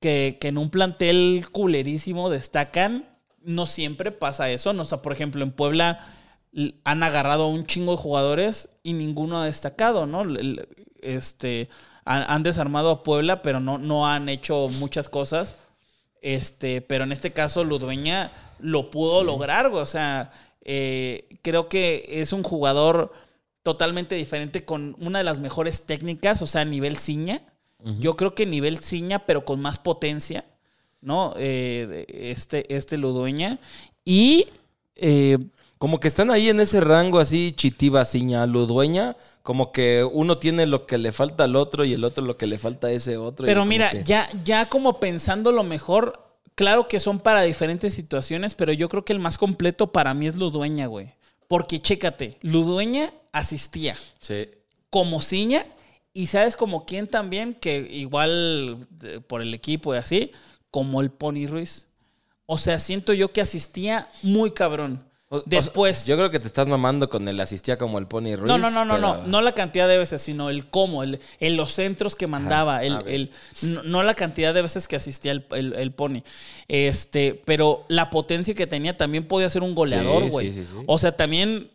que, 0.01 0.39
que 0.41 0.49
en 0.49 0.59
un 0.59 0.71
plantel 0.71 1.47
culerísimo 1.53 2.31
destacan, 2.31 3.07
no 3.43 3.67
siempre 3.67 4.11
pasa 4.11 4.51
eso. 4.51 4.73
No, 4.73 4.83
o 4.83 4.87
sea, 4.87 5.03
por 5.03 5.13
ejemplo, 5.13 5.45
en 5.45 5.53
Puebla 5.53 6.01
han 6.85 7.03
agarrado 7.03 7.45
a 7.45 7.49
un 7.49 7.67
chingo 7.67 7.93
de 7.93 7.99
jugadores 7.99 8.69
y 8.83 8.93
ninguno 8.93 9.41
ha 9.41 9.45
destacado, 9.45 10.07
¿no? 10.07 10.25
Este, 11.01 11.69
han, 12.05 12.25
han 12.29 12.43
desarmado 12.43 12.91
a 12.91 13.03
Puebla, 13.03 13.43
pero 13.43 13.61
no, 13.61 13.79
no 13.79 14.07
han 14.09 14.29
hecho 14.29 14.69
muchas 14.81 15.09
cosas. 15.09 15.57
Este, 16.21 16.81
pero 16.81 17.05
en 17.05 17.13
este 17.13 17.33
caso, 17.33 17.65
Ludueña 17.65 18.33
lo 18.59 18.91
pudo 18.91 19.23
lograr. 19.23 19.67
O 19.67 19.87
sea, 19.87 20.33
eh, 20.63 21.29
creo 21.43 21.69
que 21.69 22.05
es 22.09 22.33
un 22.33 22.43
jugador 22.43 23.13
totalmente 23.63 24.15
diferente 24.15 24.65
con 24.65 24.97
una 24.99 25.19
de 25.19 25.25
las 25.25 25.41
mejores 25.41 25.87
técnicas, 25.87 26.43
o 26.43 26.47
sea, 26.47 26.63
a 26.63 26.67
nivel 26.67 26.97
ciña. 26.97 27.43
Yo 28.01 28.17
creo 28.17 28.35
que 28.35 28.45
nivel 28.45 28.79
ciña, 28.79 29.25
pero 29.25 29.45
con 29.45 29.61
más 29.61 29.79
potencia, 29.79 30.45
¿no? 31.01 31.35
Eh, 31.37 32.07
este, 32.09 32.75
este 32.75 32.97
Ludueña. 32.97 33.61
Y 34.05 34.49
eh, 34.97 35.39
Como 35.79 36.01
que 36.01 36.09
están 36.09 36.31
ahí 36.33 36.49
en 36.49 36.59
ese 36.61 36.81
rango 36.81 37.21
así, 37.21 37.53
Chitiba, 37.53 38.05
Ciña, 38.05 38.45
Ludueña. 38.47 39.17
Como 39.43 39.71
que 39.71 40.03
uno 40.05 40.39
tiene 40.39 40.67
lo 40.67 40.87
que 40.87 40.99
le 40.99 41.13
falta 41.13 41.45
al 41.45 41.55
otro 41.57 41.85
y 41.85 41.93
el 41.93 42.03
otro 42.05 42.25
lo 42.25 42.37
que 42.37 42.47
le 42.49 42.59
falta 42.59 42.89
a 42.89 42.91
ese 42.91 43.17
otro. 43.17 43.47
Pero 43.47 43.65
mira, 43.65 43.91
que- 43.91 44.03
ya, 44.05 44.29
ya 44.45 44.67
como 44.67 44.99
pensando 44.99 45.53
lo 45.53 45.63
mejor, 45.63 46.21
claro 46.57 46.89
que 46.89 46.99
son 46.99 47.21
para 47.21 47.43
diferentes 47.43 47.95
situaciones, 47.95 48.57
pero 48.57 48.73
yo 48.73 48.89
creo 48.89 49.05
que 49.05 49.13
el 49.13 49.21
más 49.21 49.39
completo 49.39 49.93
para 49.93 50.15
mí 50.15 50.27
es 50.27 50.35
Ludueña, 50.37 50.87
güey. 50.87 51.13
Porque 51.47 51.81
chécate, 51.81 52.39
Ludueña 52.43 53.13
asistía 53.33 53.95
Sí. 54.21 54.49
como 54.91 55.23
Ciña 55.23 55.65
y 56.13 56.27
sabes 56.27 56.57
como 56.57 56.85
quién 56.87 57.07
también, 57.07 57.55
que 57.55 57.87
igual 57.91 58.89
por 59.29 59.43
el 59.43 59.55
equipo 59.55 59.95
y 59.95 59.99
así, 59.99 60.33
como 60.73 61.01
el 61.01 61.11
Pony 61.11 61.47
Ruiz. 61.47 61.87
O 62.47 62.59
sea, 62.59 62.81
siento 62.81 63.13
yo 63.13 63.33
que 63.33 63.41
asistía 63.41 64.09
muy 64.25 64.51
cabrón. 64.51 65.05
O- 65.31 65.37
o 65.37 65.41
sea, 65.41 65.45
Después... 65.47 66.07
yo 66.07 66.17
creo 66.17 66.31
que 66.31 66.41
te 66.41 66.47
estás 66.47 66.67
mamando 66.69 67.09
con 67.11 67.29
el 67.29 67.39
asistía 67.41 67.77
como 67.77 67.99
el 67.99 68.07
Pony 68.07 68.35
Ruiz. 68.37 68.49
No, 68.49 68.57
no, 68.57 68.71
no, 68.71 68.85
no, 68.87 68.95
pero- 68.95 69.17
no, 69.19 69.27
no 69.27 69.43
la 69.43 69.53
cantidad 69.53 69.87
de 69.87 69.99
veces, 69.99 70.23
sino 70.23 70.49
el 70.49 70.71
cómo, 70.71 71.03
el, 71.03 71.21
en 71.39 71.57
los 71.57 71.73
centros 71.73 72.17
que 72.17 72.27
mandaba, 72.27 72.83
el, 72.83 72.93
Ah, 72.95 73.03
el- 73.07 73.31
no, 73.63 73.83
no 73.83 74.03
la 74.03 74.15
cantidad 74.15 74.55
de 74.55 74.63
veces 74.63 74.89
que 74.89 74.97
asistía 74.97 75.33
el, 75.33 75.45
el- 75.51 75.75
el 75.75 75.93
Pony. 75.93 76.23
Este, 76.67 77.41
pero 77.45 77.85
la 77.89 78.09
potencia 78.11 78.55
que 78.55 78.67
tenía 78.67 78.97
también 78.97 79.29
podía 79.29 79.49
ser 79.51 79.63
un 79.63 79.75
goleador, 79.75 80.31
güey. 80.31 80.51
sí, 80.53 80.65
sí, 80.65 80.71
sí. 80.73 80.85
O 80.87 80.99
sea, 80.99 81.13
también 81.17 81.71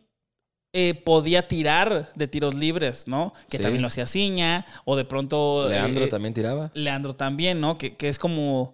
eh, 0.75 0.95
podía 0.95 1.47
tirar 1.47 2.11
de 2.15 2.27
tiros 2.27 2.55
libres, 2.55 3.07
¿no? 3.07 3.35
Que 3.49 3.59
también 3.59 3.83
lo 3.83 3.87
hacía 3.89 4.07
Ciña, 4.07 4.65
o 4.85 4.95
de 4.95 5.05
pronto. 5.05 5.69
Leandro 5.69 6.05
eh, 6.05 6.07
también 6.07 6.33
tiraba. 6.33 6.71
Leandro 6.73 7.15
también, 7.15 7.61
¿no? 7.61 7.77
Que, 7.77 7.95
que 7.95 8.09
es 8.09 8.17
como. 8.17 8.73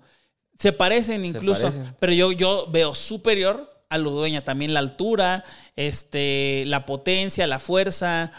Se 0.58 0.72
parecen 0.72 1.26
incluso. 1.26 1.64
parecen. 1.64 1.94
Pero 2.00 2.14
yo, 2.14 2.32
yo 2.32 2.68
veo 2.72 2.96
superior 2.96 3.70
a 3.90 3.98
Ludueña. 3.98 4.44
También 4.44 4.74
la 4.74 4.80
altura, 4.80 5.44
este, 5.76 6.64
la 6.68 6.86
potencia, 6.86 7.48
la 7.48 7.60
fuerza. 7.60 8.32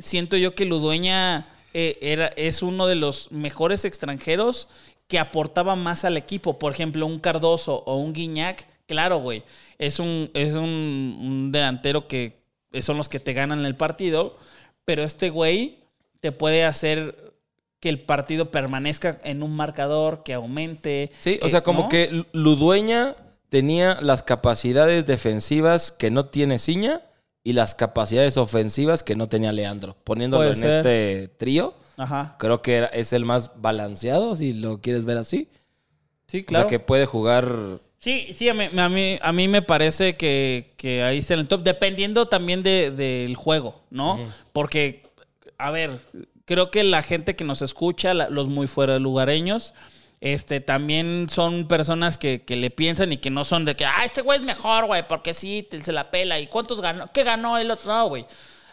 Siento 0.00 0.36
yo 0.36 0.54
que 0.54 0.64
Ludueña 0.64 1.46
eh, 1.72 1.98
era, 2.02 2.26
es 2.28 2.62
uno 2.62 2.86
de 2.86 2.96
los 2.96 3.30
mejores 3.32 3.84
extranjeros 3.84 4.68
que 5.06 5.18
aportaba 5.18 5.76
más 5.76 6.04
al 6.04 6.16
equipo. 6.16 6.58
Por 6.58 6.72
ejemplo, 6.72 7.06
un 7.06 7.20
Cardoso 7.20 7.82
o 7.86 7.96
un 7.96 8.12
Guiñac. 8.12 8.66
Claro, 8.86 9.18
güey. 9.18 9.44
Es 9.78 10.00
un, 10.00 10.30
es 10.34 10.54
un, 10.54 11.18
un 11.20 11.52
delantero 11.52 12.08
que 12.08 12.40
son 12.80 12.96
los 12.96 13.08
que 13.08 13.20
te 13.20 13.32
ganan 13.32 13.64
el 13.64 13.76
partido. 13.76 14.36
Pero 14.84 15.04
este 15.04 15.30
güey 15.30 15.78
te 16.18 16.32
puede 16.32 16.64
hacer 16.64 17.32
que 17.78 17.88
el 17.88 18.00
partido 18.00 18.50
permanezca 18.50 19.20
en 19.24 19.42
un 19.42 19.54
marcador, 19.54 20.22
que 20.24 20.34
aumente. 20.34 21.12
Sí, 21.20 21.38
o 21.42 21.48
sea, 21.48 21.62
como 21.62 21.84
¿no? 21.84 21.88
que 21.88 22.26
Ludueña 22.32 23.14
tenía 23.50 23.98
las 24.00 24.22
capacidades 24.22 25.04
defensivas 25.06 25.92
que 25.92 26.10
no 26.10 26.26
tiene 26.26 26.58
Ciña 26.58 27.02
y 27.44 27.52
las 27.52 27.74
capacidades 27.74 28.36
ofensivas 28.38 29.02
que 29.02 29.16
no 29.16 29.28
tenía 29.28 29.52
Leandro. 29.52 29.96
Poniéndolo 30.04 30.44
Puede 30.44 30.52
en 30.54 30.56
ser. 30.56 30.70
este 30.78 31.28
trío, 31.36 31.74
Ajá. 31.98 32.36
creo 32.38 32.62
que 32.62 32.88
es 32.92 33.12
el 33.12 33.24
más 33.26 33.50
balanceado, 33.60 34.36
si 34.36 34.52
lo 34.54 34.80
quieres 34.80 35.04
ver 35.04 35.18
así. 35.18 35.48
Sí, 36.26 36.44
claro. 36.44 36.66
O 36.66 36.68
sea, 36.68 36.78
que 36.78 36.82
puede 36.84 37.06
jugar... 37.06 37.52
Sí, 37.98 38.28
sí, 38.32 38.48
a 38.48 38.54
mí, 38.54 38.66
a 38.78 38.88
mí, 38.88 39.18
a 39.20 39.32
mí 39.32 39.48
me 39.48 39.60
parece 39.60 40.16
que, 40.16 40.72
que 40.78 41.02
ahí 41.02 41.18
está 41.18 41.34
en 41.34 41.40
el 41.40 41.48
top, 41.48 41.62
dependiendo 41.62 42.28
también 42.28 42.62
de- 42.62 42.90
del 42.90 43.34
juego, 43.36 43.82
¿no? 43.90 44.18
Porque, 44.54 45.02
a 45.58 45.70
ver, 45.70 46.00
creo 46.46 46.70
que 46.70 46.82
la 46.82 47.02
gente 47.02 47.36
que 47.36 47.44
nos 47.44 47.60
escucha, 47.60 48.14
la- 48.14 48.30
los 48.30 48.48
muy 48.48 48.68
fuera 48.68 48.94
de 48.94 49.00
lugareños, 49.00 49.74
este, 50.20 50.60
también 50.60 51.28
son 51.30 51.66
personas 51.66 52.18
que, 52.18 52.42
que 52.42 52.56
le 52.56 52.70
piensan 52.70 53.12
y 53.12 53.16
que 53.16 53.30
no 53.30 53.44
son 53.44 53.64
de 53.64 53.74
que, 53.76 53.84
ah, 53.86 54.04
este 54.04 54.20
güey 54.22 54.38
es 54.38 54.44
mejor, 54.44 54.86
güey, 54.86 55.06
porque 55.08 55.32
sí, 55.34 55.66
te- 55.70 55.80
se 55.80 55.92
la 55.92 56.10
pela. 56.10 56.38
¿Y 56.38 56.46
cuántos 56.46 56.80
ganó? 56.80 57.10
¿Qué 57.12 57.24
ganó 57.24 57.56
el 57.58 57.70
otro? 57.70 57.90
No, 57.92 58.08
güey. 58.08 58.26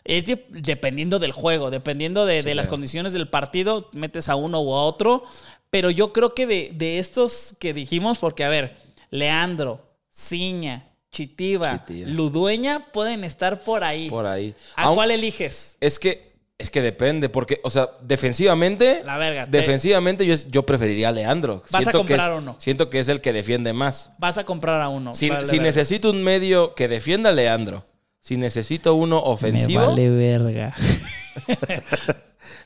Es 0.04 0.26
de- 0.26 0.46
dependiendo 0.50 1.20
del 1.20 1.32
juego, 1.32 1.70
dependiendo 1.70 2.26
de, 2.26 2.42
de 2.42 2.56
las 2.56 2.68
condiciones 2.68 3.14
del 3.14 3.28
partido, 3.30 3.90
metes 3.94 4.30
a 4.30 4.36
uno 4.36 4.60
u 4.62 4.74
a 4.74 4.82
otro. 4.84 5.24
Pero 5.70 5.90
yo 5.90 6.14
creo 6.14 6.34
que 6.34 6.48
de, 6.48 6.72
de 6.74 7.00
estos 7.00 7.56
que 7.60 7.74
dijimos, 7.74 8.18
porque 8.20 8.44
a 8.46 8.50
ver, 8.50 8.76
Leandro, 9.10 9.86
Ciña, 10.10 10.88
Chitiba, 11.12 11.84
Chitiba. 11.86 12.10
Ludueña 12.10 12.88
pueden 12.92 13.24
estar 13.24 13.62
por 13.62 13.84
ahí. 13.84 14.10
Por 14.10 14.26
ahí. 14.26 14.54
¿A 14.76 14.94
cuál 14.94 15.12
eliges? 15.12 15.78
Es 15.82 16.00
que, 16.00 16.34
es 16.60 16.72
que 16.72 16.82
depende, 16.82 17.30
porque, 17.30 17.60
o 17.64 17.70
sea, 17.70 17.90
defensivamente... 18.02 19.04
La 19.06 19.18
verga. 19.18 19.46
te- 19.46 19.52
Defensivamente 19.58 20.26
yo, 20.26 20.34
yo 20.50 20.64
preferiría 20.66 21.10
a 21.10 21.12
Leandro. 21.12 21.62
¿Vas 21.72 21.76
a 21.88 21.92
Siento 21.92 22.06
que 22.06 22.14
es- 22.14 22.20
comprar 22.20 22.32
o 22.32 22.42
no? 22.42 22.56
Siento 22.60 22.90
que 22.90 23.00
es 23.00 23.08
el 23.10 23.22
que 23.22 23.32
defiende 23.34 23.74
más. 23.74 24.12
Vas 24.18 24.38
a 24.40 24.44
comprar 24.44 24.82
a 24.82 24.90
uno. 24.90 25.14
Si, 25.14 25.30
Vale 25.30 25.60
necesito 25.60 26.10
un 26.10 26.24
medio 26.24 26.74
que 26.74 26.88
defienda 26.88 27.30
a 27.30 27.34
Leandro, 27.34 27.86
si 28.22 28.38
necesito 28.38 28.96
uno 28.96 29.20
ofensivo, 29.20 29.96
verga. 29.96 30.74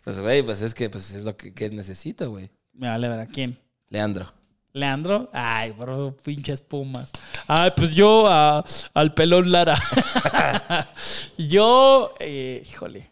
pues 0.04 0.20
güey, 0.20 0.42
pues 0.44 0.62
es 0.62 0.74
que 0.74 0.90
pues, 0.90 1.14
es 1.14 1.24
lo 1.24 1.36
que, 1.36 1.54
que 1.54 1.70
necesito, 1.70 2.30
güey. 2.30 2.50
Me 2.74 2.88
vale 2.88 3.10
verga. 3.10 3.28
¿Quién? 3.28 3.60
Leandro. 3.90 4.32
Leandro. 4.74 5.30
Ay, 5.34 5.72
bro, 5.72 6.16
pinches 6.24 6.62
pumas. 6.62 7.12
Ay, 7.46 7.72
pues 7.76 7.94
yo 7.94 8.26
a- 8.28 8.64
al 8.94 9.14
pelón 9.14 9.52
Lara. 9.52 9.76
yo, 11.38 12.14
eh, 12.20 12.64
híjole. 12.66 13.11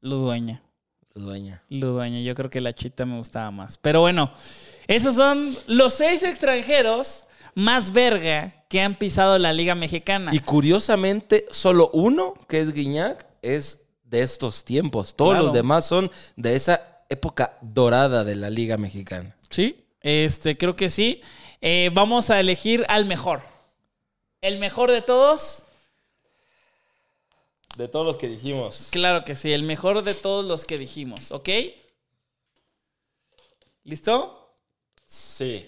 Ludueña. 0.00 0.62
Dueña. 1.14 1.62
Ludueña. 1.68 2.20
Yo 2.20 2.34
creo 2.34 2.50
que 2.50 2.60
la 2.60 2.74
chita 2.74 3.04
me 3.04 3.16
gustaba 3.16 3.50
más. 3.50 3.76
Pero 3.78 4.00
bueno, 4.00 4.30
esos 4.86 5.16
son 5.16 5.52
los 5.66 5.94
seis 5.94 6.22
extranjeros 6.22 7.24
más 7.54 7.92
verga 7.92 8.64
que 8.68 8.80
han 8.80 8.94
pisado 8.94 9.36
la 9.38 9.52
Liga 9.52 9.74
Mexicana. 9.74 10.30
Y 10.32 10.38
curiosamente, 10.38 11.46
solo 11.50 11.90
uno, 11.92 12.34
que 12.48 12.60
es 12.60 12.72
Guiñac, 12.72 13.26
es 13.42 13.86
de 14.04 14.22
estos 14.22 14.64
tiempos. 14.64 15.16
Todos 15.16 15.32
Claro. 15.32 15.44
los 15.46 15.52
demás 15.54 15.84
son 15.86 16.10
de 16.36 16.54
esa 16.54 17.02
época 17.08 17.58
dorada 17.62 18.22
de 18.22 18.36
la 18.36 18.48
Liga 18.50 18.76
Mexicana. 18.76 19.34
Sí, 19.50 19.84
este, 20.00 20.56
creo 20.56 20.76
que 20.76 20.88
sí. 20.90 21.20
Eh, 21.60 21.90
vamos 21.92 22.30
a 22.30 22.38
elegir 22.38 22.84
al 22.88 23.06
mejor. 23.06 23.40
El 24.40 24.58
mejor 24.58 24.92
de 24.92 25.02
todos. 25.02 25.64
De 27.78 27.86
todos 27.86 28.04
los 28.04 28.16
que 28.16 28.26
dijimos. 28.26 28.88
Claro 28.90 29.24
que 29.24 29.36
sí, 29.36 29.52
el 29.52 29.62
mejor 29.62 30.02
de 30.02 30.12
todos 30.12 30.44
los 30.44 30.64
que 30.64 30.76
dijimos, 30.78 31.30
¿ok? 31.30 31.48
¿Listo? 33.84 34.52
Sí. 35.04 35.64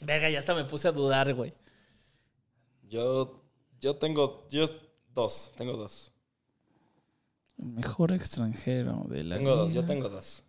Verga, 0.00 0.28
ya 0.28 0.40
hasta 0.40 0.56
me 0.56 0.64
puse 0.64 0.88
a 0.88 0.90
dudar, 0.90 1.32
güey. 1.34 1.54
Yo, 2.82 3.40
yo 3.80 3.94
tengo, 3.94 4.48
yo 4.50 4.64
dos, 5.14 5.52
tengo 5.56 5.76
dos. 5.76 6.10
El 7.58 7.66
mejor 7.66 8.10
extranjero 8.10 9.04
de 9.08 9.22
la 9.22 9.36
Tengo 9.36 9.54
dos, 9.54 9.72
yo 9.72 9.86
tengo 9.86 10.08
dos. 10.08 10.42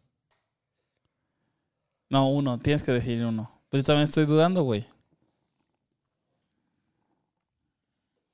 No, 2.09 2.27
uno, 2.31 2.57
tienes 2.57 2.81
que 2.81 2.91
decir 2.91 3.23
uno. 3.23 3.51
Pues 3.69 3.83
yo 3.83 3.85
también 3.85 4.05
estoy 4.05 4.25
dudando, 4.25 4.63
güey. 4.63 4.87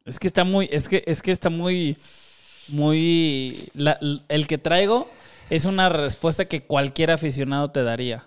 Es 0.06 0.20
que 0.20 0.28
está 0.28 0.44
muy, 0.44 0.70
es 0.72 0.88
que, 0.88 1.04
es 1.08 1.22
que 1.22 1.32
está 1.32 1.50
muy, 1.50 1.98
muy. 2.70 3.70
la- 3.74 4.00
el 4.30 4.48
que 4.48 4.58
traigo 4.58 5.10
es 5.50 5.66
una 5.66 5.90
respuesta 5.90 6.46
que 6.46 6.64
cualquier 6.64 7.12
aficionado 7.12 7.72
te 7.72 7.84
daría. 7.84 8.24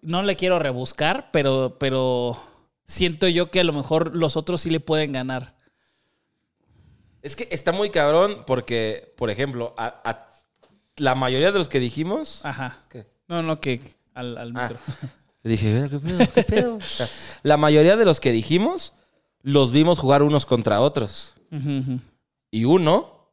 No 0.00 0.22
le 0.22 0.36
quiero 0.36 0.58
rebuscar, 0.58 1.30
pero, 1.32 1.76
pero 1.78 2.40
siento 2.86 3.28
yo 3.28 3.50
que 3.50 3.60
a 3.60 3.64
lo 3.64 3.72
mejor 3.72 4.14
los 4.16 4.36
otros 4.36 4.62
sí 4.62 4.70
le 4.70 4.80
pueden 4.80 5.12
ganar. 5.12 5.54
Es 7.20 7.34
que 7.36 7.48
está 7.50 7.72
muy 7.72 7.90
cabrón 7.90 8.44
porque, 8.46 9.12
por 9.16 9.28
ejemplo, 9.28 9.74
a, 9.76 10.00
a 10.08 10.32
la 10.96 11.14
mayoría 11.16 11.50
de 11.52 11.58
los 11.58 11.68
que 11.68 11.80
dijimos... 11.80 12.44
Ajá. 12.44 12.78
¿Qué? 12.88 13.06
No, 13.26 13.42
no, 13.42 13.60
que 13.60 13.80
al, 14.14 14.38
al 14.38 14.52
Ah. 14.56 14.62
micro. 14.68 14.78
Dije, 15.42 15.72
"Ver, 15.72 15.90
¿qué 15.90 15.98
pedo? 15.98 16.18
¿Qué 16.34 16.42
pedo?" 16.44 16.74
O 16.76 16.80
sea, 16.80 17.08
la 17.42 17.56
mayoría 17.56 17.96
de 17.96 18.04
los 18.04 18.20
que 18.20 18.32
dijimos 18.32 18.92
los 19.42 19.72
vimos 19.72 19.98
jugar 19.98 20.22
unos 20.22 20.46
contra 20.46 20.80
otros. 20.80 21.34
Y 22.50 22.64
uno, 22.64 23.30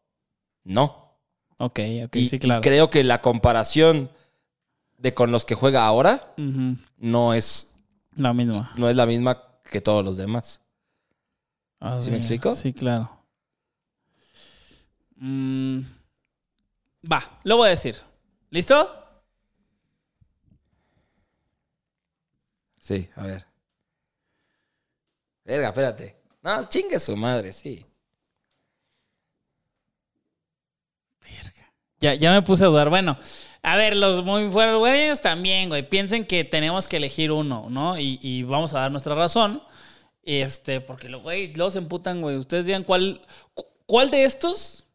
no. 0.63 1.13
Ok, 1.57 1.79
ok, 2.05 2.15
y, 2.15 2.27
sí, 2.29 2.35
y 2.35 2.39
claro. 2.39 2.61
creo 2.61 2.89
que 2.89 3.03
la 3.03 3.21
comparación 3.21 4.09
de 4.97 5.13
con 5.13 5.31
los 5.31 5.45
que 5.45 5.55
juega 5.55 5.85
ahora 5.85 6.33
no 6.97 7.33
es, 7.33 7.73
La 8.15 8.33
misma. 8.33 8.71
no 8.75 8.89
es 8.89 8.95
la 8.95 9.05
misma 9.05 9.41
que 9.69 9.81
todos 9.81 10.03
los 10.03 10.17
demás. 10.17 10.61
¿Sí 11.99 12.09
me 12.11 12.17
explico? 12.17 12.51
Sí, 12.53 12.73
claro. 12.73 13.11
Mm, 15.17 15.79
va, 17.11 17.21
lo 17.43 17.57
voy 17.57 17.67
a 17.67 17.71
decir. 17.71 17.95
¿Listo? 18.49 18.89
Sí, 22.79 23.09
a 23.15 23.23
ver. 23.23 23.45
Verga, 25.45 25.67
espérate. 25.69 26.15
No, 26.41 26.63
chingue 26.67 26.99
su 26.99 27.15
madre, 27.15 27.53
sí. 27.53 27.85
Ya, 31.99 32.13
ya 32.13 32.31
me 32.33 32.41
puse 32.41 32.63
a 32.63 32.67
dudar. 32.67 32.89
Bueno, 32.89 33.17
a 33.63 33.75
ver, 33.77 33.95
los 33.95 34.23
muy 34.23 34.47
buenos 34.47 35.21
también, 35.21 35.69
güey. 35.69 35.87
Piensen 35.87 36.25
que 36.25 36.43
tenemos 36.43 36.87
que 36.87 36.97
elegir 36.97 37.31
uno, 37.31 37.67
¿no? 37.69 37.97
Y, 37.97 38.19
vamos 38.43 38.73
a 38.73 38.81
dar 38.81 38.91
nuestra 38.91 39.15
razón. 39.15 39.63
Este, 40.21 40.81
porque, 40.81 41.07
lo- 41.09 41.21
güey, 41.21 41.53
se 41.71 41.77
emputan, 41.79 42.21
güey. 42.21 42.35
Ustedes 42.35 42.65
digan 42.65 42.83
cuál, 42.83 43.21
cu- 43.53 43.65
cuál 43.85 44.11
de 44.11 44.23
estos 44.25 44.85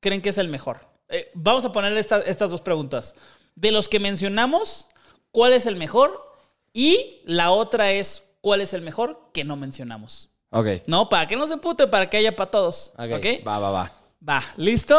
creen 0.00 0.22
que 0.22 0.30
es 0.30 0.38
el 0.38 0.48
mejor. 0.48 0.88
Eh, 1.08 1.30
vamos 1.34 1.64
a 1.64 1.72
ponerle 1.72 2.00
esta- 2.00 2.20
estas 2.20 2.50
dos 2.50 2.62
preguntas. 2.62 3.14
De 3.54 3.70
los 3.70 3.88
que 3.88 4.00
mencionamos, 4.00 4.88
¿cuál 5.32 5.52
es 5.52 5.66
el 5.66 5.76
mejor? 5.76 6.34
Y 6.72 7.20
la 7.24 7.50
otra 7.50 7.92
es, 7.92 8.29
¿cuál 8.40 8.60
es 8.60 8.72
el 8.74 8.82
mejor 8.82 9.30
que 9.32 9.44
no 9.44 9.56
mencionamos? 9.56 10.30
Ok. 10.50 10.66
No, 10.86 11.08
para 11.08 11.26
que 11.26 11.36
no 11.36 11.46
se 11.46 11.54
empute, 11.54 11.86
para 11.86 12.10
que 12.10 12.16
haya 12.16 12.34
para 12.34 12.50
todos. 12.50 12.92
Ok. 12.96 13.12
¿Ok? 13.16 13.46
Va, 13.46 13.58
va, 13.58 13.70
va. 13.70 13.92
Va. 14.28 14.42
¿Listo? 14.56 14.98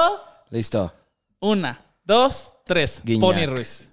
Listo. 0.49 0.93
Una, 1.39 1.83
dos, 2.03 2.57
tres. 2.65 3.01
Guiñac. 3.03 3.21
Pony 3.21 3.45
Ruiz. 3.45 3.91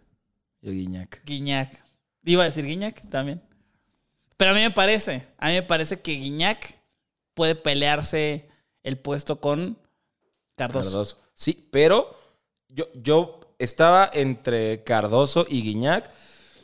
Yo 0.61 0.73
Guiñac. 0.73 1.25
Guiñac. 1.25 1.85
Iba 2.25 2.43
a 2.43 2.47
decir 2.47 2.65
Guiñac 2.65 3.09
también. 3.09 3.43
Pero 4.37 4.53
a 4.53 4.55
mí 4.55 4.61
me 4.61 4.71
parece, 4.71 5.27
a 5.39 5.49
mí 5.49 5.55
me 5.55 5.63
parece 5.63 6.01
que 6.01 6.13
Guiñac 6.13 6.79
puede 7.35 7.55
pelearse 7.55 8.49
el 8.83 8.99
puesto 8.99 9.41
con 9.41 9.79
Cardoso. 10.57 10.91
Cardoso. 10.91 11.19
Sí, 11.35 11.69
pero 11.71 12.17
yo, 12.69 12.87
yo 12.95 13.41
estaba 13.59 14.11
entre 14.13 14.85
Cardoso 14.85 15.47
y 15.49 15.63
Guiñac, 15.63 16.11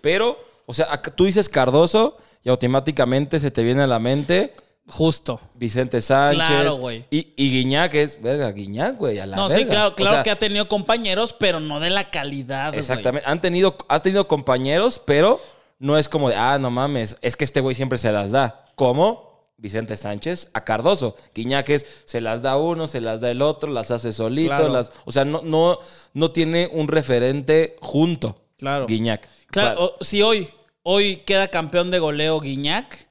pero, 0.01 0.39
o 0.66 0.74
sea, 0.74 1.01
tú 1.03 1.24
dices 1.24 1.49
Cardoso 1.49 2.18
y 2.45 2.51
automáticamente 2.51 3.40
se 3.40 3.51
te 3.51 3.62
viene 3.64 3.82
a 3.82 3.86
la 3.86 3.99
mente 3.99 4.55
Justo. 4.86 5.40
Vicente 5.55 6.03
Sánchez. 6.03 6.47
Claro, 6.47 6.76
güey. 6.76 7.07
Y, 7.11 7.32
y 7.36 7.51
Guiñac 7.51 7.95
es, 7.95 8.20
verga, 8.20 8.53
Guiñac, 8.53 8.99
güey, 8.99 9.18
a 9.18 9.24
la 9.24 9.34
No, 9.36 9.49
verga. 9.49 9.62
sí, 9.62 9.66
claro, 9.68 9.88
O 9.88 9.95
claro 9.95 10.16
sea, 10.16 10.22
que 10.22 10.30
ha 10.30 10.38
tenido 10.38 10.68
compañeros, 10.68 11.34
pero 11.38 11.59
no 11.59 11.80
de 11.80 11.88
la 11.88 12.11
calidad. 12.11 12.68
güey. 12.68 12.80
Exactamente. 12.80 13.26
Han 13.26 13.40
tenido, 13.40 13.76
ha 13.88 14.01
tenido 14.01 14.28
compañeros, 14.28 15.01
pero 15.03 15.40
no 15.78 15.97
es 15.97 16.11
como 16.11 16.28
de, 16.28 16.34
ah, 16.36 16.59
no 16.59 16.70
mames, 16.70 17.16
es 17.22 17.34
que 17.34 17.45
este 17.45 17.61
güey 17.61 17.74
siempre 17.74 17.97
se 17.97 18.12
las 18.12 18.32
da. 18.32 18.66
Como 18.74 19.49
Vicente 19.57 19.97
Sánchez 19.97 20.51
a 20.53 20.64
Cardoso. 20.64 21.16
Guiñac 21.34 21.66
es, 21.70 21.86
se 22.05 22.20
las 22.20 22.42
da 22.42 22.59
uno, 22.59 22.86
se 22.86 23.01
las 23.01 23.22
da 23.22 23.30
el 23.30 23.40
otro, 23.40 23.70
las 23.72 23.90
hace 23.90 24.12
solito. 24.12 24.49
Claro. 24.55 24.68
Las, 24.68 24.92
o 25.07 25.12
sea, 25.12 25.24
no, 25.24 25.40
no, 25.42 25.78
no 26.12 26.30
tiene 26.30 26.68
un 26.70 26.88
referente 26.88 27.76
junto. 27.80 28.36
Claro. 28.59 28.84
Guiñac. 28.86 29.26
Claro, 29.47 29.97
o- 29.99 30.05
si 30.05 30.20
hoy, 30.20 30.47
hoy 30.85 31.16
queda 31.16 31.49
campeón 31.49 31.91
de 31.91 31.99
goleo 31.99 32.39
Guiñac, 32.41 33.09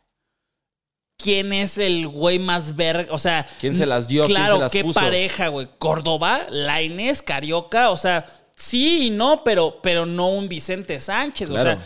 ¿quién 1.18 1.54
es 1.54 1.78
el 1.78 2.08
güey 2.08 2.40
más 2.40 2.76
verga? 2.76 3.14
O 3.14 3.18
sea, 3.18 3.46
¿Quién 3.60 3.76
se 3.76 3.86
las 3.86 4.08
dio? 4.08 4.26
¿Quién 4.26 4.38
Claro, 4.38 4.56
se 4.56 4.62
las 4.62 4.72
qué 4.72 4.84
puso? 4.84 5.00
pareja, 5.00 5.48
güey. 5.50 5.68
Córdoba, 5.80 6.48
Lainez, 6.50 7.22
Carioca, 7.22 7.90
o 7.90 7.98
sea, 7.98 8.26
sí 8.56 9.08
y 9.08 9.10
no, 9.10 9.44
pero, 9.44 9.80
pero 9.82 10.06
no 10.06 10.30
un 10.30 10.48
Vicente 10.48 11.00
Sánchez. 11.00 11.50
O 11.50 11.60
sea, 11.60 11.80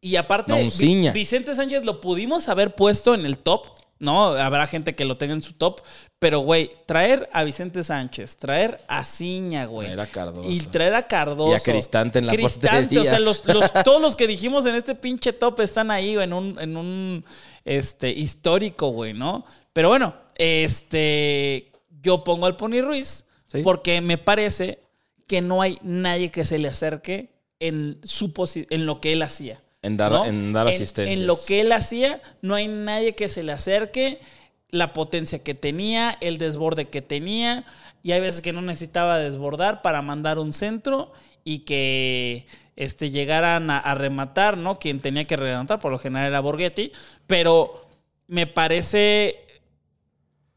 y 0.00 0.16
aparte, 0.16 0.52
No. 0.52 1.12
Vicente 1.12 1.54
Sánchez 1.54 1.84
lo 1.84 2.00
pudimos 2.00 2.48
haber 2.48 2.74
puesto 2.74 3.14
en 3.14 3.26
el 3.26 3.38
top. 3.38 3.66
¿No? 3.98 4.32
Habrá 4.32 4.66
gente 4.66 4.94
que 4.94 5.04
lo 5.04 5.16
tenga 5.16 5.34
en 5.34 5.42
su 5.42 5.52
top. 5.54 5.80
Pero, 6.18 6.40
güey, 6.40 6.70
traer 6.86 7.28
a 7.32 7.44
Vicente 7.44 7.82
Sánchez, 7.84 8.36
traer 8.36 8.80
a 8.88 9.04
Ciña, 9.04 9.66
güey. 9.66 9.86
Traer 9.88 10.00
a 10.00 10.06
Cardoso. 10.06 10.50
Y 10.50 10.60
traer 10.60 10.94
a 10.94 11.06
Cardoso. 11.06 11.52
Y 11.52 11.54
a 11.54 11.60
Cristante 11.60 12.18
en 12.18 12.26
la 12.26 12.32
Cristante, 12.32 12.98
o 12.98 13.04
sea, 13.04 13.20
los, 13.20 13.44
los- 13.46 13.72
todos 13.84 14.00
los 14.00 14.16
que 14.16 14.26
dijimos 14.26 14.66
en 14.66 14.74
este 14.74 14.94
pinche 14.94 15.32
top 15.32 15.60
están 15.60 15.90
ahí 15.90 16.16
en 16.16 16.32
un, 16.32 16.58
en 16.58 16.76
un 16.76 17.24
este, 17.64 18.10
histórico, 18.10 18.88
güey, 18.88 19.12
¿no? 19.12 19.44
Pero 19.72 19.88
bueno, 19.90 20.14
este, 20.36 21.70
yo 22.02 22.24
pongo 22.24 22.46
al 22.46 22.56
Pony 22.56 22.80
Ruiz 22.82 23.24
Sí. 23.46 23.62
porque 23.62 24.02
me 24.02 24.18
parece 24.18 24.82
que 25.26 25.40
no 25.40 25.62
hay 25.62 25.78
nadie 25.82 26.30
que 26.30 26.44
se 26.44 26.58
le 26.58 26.68
acerque 26.68 27.32
en, 27.60 27.98
su 28.02 28.32
en 28.70 28.84
lo 28.86 29.00
que 29.00 29.12
él 29.12 29.22
hacía. 29.22 29.62
En 29.82 29.96
dar- 29.96 30.10
¿no? 30.12 30.24
en 30.24 30.52
dar 30.52 30.66
asistencias. 30.68 31.18
En 31.18 31.26
lo 31.26 31.36
que 31.46 31.60
él 31.60 31.72
hacía, 31.72 32.20
no 32.42 32.54
hay 32.54 32.68
nadie 32.68 33.14
que 33.14 33.28
se 33.28 33.42
le 33.42 33.52
acerque. 33.52 34.20
La 34.70 34.92
potencia 34.92 35.42
que 35.42 35.54
tenía, 35.54 36.18
el 36.20 36.36
desborde 36.38 36.88
que 36.88 37.00
tenía. 37.00 37.64
Y 38.02 38.12
hay 38.12 38.20
veces 38.20 38.40
que 38.42 38.52
no 38.52 38.60
necesitaba 38.60 39.18
desbordar 39.18 39.80
para 39.82 40.02
mandar 40.02 40.38
un 40.38 40.52
centro 40.52 41.12
y 41.44 41.60
que 41.60 42.46
este, 42.76 43.10
llegaran 43.10 43.70
a, 43.70 43.78
a 43.78 43.94
rematar, 43.94 44.56
¿no? 44.58 44.78
Quien 44.78 45.00
tenía 45.00 45.26
que 45.26 45.36
rematar, 45.36 45.80
por 45.80 45.90
lo 45.90 45.98
general 45.98 46.26
era 46.28 46.40
Borghetti. 46.40 46.92
Pero 47.26 47.88
me 48.26 48.46
parece 48.46 49.36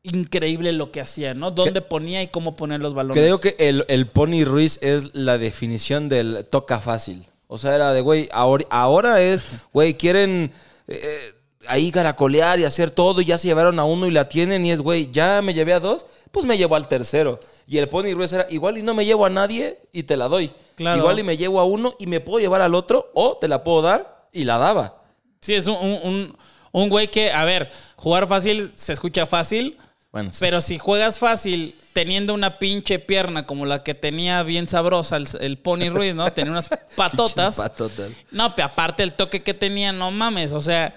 increíble 0.03 0.71
lo 0.71 0.91
que 0.91 0.99
hacía, 1.01 1.33
¿no? 1.33 1.51
Dónde 1.51 1.81
ponía 1.81 2.23
y 2.23 2.27
cómo 2.27 2.55
poner 2.55 2.79
los 2.81 2.93
balones. 2.93 3.21
Creo 3.21 3.39
que 3.39 3.55
el, 3.59 3.85
el 3.87 4.07
Pony 4.07 4.43
Ruiz 4.43 4.79
es 4.81 5.13
la 5.13 5.37
definición 5.37 6.09
del 6.09 6.45
toca 6.49 6.79
fácil. 6.79 7.27
O 7.53 7.57
sea, 7.57 7.75
era 7.75 7.91
de, 7.91 7.99
güey, 7.99 8.29
ahora, 8.31 8.65
ahora 8.69 9.21
es, 9.21 9.43
güey, 9.73 9.95
quieren 9.95 10.53
eh, 10.87 11.33
ahí 11.67 11.91
caracolear 11.91 12.59
y 12.59 12.63
hacer 12.63 12.91
todo 12.91 13.19
y 13.19 13.25
ya 13.25 13.37
se 13.37 13.49
llevaron 13.49 13.77
a 13.77 13.83
uno 13.83 14.07
y 14.07 14.11
la 14.11 14.29
tienen 14.29 14.65
y 14.65 14.71
es, 14.71 14.79
güey, 14.79 15.11
ya 15.11 15.41
me 15.41 15.53
llevé 15.53 15.73
a 15.73 15.81
dos, 15.81 16.05
pues 16.31 16.45
me 16.45 16.57
llevo 16.57 16.75
al 16.77 16.87
tercero. 16.87 17.41
Y 17.67 17.77
el 17.77 17.89
Pony 17.89 18.13
Ruiz 18.13 18.31
era, 18.31 18.47
igual 18.49 18.77
y 18.77 18.83
no 18.83 18.93
me 18.93 19.03
llevo 19.03 19.25
a 19.25 19.29
nadie 19.29 19.79
y 19.91 20.03
te 20.03 20.15
la 20.15 20.29
doy. 20.29 20.53
Claro. 20.75 20.99
Igual 20.99 21.19
y 21.19 21.23
me 21.23 21.35
llevo 21.35 21.59
a 21.59 21.65
uno 21.65 21.93
y 21.99 22.07
me 22.07 22.21
puedo 22.21 22.39
llevar 22.39 22.61
al 22.61 22.73
otro 22.73 23.11
o 23.13 23.35
te 23.35 23.49
la 23.49 23.63
puedo 23.65 23.81
dar 23.81 24.27
y 24.31 24.45
la 24.45 24.57
daba. 24.57 25.03
Sí, 25.41 25.53
es 25.53 25.67
un, 25.67 25.75
un, 25.75 25.99
un- 26.03 26.37
un 26.73 26.87
güey 26.87 27.09
que, 27.11 27.33
a 27.33 27.43
ver, 27.43 27.69
jugar 27.97 28.29
fácil 28.29 28.71
se 28.75 28.93
escucha 28.93 29.25
fácil, 29.25 29.77
Bueno, 30.11 30.33
sí. 30.33 30.37
pero 30.41 30.59
si 30.59 30.77
juegas 30.77 31.19
fácil 31.19 31.73
teniendo 31.93 32.33
una 32.33 32.59
pinche 32.59 32.99
pierna 32.99 33.45
como 33.45 33.65
la 33.65 33.83
que 33.83 33.93
tenía 33.93 34.43
bien 34.43 34.67
sabrosa 34.67 35.15
el, 35.17 35.27
el 35.39 35.57
Pony 35.57 35.89
Ruiz, 35.89 36.13
¿no? 36.13 36.31
Tenía 36.33 36.51
unas 36.51 36.69
patotas. 36.95 37.57
Patotas. 37.57 38.11
No, 38.29 38.53
pero 38.55 38.67
aparte 38.67 39.03
el 39.03 39.13
toque 39.13 39.41
que 39.41 39.53
tenía, 39.53 39.93
no 39.93 40.11
mames, 40.11 40.51
o 40.51 40.59
sea, 40.59 40.93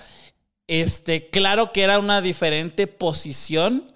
este, 0.66 1.28
claro 1.28 1.72
que 1.72 1.82
era 1.82 1.98
una 1.98 2.20
diferente 2.20 2.86
posición, 2.86 3.92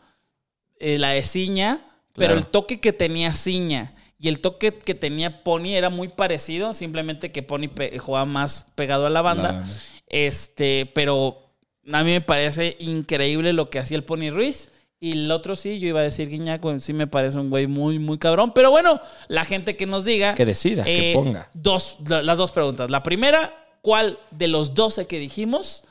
eh, 0.78 0.98
la 0.98 1.10
de 1.10 1.22
Ciña, 1.22 1.84
pero 2.14 2.34
el 2.34 2.46
toque 2.46 2.80
que 2.80 2.92
tenía 2.92 3.32
Ciña 3.32 3.94
y 4.18 4.28
el 4.28 4.40
toque 4.40 4.72
que 4.72 4.94
tenía 4.94 5.44
Pony 5.44 5.74
era 5.74 5.90
muy 5.90 6.08
parecido, 6.08 6.72
simplemente 6.72 7.30
que 7.30 7.42
Pony 7.42 7.70
jugaba 7.98 8.26
más 8.26 8.66
pegado 8.74 9.06
a 9.06 9.10
la 9.10 9.22
banda. 9.22 9.42
La 9.42 9.52
banda. 9.60 9.74
Este, 10.08 10.90
pero 10.94 11.52
a 11.92 12.02
mí 12.02 12.10
me 12.10 12.20
parece 12.20 12.76
increíble 12.80 13.52
lo 13.52 13.70
que 13.70 13.78
hacía 13.78 13.96
el 13.96 14.04
Pony 14.04 14.30
Ruiz. 14.30 14.70
Y 15.00 15.12
el 15.12 15.30
otro 15.30 15.54
sí, 15.54 15.78
yo 15.78 15.88
iba 15.88 16.00
a 16.00 16.02
decir 16.02 16.28
Guiñac, 16.28 16.60
sí 16.78 16.92
me 16.92 17.06
parece 17.06 17.38
un 17.38 17.50
güey 17.50 17.66
muy, 17.68 17.98
muy 18.00 18.18
cabrón. 18.18 18.52
Pero 18.52 18.70
bueno, 18.70 19.00
la 19.28 19.44
gente 19.44 19.76
que 19.76 19.86
nos 19.86 20.04
diga. 20.04 20.34
Que 20.34 20.44
decida, 20.44 20.82
que 20.84 21.12
eh, 21.12 21.14
ponga. 21.14 21.48
Dos, 21.54 21.98
la- 22.08 22.22
las 22.22 22.38
dos 22.38 22.50
preguntas. 22.50 22.90
La 22.90 23.02
primera, 23.04 23.54
¿cuál 23.80 24.18
de 24.32 24.48
los 24.48 24.74
12 24.74 25.06
que 25.06 25.20
dijimos 25.20 25.84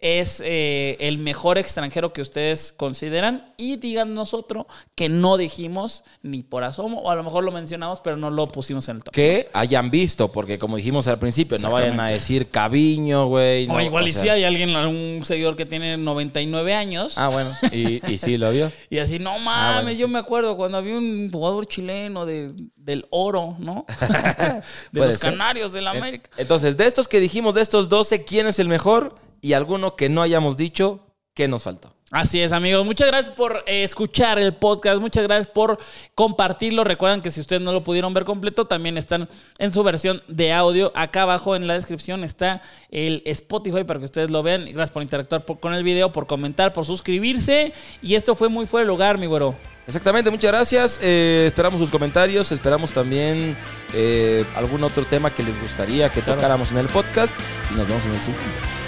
es 0.00 0.42
eh, 0.44 0.96
el 1.00 1.18
mejor 1.18 1.58
extranjero 1.58 2.12
que 2.12 2.22
ustedes 2.22 2.72
consideran? 2.72 3.52
Y 3.56 3.76
díganos 3.76 4.34
otro 4.34 4.66
que 4.94 5.08
no 5.08 5.36
dijimos 5.36 6.04
ni 6.22 6.42
por 6.42 6.64
asomo, 6.64 7.00
o 7.00 7.10
a 7.10 7.16
lo 7.16 7.24
mejor 7.24 7.44
lo 7.44 7.52
mencionamos, 7.52 8.00
pero 8.00 8.16
no 8.16 8.30
lo 8.30 8.48
pusimos 8.48 8.88
en 8.88 8.96
el 8.96 9.04
top. 9.04 9.12
Que 9.14 9.48
hayan 9.52 9.90
visto, 9.90 10.30
porque 10.30 10.58
como 10.58 10.76
dijimos 10.76 11.08
al 11.08 11.18
principio, 11.18 11.58
no 11.58 11.70
vayan 11.70 11.98
a 12.00 12.08
decir 12.08 12.48
Caviño, 12.48 13.26
güey. 13.26 13.66
o 13.66 13.74
no, 13.74 13.80
igual 13.80 14.08
y 14.08 14.12
si 14.12 14.28
hay 14.28 14.44
alguien, 14.44 14.74
un 14.76 15.24
seguidor 15.24 15.56
que 15.56 15.66
tiene 15.66 15.96
99 15.96 16.74
años. 16.74 17.18
Ah, 17.18 17.28
bueno. 17.28 17.50
Y, 17.72 18.00
y 18.12 18.18
sí 18.18 18.36
lo 18.36 18.50
vio. 18.50 18.70
Y 18.90 18.98
así, 18.98 19.18
no 19.18 19.38
mames, 19.38 19.48
Ah, 19.48 19.82
bueno, 19.82 19.98
yo 19.98 20.08
me 20.08 20.18
acuerdo 20.18 20.56
cuando 20.56 20.78
había 20.78 20.96
un 20.96 21.28
jugador 21.30 21.66
chileno 21.66 22.24
de, 22.24 22.52
del 22.76 23.06
oro, 23.10 23.56
¿no? 23.58 23.84
de 24.92 25.00
los 25.00 25.14
ser. 25.16 25.30
Canarios 25.32 25.72
de 25.72 25.82
la 25.82 25.90
América. 25.90 26.30
Entonces, 26.36 26.76
de 26.76 26.86
estos 26.86 27.06
que 27.08 27.20
dijimos, 27.20 27.54
de 27.54 27.62
estos 27.62 27.88
12, 27.88 28.24
¿quién 28.24 28.46
es 28.46 28.58
el 28.58 28.68
mejor? 28.68 29.16
Y 29.40 29.52
alguno 29.52 29.96
que 29.96 30.08
no 30.08 30.22
hayamos 30.22 30.56
dicho, 30.56 31.00
¿qué 31.34 31.48
nos 31.48 31.62
faltó? 31.62 31.94
Así 32.10 32.40
es, 32.40 32.52
amigos. 32.52 32.86
Muchas 32.86 33.06
gracias 33.08 33.32
por 33.32 33.64
eh, 33.66 33.84
escuchar 33.84 34.38
el 34.38 34.54
podcast. 34.54 34.98
Muchas 34.98 35.24
gracias 35.24 35.46
por 35.48 35.78
compartirlo. 36.14 36.82
Recuerden 36.82 37.20
que 37.20 37.30
si 37.30 37.38
ustedes 37.42 37.60
no 37.60 37.70
lo 37.70 37.84
pudieron 37.84 38.14
ver 38.14 38.24
completo, 38.24 38.64
también 38.66 38.96
están 38.96 39.28
en 39.58 39.74
su 39.74 39.82
versión 39.82 40.22
de 40.26 40.54
audio. 40.54 40.90
Acá 40.94 41.22
abajo 41.24 41.54
en 41.54 41.66
la 41.66 41.74
descripción 41.74 42.24
está 42.24 42.62
el 42.90 43.22
Spotify 43.26 43.84
para 43.84 43.98
que 43.98 44.06
ustedes 44.06 44.30
lo 44.30 44.42
vean. 44.42 44.64
Gracias 44.64 44.90
por 44.90 45.02
interactuar 45.02 45.44
por- 45.44 45.60
con 45.60 45.74
el 45.74 45.84
video, 45.84 46.10
por 46.10 46.26
comentar, 46.26 46.72
por 46.72 46.86
suscribirse. 46.86 47.74
Y 48.00 48.14
esto 48.14 48.34
fue 48.34 48.48
muy 48.48 48.64
fuera 48.64 48.84
de 48.84 48.88
lugar, 48.88 49.18
mi 49.18 49.26
güero. 49.26 49.54
Exactamente, 49.86 50.30
muchas 50.30 50.50
gracias. 50.50 51.00
Eh, 51.02 51.44
esperamos 51.48 51.78
sus 51.78 51.90
comentarios. 51.90 52.50
Esperamos 52.52 52.90
también 52.94 53.54
eh, 53.92 54.46
algún 54.56 54.82
otro 54.82 55.04
tema 55.04 55.30
que 55.34 55.42
les 55.42 55.60
gustaría 55.60 56.08
que 56.10 56.22
tocáramos 56.22 56.72
en 56.72 56.78
el 56.78 56.86
podcast. 56.86 57.36
Y 57.70 57.76
nos 57.76 57.86
vemos 57.86 58.02
en 58.06 58.12
el 58.14 58.20
siguiente. 58.20 58.87